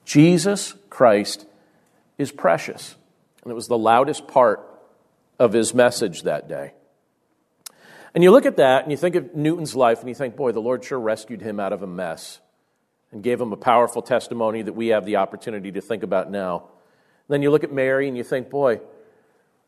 Jesus 0.03 0.73
Christ 0.89 1.45
is 2.21 2.31
precious. 2.31 2.95
And 3.43 3.51
it 3.51 3.55
was 3.55 3.67
the 3.67 3.77
loudest 3.77 4.27
part 4.27 4.67
of 5.39 5.53
his 5.53 5.73
message 5.73 6.23
that 6.23 6.47
day. 6.47 6.73
And 8.13 8.23
you 8.23 8.31
look 8.31 8.45
at 8.45 8.57
that 8.57 8.83
and 8.83 8.91
you 8.91 8.97
think 8.97 9.15
of 9.15 9.35
Newton's 9.35 9.75
life 9.75 9.99
and 10.01 10.09
you 10.09 10.15
think, 10.15 10.35
boy, 10.35 10.51
the 10.51 10.59
Lord 10.59 10.83
sure 10.83 10.99
rescued 10.99 11.41
him 11.41 11.59
out 11.59 11.73
of 11.73 11.81
a 11.81 11.87
mess 11.87 12.39
and 13.11 13.23
gave 13.23 13.39
him 13.39 13.51
a 13.51 13.57
powerful 13.57 14.01
testimony 14.01 14.61
that 14.61 14.73
we 14.73 14.87
have 14.87 15.05
the 15.05 15.17
opportunity 15.17 15.71
to 15.71 15.81
think 15.81 16.03
about 16.03 16.29
now. 16.29 16.59
And 16.59 17.29
then 17.29 17.41
you 17.41 17.51
look 17.51 17.63
at 17.63 17.71
Mary 17.71 18.07
and 18.07 18.17
you 18.17 18.23
think, 18.23 18.49
boy, 18.49 18.81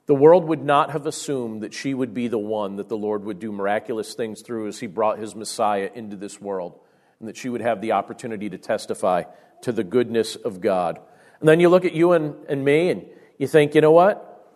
the 0.06 0.16
world 0.16 0.45
would 0.45 0.64
not 0.64 0.91
have 0.91 1.06
assumed 1.06 1.64
that 1.64 1.74
she 1.74 1.93
would 1.93 2.14
be 2.14 2.28
the 2.28 2.38
one 2.38 2.76
that 2.76 2.89
the 2.89 2.97
Lord 2.97 3.24
would 3.24 3.39
do 3.39 3.51
miraculous 3.54 4.14
things 4.14 4.41
through 4.41 4.68
as 4.68 4.80
he 4.80 4.88
brought 4.88 5.18
his 5.18 5.34
Messiah 5.34 5.89
into 5.95 6.18
this 6.18 6.41
world, 6.41 6.78
and 7.20 7.30
that 7.30 7.38
she 7.38 7.47
would 7.47 7.62
have 7.62 7.80
the 7.80 7.93
opportunity 7.93 8.49
to 8.49 8.58
testify 8.58 9.24
to 9.62 9.72
the 9.72 9.84
goodness 9.86 10.36
of 10.36 10.60
God. 10.60 10.99
And 11.44 11.50
then 11.50 11.60
you 11.60 11.68
look 11.68 11.84
at 11.84 11.91
you 11.91 12.14
and, 12.14 12.36
and 12.48 12.64
me 12.64 12.89
and 12.89 13.06
you 13.38 13.48
think, 13.48 13.76
you 13.76 13.82
know 13.82 13.91
what? 13.91 14.48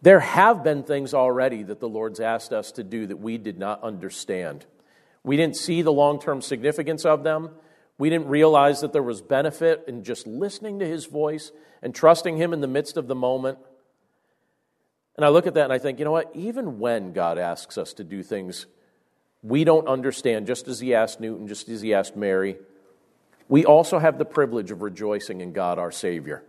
There 0.00 0.20
have 0.20 0.64
been 0.64 0.82
things 0.82 1.12
already 1.12 1.64
that 1.64 1.80
the 1.80 1.88
Lord's 1.88 2.18
asked 2.18 2.50
us 2.50 2.72
to 2.72 2.82
do 2.82 3.08
that 3.08 3.18
we 3.18 3.36
did 3.36 3.58
not 3.58 3.82
understand. 3.82 4.64
We 5.22 5.36
didn't 5.36 5.56
see 5.56 5.82
the 5.82 5.92
long 5.92 6.18
term 6.18 6.40
significance 6.40 7.04
of 7.04 7.24
them. 7.24 7.50
We 7.98 8.08
didn't 8.08 8.28
realize 8.28 8.80
that 8.80 8.94
there 8.94 9.02
was 9.02 9.20
benefit 9.20 9.84
in 9.86 10.02
just 10.02 10.26
listening 10.26 10.78
to 10.78 10.86
His 10.86 11.04
voice 11.04 11.52
and 11.82 11.94
trusting 11.94 12.38
Him 12.38 12.54
in 12.54 12.62
the 12.62 12.66
midst 12.66 12.96
of 12.96 13.06
the 13.06 13.14
moment. 13.14 13.58
And 15.14 15.26
I 15.26 15.28
look 15.28 15.46
at 15.46 15.52
that 15.52 15.64
and 15.64 15.74
I 15.74 15.78
think, 15.78 15.98
you 15.98 16.06
know 16.06 16.12
what? 16.12 16.34
Even 16.34 16.78
when 16.78 17.12
God 17.12 17.36
asks 17.36 17.76
us 17.76 17.92
to 17.92 18.02
do 18.02 18.22
things 18.22 18.64
we 19.42 19.62
don't 19.62 19.86
understand, 19.86 20.46
just 20.46 20.68
as 20.68 20.80
He 20.80 20.94
asked 20.94 21.20
Newton, 21.20 21.48
just 21.48 21.68
as 21.68 21.82
He 21.82 21.92
asked 21.92 22.16
Mary, 22.16 22.56
we 23.48 23.64
also 23.64 23.98
have 23.98 24.18
the 24.18 24.24
privilege 24.24 24.70
of 24.70 24.82
rejoicing 24.82 25.40
in 25.40 25.52
God 25.52 25.78
our 25.78 25.90
Savior. 25.90 26.44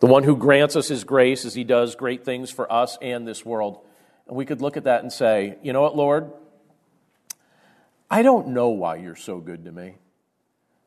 The 0.00 0.06
one 0.06 0.24
who 0.24 0.36
grants 0.36 0.76
us 0.76 0.88
His 0.88 1.04
grace 1.04 1.44
as 1.44 1.54
He 1.54 1.64
does 1.64 1.94
great 1.94 2.24
things 2.24 2.50
for 2.50 2.70
us 2.70 2.98
and 3.00 3.26
this 3.26 3.44
world. 3.44 3.78
And 4.26 4.36
we 4.36 4.44
could 4.44 4.60
look 4.60 4.76
at 4.76 4.84
that 4.84 5.02
and 5.02 5.12
say, 5.12 5.56
you 5.62 5.72
know 5.72 5.82
what, 5.82 5.96
Lord? 5.96 6.32
I 8.10 8.22
don't 8.22 8.48
know 8.48 8.68
why 8.68 8.96
you're 8.96 9.16
so 9.16 9.38
good 9.38 9.64
to 9.64 9.72
me. 9.72 9.96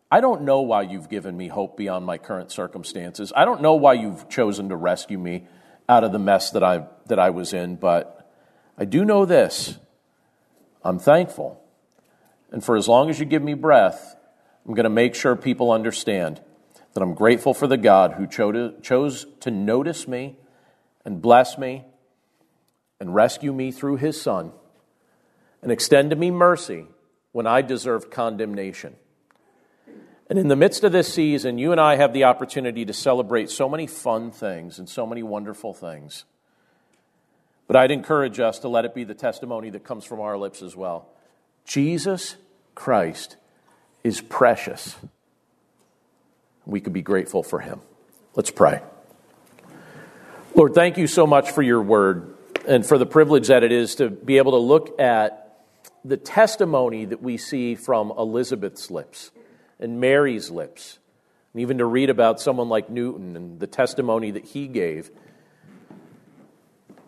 I 0.10 0.22
don't 0.22 0.44
know 0.44 0.62
why 0.62 0.84
you've 0.84 1.10
given 1.10 1.36
me 1.36 1.48
hope 1.48 1.78
beyond 1.78 2.06
my 2.06 2.18
current 2.18 2.52
circumstances. 2.52 3.34
I 3.36 3.46
don't 3.46 3.62
know 3.62 3.76
why 3.76 3.94
you've 3.94 4.30
chosen 4.30 4.70
to 4.70 4.76
rescue 4.76 5.18
me 5.18 5.46
out 5.90 6.04
of 6.04 6.12
the 6.12 6.20
mess 6.20 6.52
that 6.52 6.64
I, 6.64 6.86
that 7.08 7.20
I 7.20 7.30
was 7.30 7.54
in, 7.54 7.76
but 7.76 8.30
I 8.78 8.86
do 8.86 9.04
know 9.04 9.26
this 9.26 9.78
I'm 10.84 11.00
thankful. 11.00 11.62
And 12.52 12.64
for 12.64 12.78
as 12.78 12.88
long 12.88 13.10
as 13.10 13.20
you 13.20 13.26
give 13.26 13.44
me 13.44 13.54
breath, 13.54 14.17
I'm 14.68 14.74
going 14.74 14.84
to 14.84 14.90
make 14.90 15.16
sure 15.16 15.36
people 15.36 15.72
understand 15.72 16.42
that 16.94 17.02
I'm 17.02 17.14
grateful 17.14 17.54
for 17.54 17.68
the 17.68 17.78
God 17.78 18.14
who 18.14 18.28
chose 18.28 19.26
to 19.40 19.52
notice 19.52 20.08
me 20.08 20.36
and 21.06 21.22
bless 21.22 21.58
me 21.58 21.86
and 23.00 23.16
rescue 23.16 23.54
me 23.54 23.72
through 23.72 23.98
his 23.98 24.20
Son 24.22 24.52
and 25.62 25.72
extend 25.72 26.10
to 26.10 26.16
me 26.16 26.32
mercy 26.32 26.86
when 27.32 27.48
I 27.48 27.62
deserved 27.62 28.12
condemnation. 28.12 28.96
And 30.30 30.38
in 30.38 30.50
the 30.50 30.58
midst 30.58 30.84
of 30.84 30.92
this 30.92 31.14
season, 31.14 31.58
you 31.58 31.72
and 31.72 31.80
I 31.80 31.96
have 31.96 32.12
the 32.12 32.26
opportunity 32.26 32.84
to 32.84 32.94
celebrate 32.94 33.50
so 33.50 33.70
many 33.70 33.88
fun 33.88 34.32
things 34.32 34.80
and 34.80 34.90
so 34.90 35.06
many 35.06 35.24
wonderful 35.24 35.74
things. 35.74 36.26
But 37.68 37.78
I'd 37.78 37.92
encourage 37.92 38.42
us 38.42 38.60
to 38.60 38.68
let 38.68 38.84
it 38.84 38.94
be 38.94 39.06
the 39.06 39.14
testimony 39.14 39.70
that 39.70 39.86
comes 39.86 40.04
from 40.04 40.20
our 40.20 40.38
lips 40.38 40.62
as 40.62 40.76
well. 40.76 41.08
Jesus 41.64 42.36
Christ 42.76 43.38
is 44.04 44.22
precious. 44.22 44.96
We 46.66 46.82
could 46.82 46.94
be 46.94 47.02
grateful 47.02 47.44
for 47.44 47.60
him. 47.60 47.82
Let's 48.36 48.52
pray. 48.52 48.82
Lord, 50.54 50.74
thank 50.74 50.98
you 50.98 51.08
so 51.08 51.28
much 51.28 51.52
for 51.52 51.62
your 51.62 51.82
word 51.82 52.36
and 52.68 52.86
for 52.86 52.98
the 52.98 53.06
privilege 53.06 53.48
that 53.48 53.64
it 53.64 53.72
is 53.72 53.96
to 53.96 54.10
be 54.10 54.38
able 54.38 54.54
to 54.54 54.58
look 54.58 55.00
at 55.00 55.64
the 56.04 56.18
testimony 56.18 57.06
that 57.06 57.22
we 57.22 57.38
see 57.38 57.76
from 57.76 58.12
Elizabeth's 58.18 58.90
lips 58.90 59.32
and 59.80 60.00
Mary's 60.00 60.50
lips, 60.50 61.00
and 61.54 61.62
even 61.62 61.78
to 61.78 61.86
read 61.86 62.10
about 62.10 62.40
someone 62.40 62.70
like 62.70 62.90
Newton 62.90 63.36
and 63.36 63.60
the 63.60 63.68
testimony 63.68 64.32
that 64.32 64.46
he 64.46 64.68
gave 64.68 65.12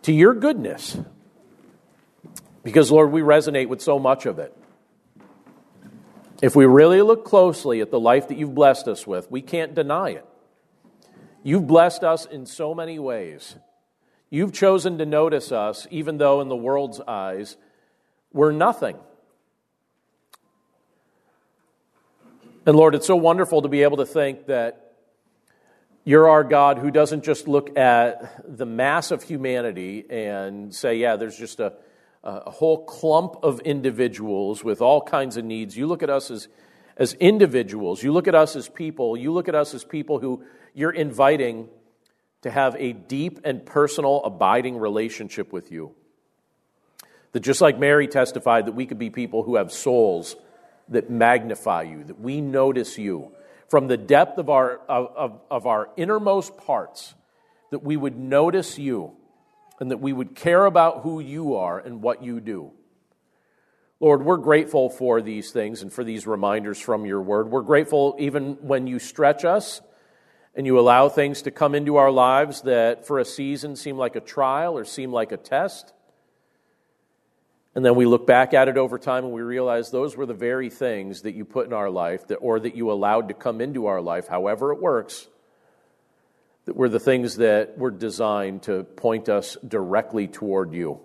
to 0.02 0.12
your 0.12 0.34
goodness. 0.34 0.98
Because, 2.62 2.90
Lord, 2.90 3.10
we 3.10 3.22
resonate 3.22 3.68
with 3.68 3.80
so 3.80 3.98
much 3.98 4.26
of 4.26 4.38
it. 4.38 4.56
If 6.42 6.56
we 6.56 6.64
really 6.64 7.02
look 7.02 7.24
closely 7.24 7.80
at 7.80 7.90
the 7.90 8.00
life 8.00 8.28
that 8.28 8.38
you've 8.38 8.54
blessed 8.54 8.88
us 8.88 9.06
with, 9.06 9.30
we 9.30 9.42
can't 9.42 9.74
deny 9.74 10.10
it. 10.10 10.26
You've 11.42 11.66
blessed 11.66 12.02
us 12.02 12.24
in 12.24 12.46
so 12.46 12.74
many 12.74 12.98
ways. 12.98 13.56
You've 14.30 14.52
chosen 14.52 14.98
to 14.98 15.06
notice 15.06 15.52
us, 15.52 15.86
even 15.90 16.18
though 16.18 16.40
in 16.40 16.48
the 16.48 16.56
world's 16.56 17.00
eyes, 17.00 17.56
we're 18.32 18.52
nothing. 18.52 18.96
And 22.64 22.76
Lord, 22.76 22.94
it's 22.94 23.06
so 23.06 23.16
wonderful 23.16 23.62
to 23.62 23.68
be 23.68 23.82
able 23.82 23.96
to 23.98 24.06
think 24.06 24.46
that 24.46 24.94
you're 26.04 26.28
our 26.28 26.44
God 26.44 26.78
who 26.78 26.90
doesn't 26.90 27.24
just 27.24 27.48
look 27.48 27.76
at 27.76 28.56
the 28.56 28.66
mass 28.66 29.10
of 29.10 29.22
humanity 29.22 30.04
and 30.08 30.74
say, 30.74 30.96
yeah, 30.96 31.16
there's 31.16 31.36
just 31.36 31.60
a, 31.60 31.74
a 32.22 32.50
whole 32.50 32.84
clump 32.84 33.36
of 33.42 33.60
individuals 33.60 34.62
with 34.62 34.82
all 34.82 35.00
kinds 35.00 35.36
of 35.36 35.44
needs. 35.44 35.76
You 35.76 35.86
look 35.86 36.02
at 36.02 36.10
us 36.10 36.30
as, 36.30 36.48
as 36.96 37.14
individuals. 37.14 38.02
You 38.02 38.12
look 38.12 38.28
at 38.28 38.34
us 38.34 38.56
as 38.56 38.68
people. 38.68 39.16
You 39.16 39.32
look 39.32 39.48
at 39.48 39.54
us 39.54 39.72
as 39.74 39.84
people 39.84 40.18
who 40.18 40.44
you're 40.74 40.90
inviting 40.90 41.68
to 42.42 42.50
have 42.50 42.76
a 42.78 42.92
deep 42.92 43.40
and 43.44 43.64
personal, 43.64 44.22
abiding 44.24 44.78
relationship 44.78 45.52
with 45.52 45.72
you. 45.72 45.94
That 47.32 47.40
just 47.40 47.60
like 47.60 47.78
Mary 47.78 48.08
testified, 48.08 48.66
that 48.66 48.72
we 48.72 48.86
could 48.86 48.98
be 48.98 49.10
people 49.10 49.42
who 49.42 49.56
have 49.56 49.72
souls 49.72 50.36
that 50.88 51.08
magnify 51.08 51.82
you, 51.82 52.04
that 52.04 52.20
we 52.20 52.40
notice 52.40 52.98
you 52.98 53.32
from 53.68 53.86
the 53.86 53.96
depth 53.96 54.38
of 54.38 54.50
our, 54.50 54.78
of, 54.88 55.40
of 55.50 55.66
our 55.66 55.90
innermost 55.96 56.56
parts, 56.58 57.14
that 57.70 57.84
we 57.84 57.96
would 57.96 58.18
notice 58.18 58.78
you 58.78 59.12
and 59.80 59.90
that 59.90 60.00
we 60.00 60.12
would 60.12 60.36
care 60.36 60.66
about 60.66 61.02
who 61.02 61.18
you 61.20 61.56
are 61.56 61.78
and 61.78 62.02
what 62.02 62.22
you 62.22 62.40
do. 62.40 62.70
Lord, 63.98 64.24
we're 64.24 64.36
grateful 64.36 64.88
for 64.88 65.20
these 65.20 65.50
things 65.50 65.82
and 65.82 65.92
for 65.92 66.04
these 66.04 66.26
reminders 66.26 66.78
from 66.78 67.04
your 67.04 67.20
word. 67.20 67.50
We're 67.50 67.62
grateful 67.62 68.16
even 68.18 68.54
when 68.60 68.86
you 68.86 68.98
stretch 68.98 69.44
us 69.44 69.80
and 70.54 70.66
you 70.66 70.78
allow 70.78 71.08
things 71.08 71.42
to 71.42 71.50
come 71.50 71.74
into 71.74 71.96
our 71.96 72.10
lives 72.10 72.62
that 72.62 73.06
for 73.06 73.18
a 73.18 73.24
season 73.24 73.76
seem 73.76 73.96
like 73.96 74.16
a 74.16 74.20
trial 74.20 74.76
or 74.76 74.84
seem 74.84 75.12
like 75.12 75.32
a 75.32 75.36
test. 75.36 75.92
And 77.74 77.84
then 77.84 77.94
we 77.94 78.04
look 78.04 78.26
back 78.26 78.52
at 78.52 78.68
it 78.68 78.76
over 78.76 78.98
time 78.98 79.24
and 79.24 79.32
we 79.32 79.42
realize 79.42 79.90
those 79.90 80.16
were 80.16 80.26
the 80.26 80.34
very 80.34 80.70
things 80.70 81.22
that 81.22 81.34
you 81.34 81.44
put 81.44 81.66
in 81.66 81.72
our 81.72 81.90
life 81.90 82.26
that, 82.28 82.36
or 82.36 82.58
that 82.58 82.74
you 82.74 82.90
allowed 82.90 83.28
to 83.28 83.34
come 83.34 83.60
into 83.60 83.86
our 83.86 84.00
life, 84.00 84.28
however 84.28 84.72
it 84.72 84.80
works, 84.80 85.28
were 86.66 86.88
the 86.88 87.00
things 87.00 87.36
that 87.36 87.78
were 87.78 87.90
designed 87.90 88.62
to 88.64 88.84
point 88.84 89.28
us 89.28 89.56
directly 89.66 90.28
toward 90.28 90.72
you. 90.72 91.00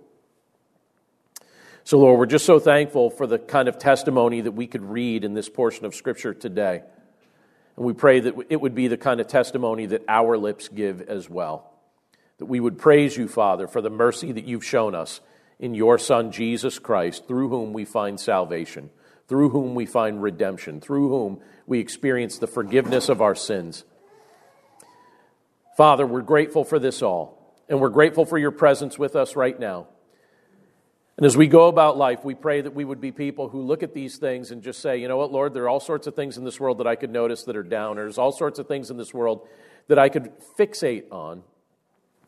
So, 1.84 2.00
Lord, 2.00 2.18
we're 2.18 2.26
just 2.26 2.46
so 2.46 2.60
thankful 2.60 3.12
for 3.12 3.28
the 3.28 3.38
kind 3.38 3.68
of 3.68 3.78
testimony 3.78 4.42
that 4.42 4.54
we 4.54 4.66
could 4.66 4.84
read 4.84 5.24
in 5.24 5.34
this 5.34 5.50
portion 5.50 5.86
of 5.86 5.94
Scripture 5.94 6.34
today. 6.34 6.82
And 7.78 7.86
we 7.86 7.94
pray 7.94 8.22
that 8.22 8.34
it 8.50 8.60
would 8.60 8.74
be 8.74 8.88
the 8.88 8.98
kind 8.98 9.20
of 9.20 9.28
testimony 9.28 9.86
that 9.88 10.04
our 10.08 10.38
lips 10.38 10.68
give 10.68 11.02
as 11.02 11.30
well. 11.30 11.72
That 12.40 12.46
we 12.46 12.60
would 12.60 12.78
praise 12.78 13.16
you, 13.16 13.28
Father, 13.28 13.68
for 13.68 13.82
the 13.82 13.90
mercy 13.90 14.32
that 14.32 14.46
you've 14.46 14.66
shown 14.66 14.96
us 14.96 15.22
in 15.60 15.74
your 15.74 15.98
Son, 15.98 16.32
Jesus 16.32 16.80
Christ, 16.80 17.28
through 17.28 17.50
whom 17.50 17.72
we 17.72 17.86
find 17.86 18.20
salvation, 18.20 18.90
through 19.28 19.50
whom 19.50 19.76
we 19.76 19.86
find 19.86 20.22
redemption, 20.22 20.82
through 20.82 21.10
whom 21.10 21.40
we 21.68 21.80
experience 21.80 22.40
the 22.40 22.48
forgiveness 22.48 23.10
of 23.10 23.22
our 23.22 23.36
sins. 23.36 23.84
Father, 25.76 26.08
we're 26.08 26.22
grateful 26.22 26.64
for 26.64 26.80
this 26.80 27.02
all, 27.02 27.54
and 27.68 27.82
we're 27.82 27.90
grateful 27.90 28.26
for 28.26 28.38
your 28.38 28.52
presence 28.52 28.98
with 28.98 29.16
us 29.16 29.36
right 29.36 29.60
now. 29.60 29.88
And 31.18 31.26
as 31.26 31.36
we 31.36 31.48
go 31.48 31.68
about 31.68 31.98
life, 31.98 32.24
we 32.26 32.34
pray 32.34 32.62
that 32.62 32.74
we 32.74 32.84
would 32.84 33.00
be 33.00 33.12
people 33.12 33.50
who 33.50 33.62
look 33.62 33.84
at 33.84 33.94
these 33.94 34.18
things 34.18 34.52
and 34.52 34.62
just 34.62 34.82
say, 34.82 34.98
you 34.98 35.08
know 35.08 35.18
what, 35.18 35.32
Lord, 35.32 35.54
there 35.54 35.64
are 35.64 35.70
all 35.70 35.80
sorts 35.80 36.08
of 36.08 36.16
things 36.16 36.38
in 36.38 36.44
this 36.44 36.60
world 36.60 36.80
that 36.80 36.88
I 36.88 36.96
could 36.96 37.10
notice 37.10 37.44
that 37.44 37.56
are 37.56 37.64
down. 37.64 37.96
There's 37.96 38.18
all 38.18 38.32
sorts 38.32 38.60
of 38.60 38.68
things 38.68 38.90
in 38.90 38.98
this 38.98 39.14
world 39.14 39.48
that 39.88 40.00
I 40.00 40.10
could 40.10 40.32
fixate 40.58 41.12
on 41.12 41.44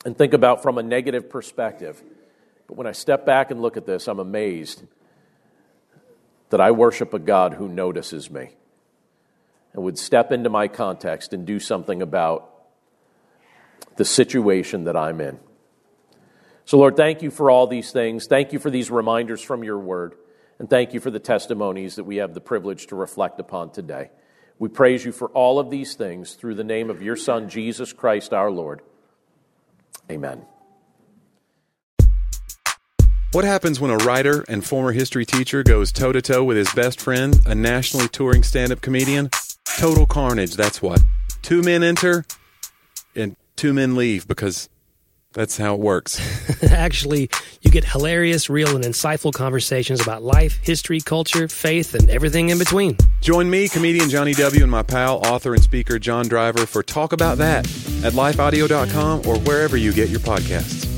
and 0.06 0.18
think 0.18 0.34
about 0.34 0.62
from 0.62 0.78
a 0.78 0.84
negative 0.84 1.30
perspective. 1.30 2.02
But 2.68 2.78
when 2.78 2.88
I 2.88 2.92
step 2.94 3.26
back 3.26 3.52
and 3.52 3.62
look 3.62 3.78
at 3.78 3.86
this, 3.86 4.08
I'm 4.08 4.20
amazed 4.20 4.84
that 6.50 6.62
I 6.62 6.72
worship 6.72 7.14
a 7.14 7.20
God 7.20 7.54
who 7.54 7.68
notices 7.68 8.30
me 8.32 8.52
and 9.74 9.84
would 9.84 9.98
step 9.98 10.32
into 10.32 10.50
my 10.50 10.68
context 10.68 11.34
and 11.34 11.46
do 11.46 11.60
something 11.60 12.02
about 12.02 12.57
the 13.96 14.06
situation 14.06 14.86
that 14.86 14.96
I'm 14.96 15.22
in. 15.22 15.40
So, 16.66 16.78
Lord, 16.78 16.98
thank 16.98 17.22
you 17.22 17.32
for 17.32 17.50
all 17.50 17.68
these 17.68 17.92
things. 17.92 18.28
Thank 18.28 18.52
you 18.54 18.60
for 18.60 18.70
these 18.70 18.92
reminders 18.92 19.42
from 19.42 19.64
your 19.64 19.80
word. 19.80 20.16
And 20.60 20.70
thank 20.70 20.94
you 20.94 21.00
for 21.00 21.12
the 21.12 21.20
testimonies 21.20 21.96
that 21.96 22.04
we 22.04 22.18
have 22.18 22.34
the 22.34 22.42
privilege 22.42 22.88
to 22.88 22.96
reflect 22.96 23.40
upon 23.40 23.72
today. 23.72 24.10
We 24.60 24.70
praise 24.70 25.06
you 25.06 25.12
for 25.12 25.30
all 25.30 25.60
of 25.60 25.70
these 25.70 25.94
things 25.94 26.34
through 26.34 26.56
the 26.56 26.64
name 26.64 26.90
of 26.90 27.02
your 27.02 27.16
Son, 27.16 27.48
Jesus 27.48 27.94
Christ 27.94 28.34
our 28.34 28.50
Lord. 28.50 28.82
Amen. 30.12 30.46
What 33.34 33.46
happens 33.46 33.80
when 33.80 33.92
a 33.92 33.98
writer 33.98 34.44
and 34.48 34.66
former 34.66 34.94
history 34.94 35.26
teacher 35.26 35.62
goes 35.62 35.92
toe 35.92 36.12
to 36.12 36.22
toe 36.22 36.44
with 36.44 36.58
his 36.58 36.74
best 36.74 37.00
friend, 37.00 37.40
a 37.46 37.54
nationally 37.54 38.08
touring 38.08 38.42
stand 38.42 38.72
up 38.72 38.82
comedian? 38.82 39.30
Total 39.78 40.06
carnage, 40.06 40.56
that's 40.56 40.82
what. 40.82 41.02
Two 41.44 41.62
men 41.62 41.84
enter 41.84 42.26
and 43.16 43.36
two 43.58 43.74
men 43.74 43.96
leave 43.96 44.28
because 44.28 44.70
that's 45.34 45.58
how 45.58 45.76
it 45.76 45.80
works. 45.80 46.20
Actually, 46.72 47.30
you 47.62 47.70
get 47.70 47.84
hilarious, 47.84 48.50
real, 48.50 48.76
and 48.76 48.84
insightful 48.84 49.34
conversations 49.34 50.02
about 50.02 50.24
life, 50.24 50.58
history, 50.62 51.02
culture, 51.02 51.48
faith, 51.48 51.94
and 51.94 52.10
everything 52.10 52.50
in 52.50 52.58
between. 52.58 52.98
Join 53.22 53.50
me, 53.50 53.68
comedian 53.68 54.10
Johnny 54.10 54.34
W., 54.34 54.64
and 54.64 54.72
my 54.72 54.84
pal, 54.84 55.18
author, 55.26 55.54
and 55.54 55.64
speaker 55.64 56.00
John 56.00 56.28
Driver 56.28 56.66
for 56.66 56.82
Talk 56.82 57.14
About 57.14 57.38
That 57.38 57.66
at 58.04 58.14
lifeaudio.com 58.14 59.28
or 59.28 59.38
wherever 59.40 59.78
you 59.78 59.94
get 59.94 60.10
your 60.10 60.22
podcasts. 60.22 60.97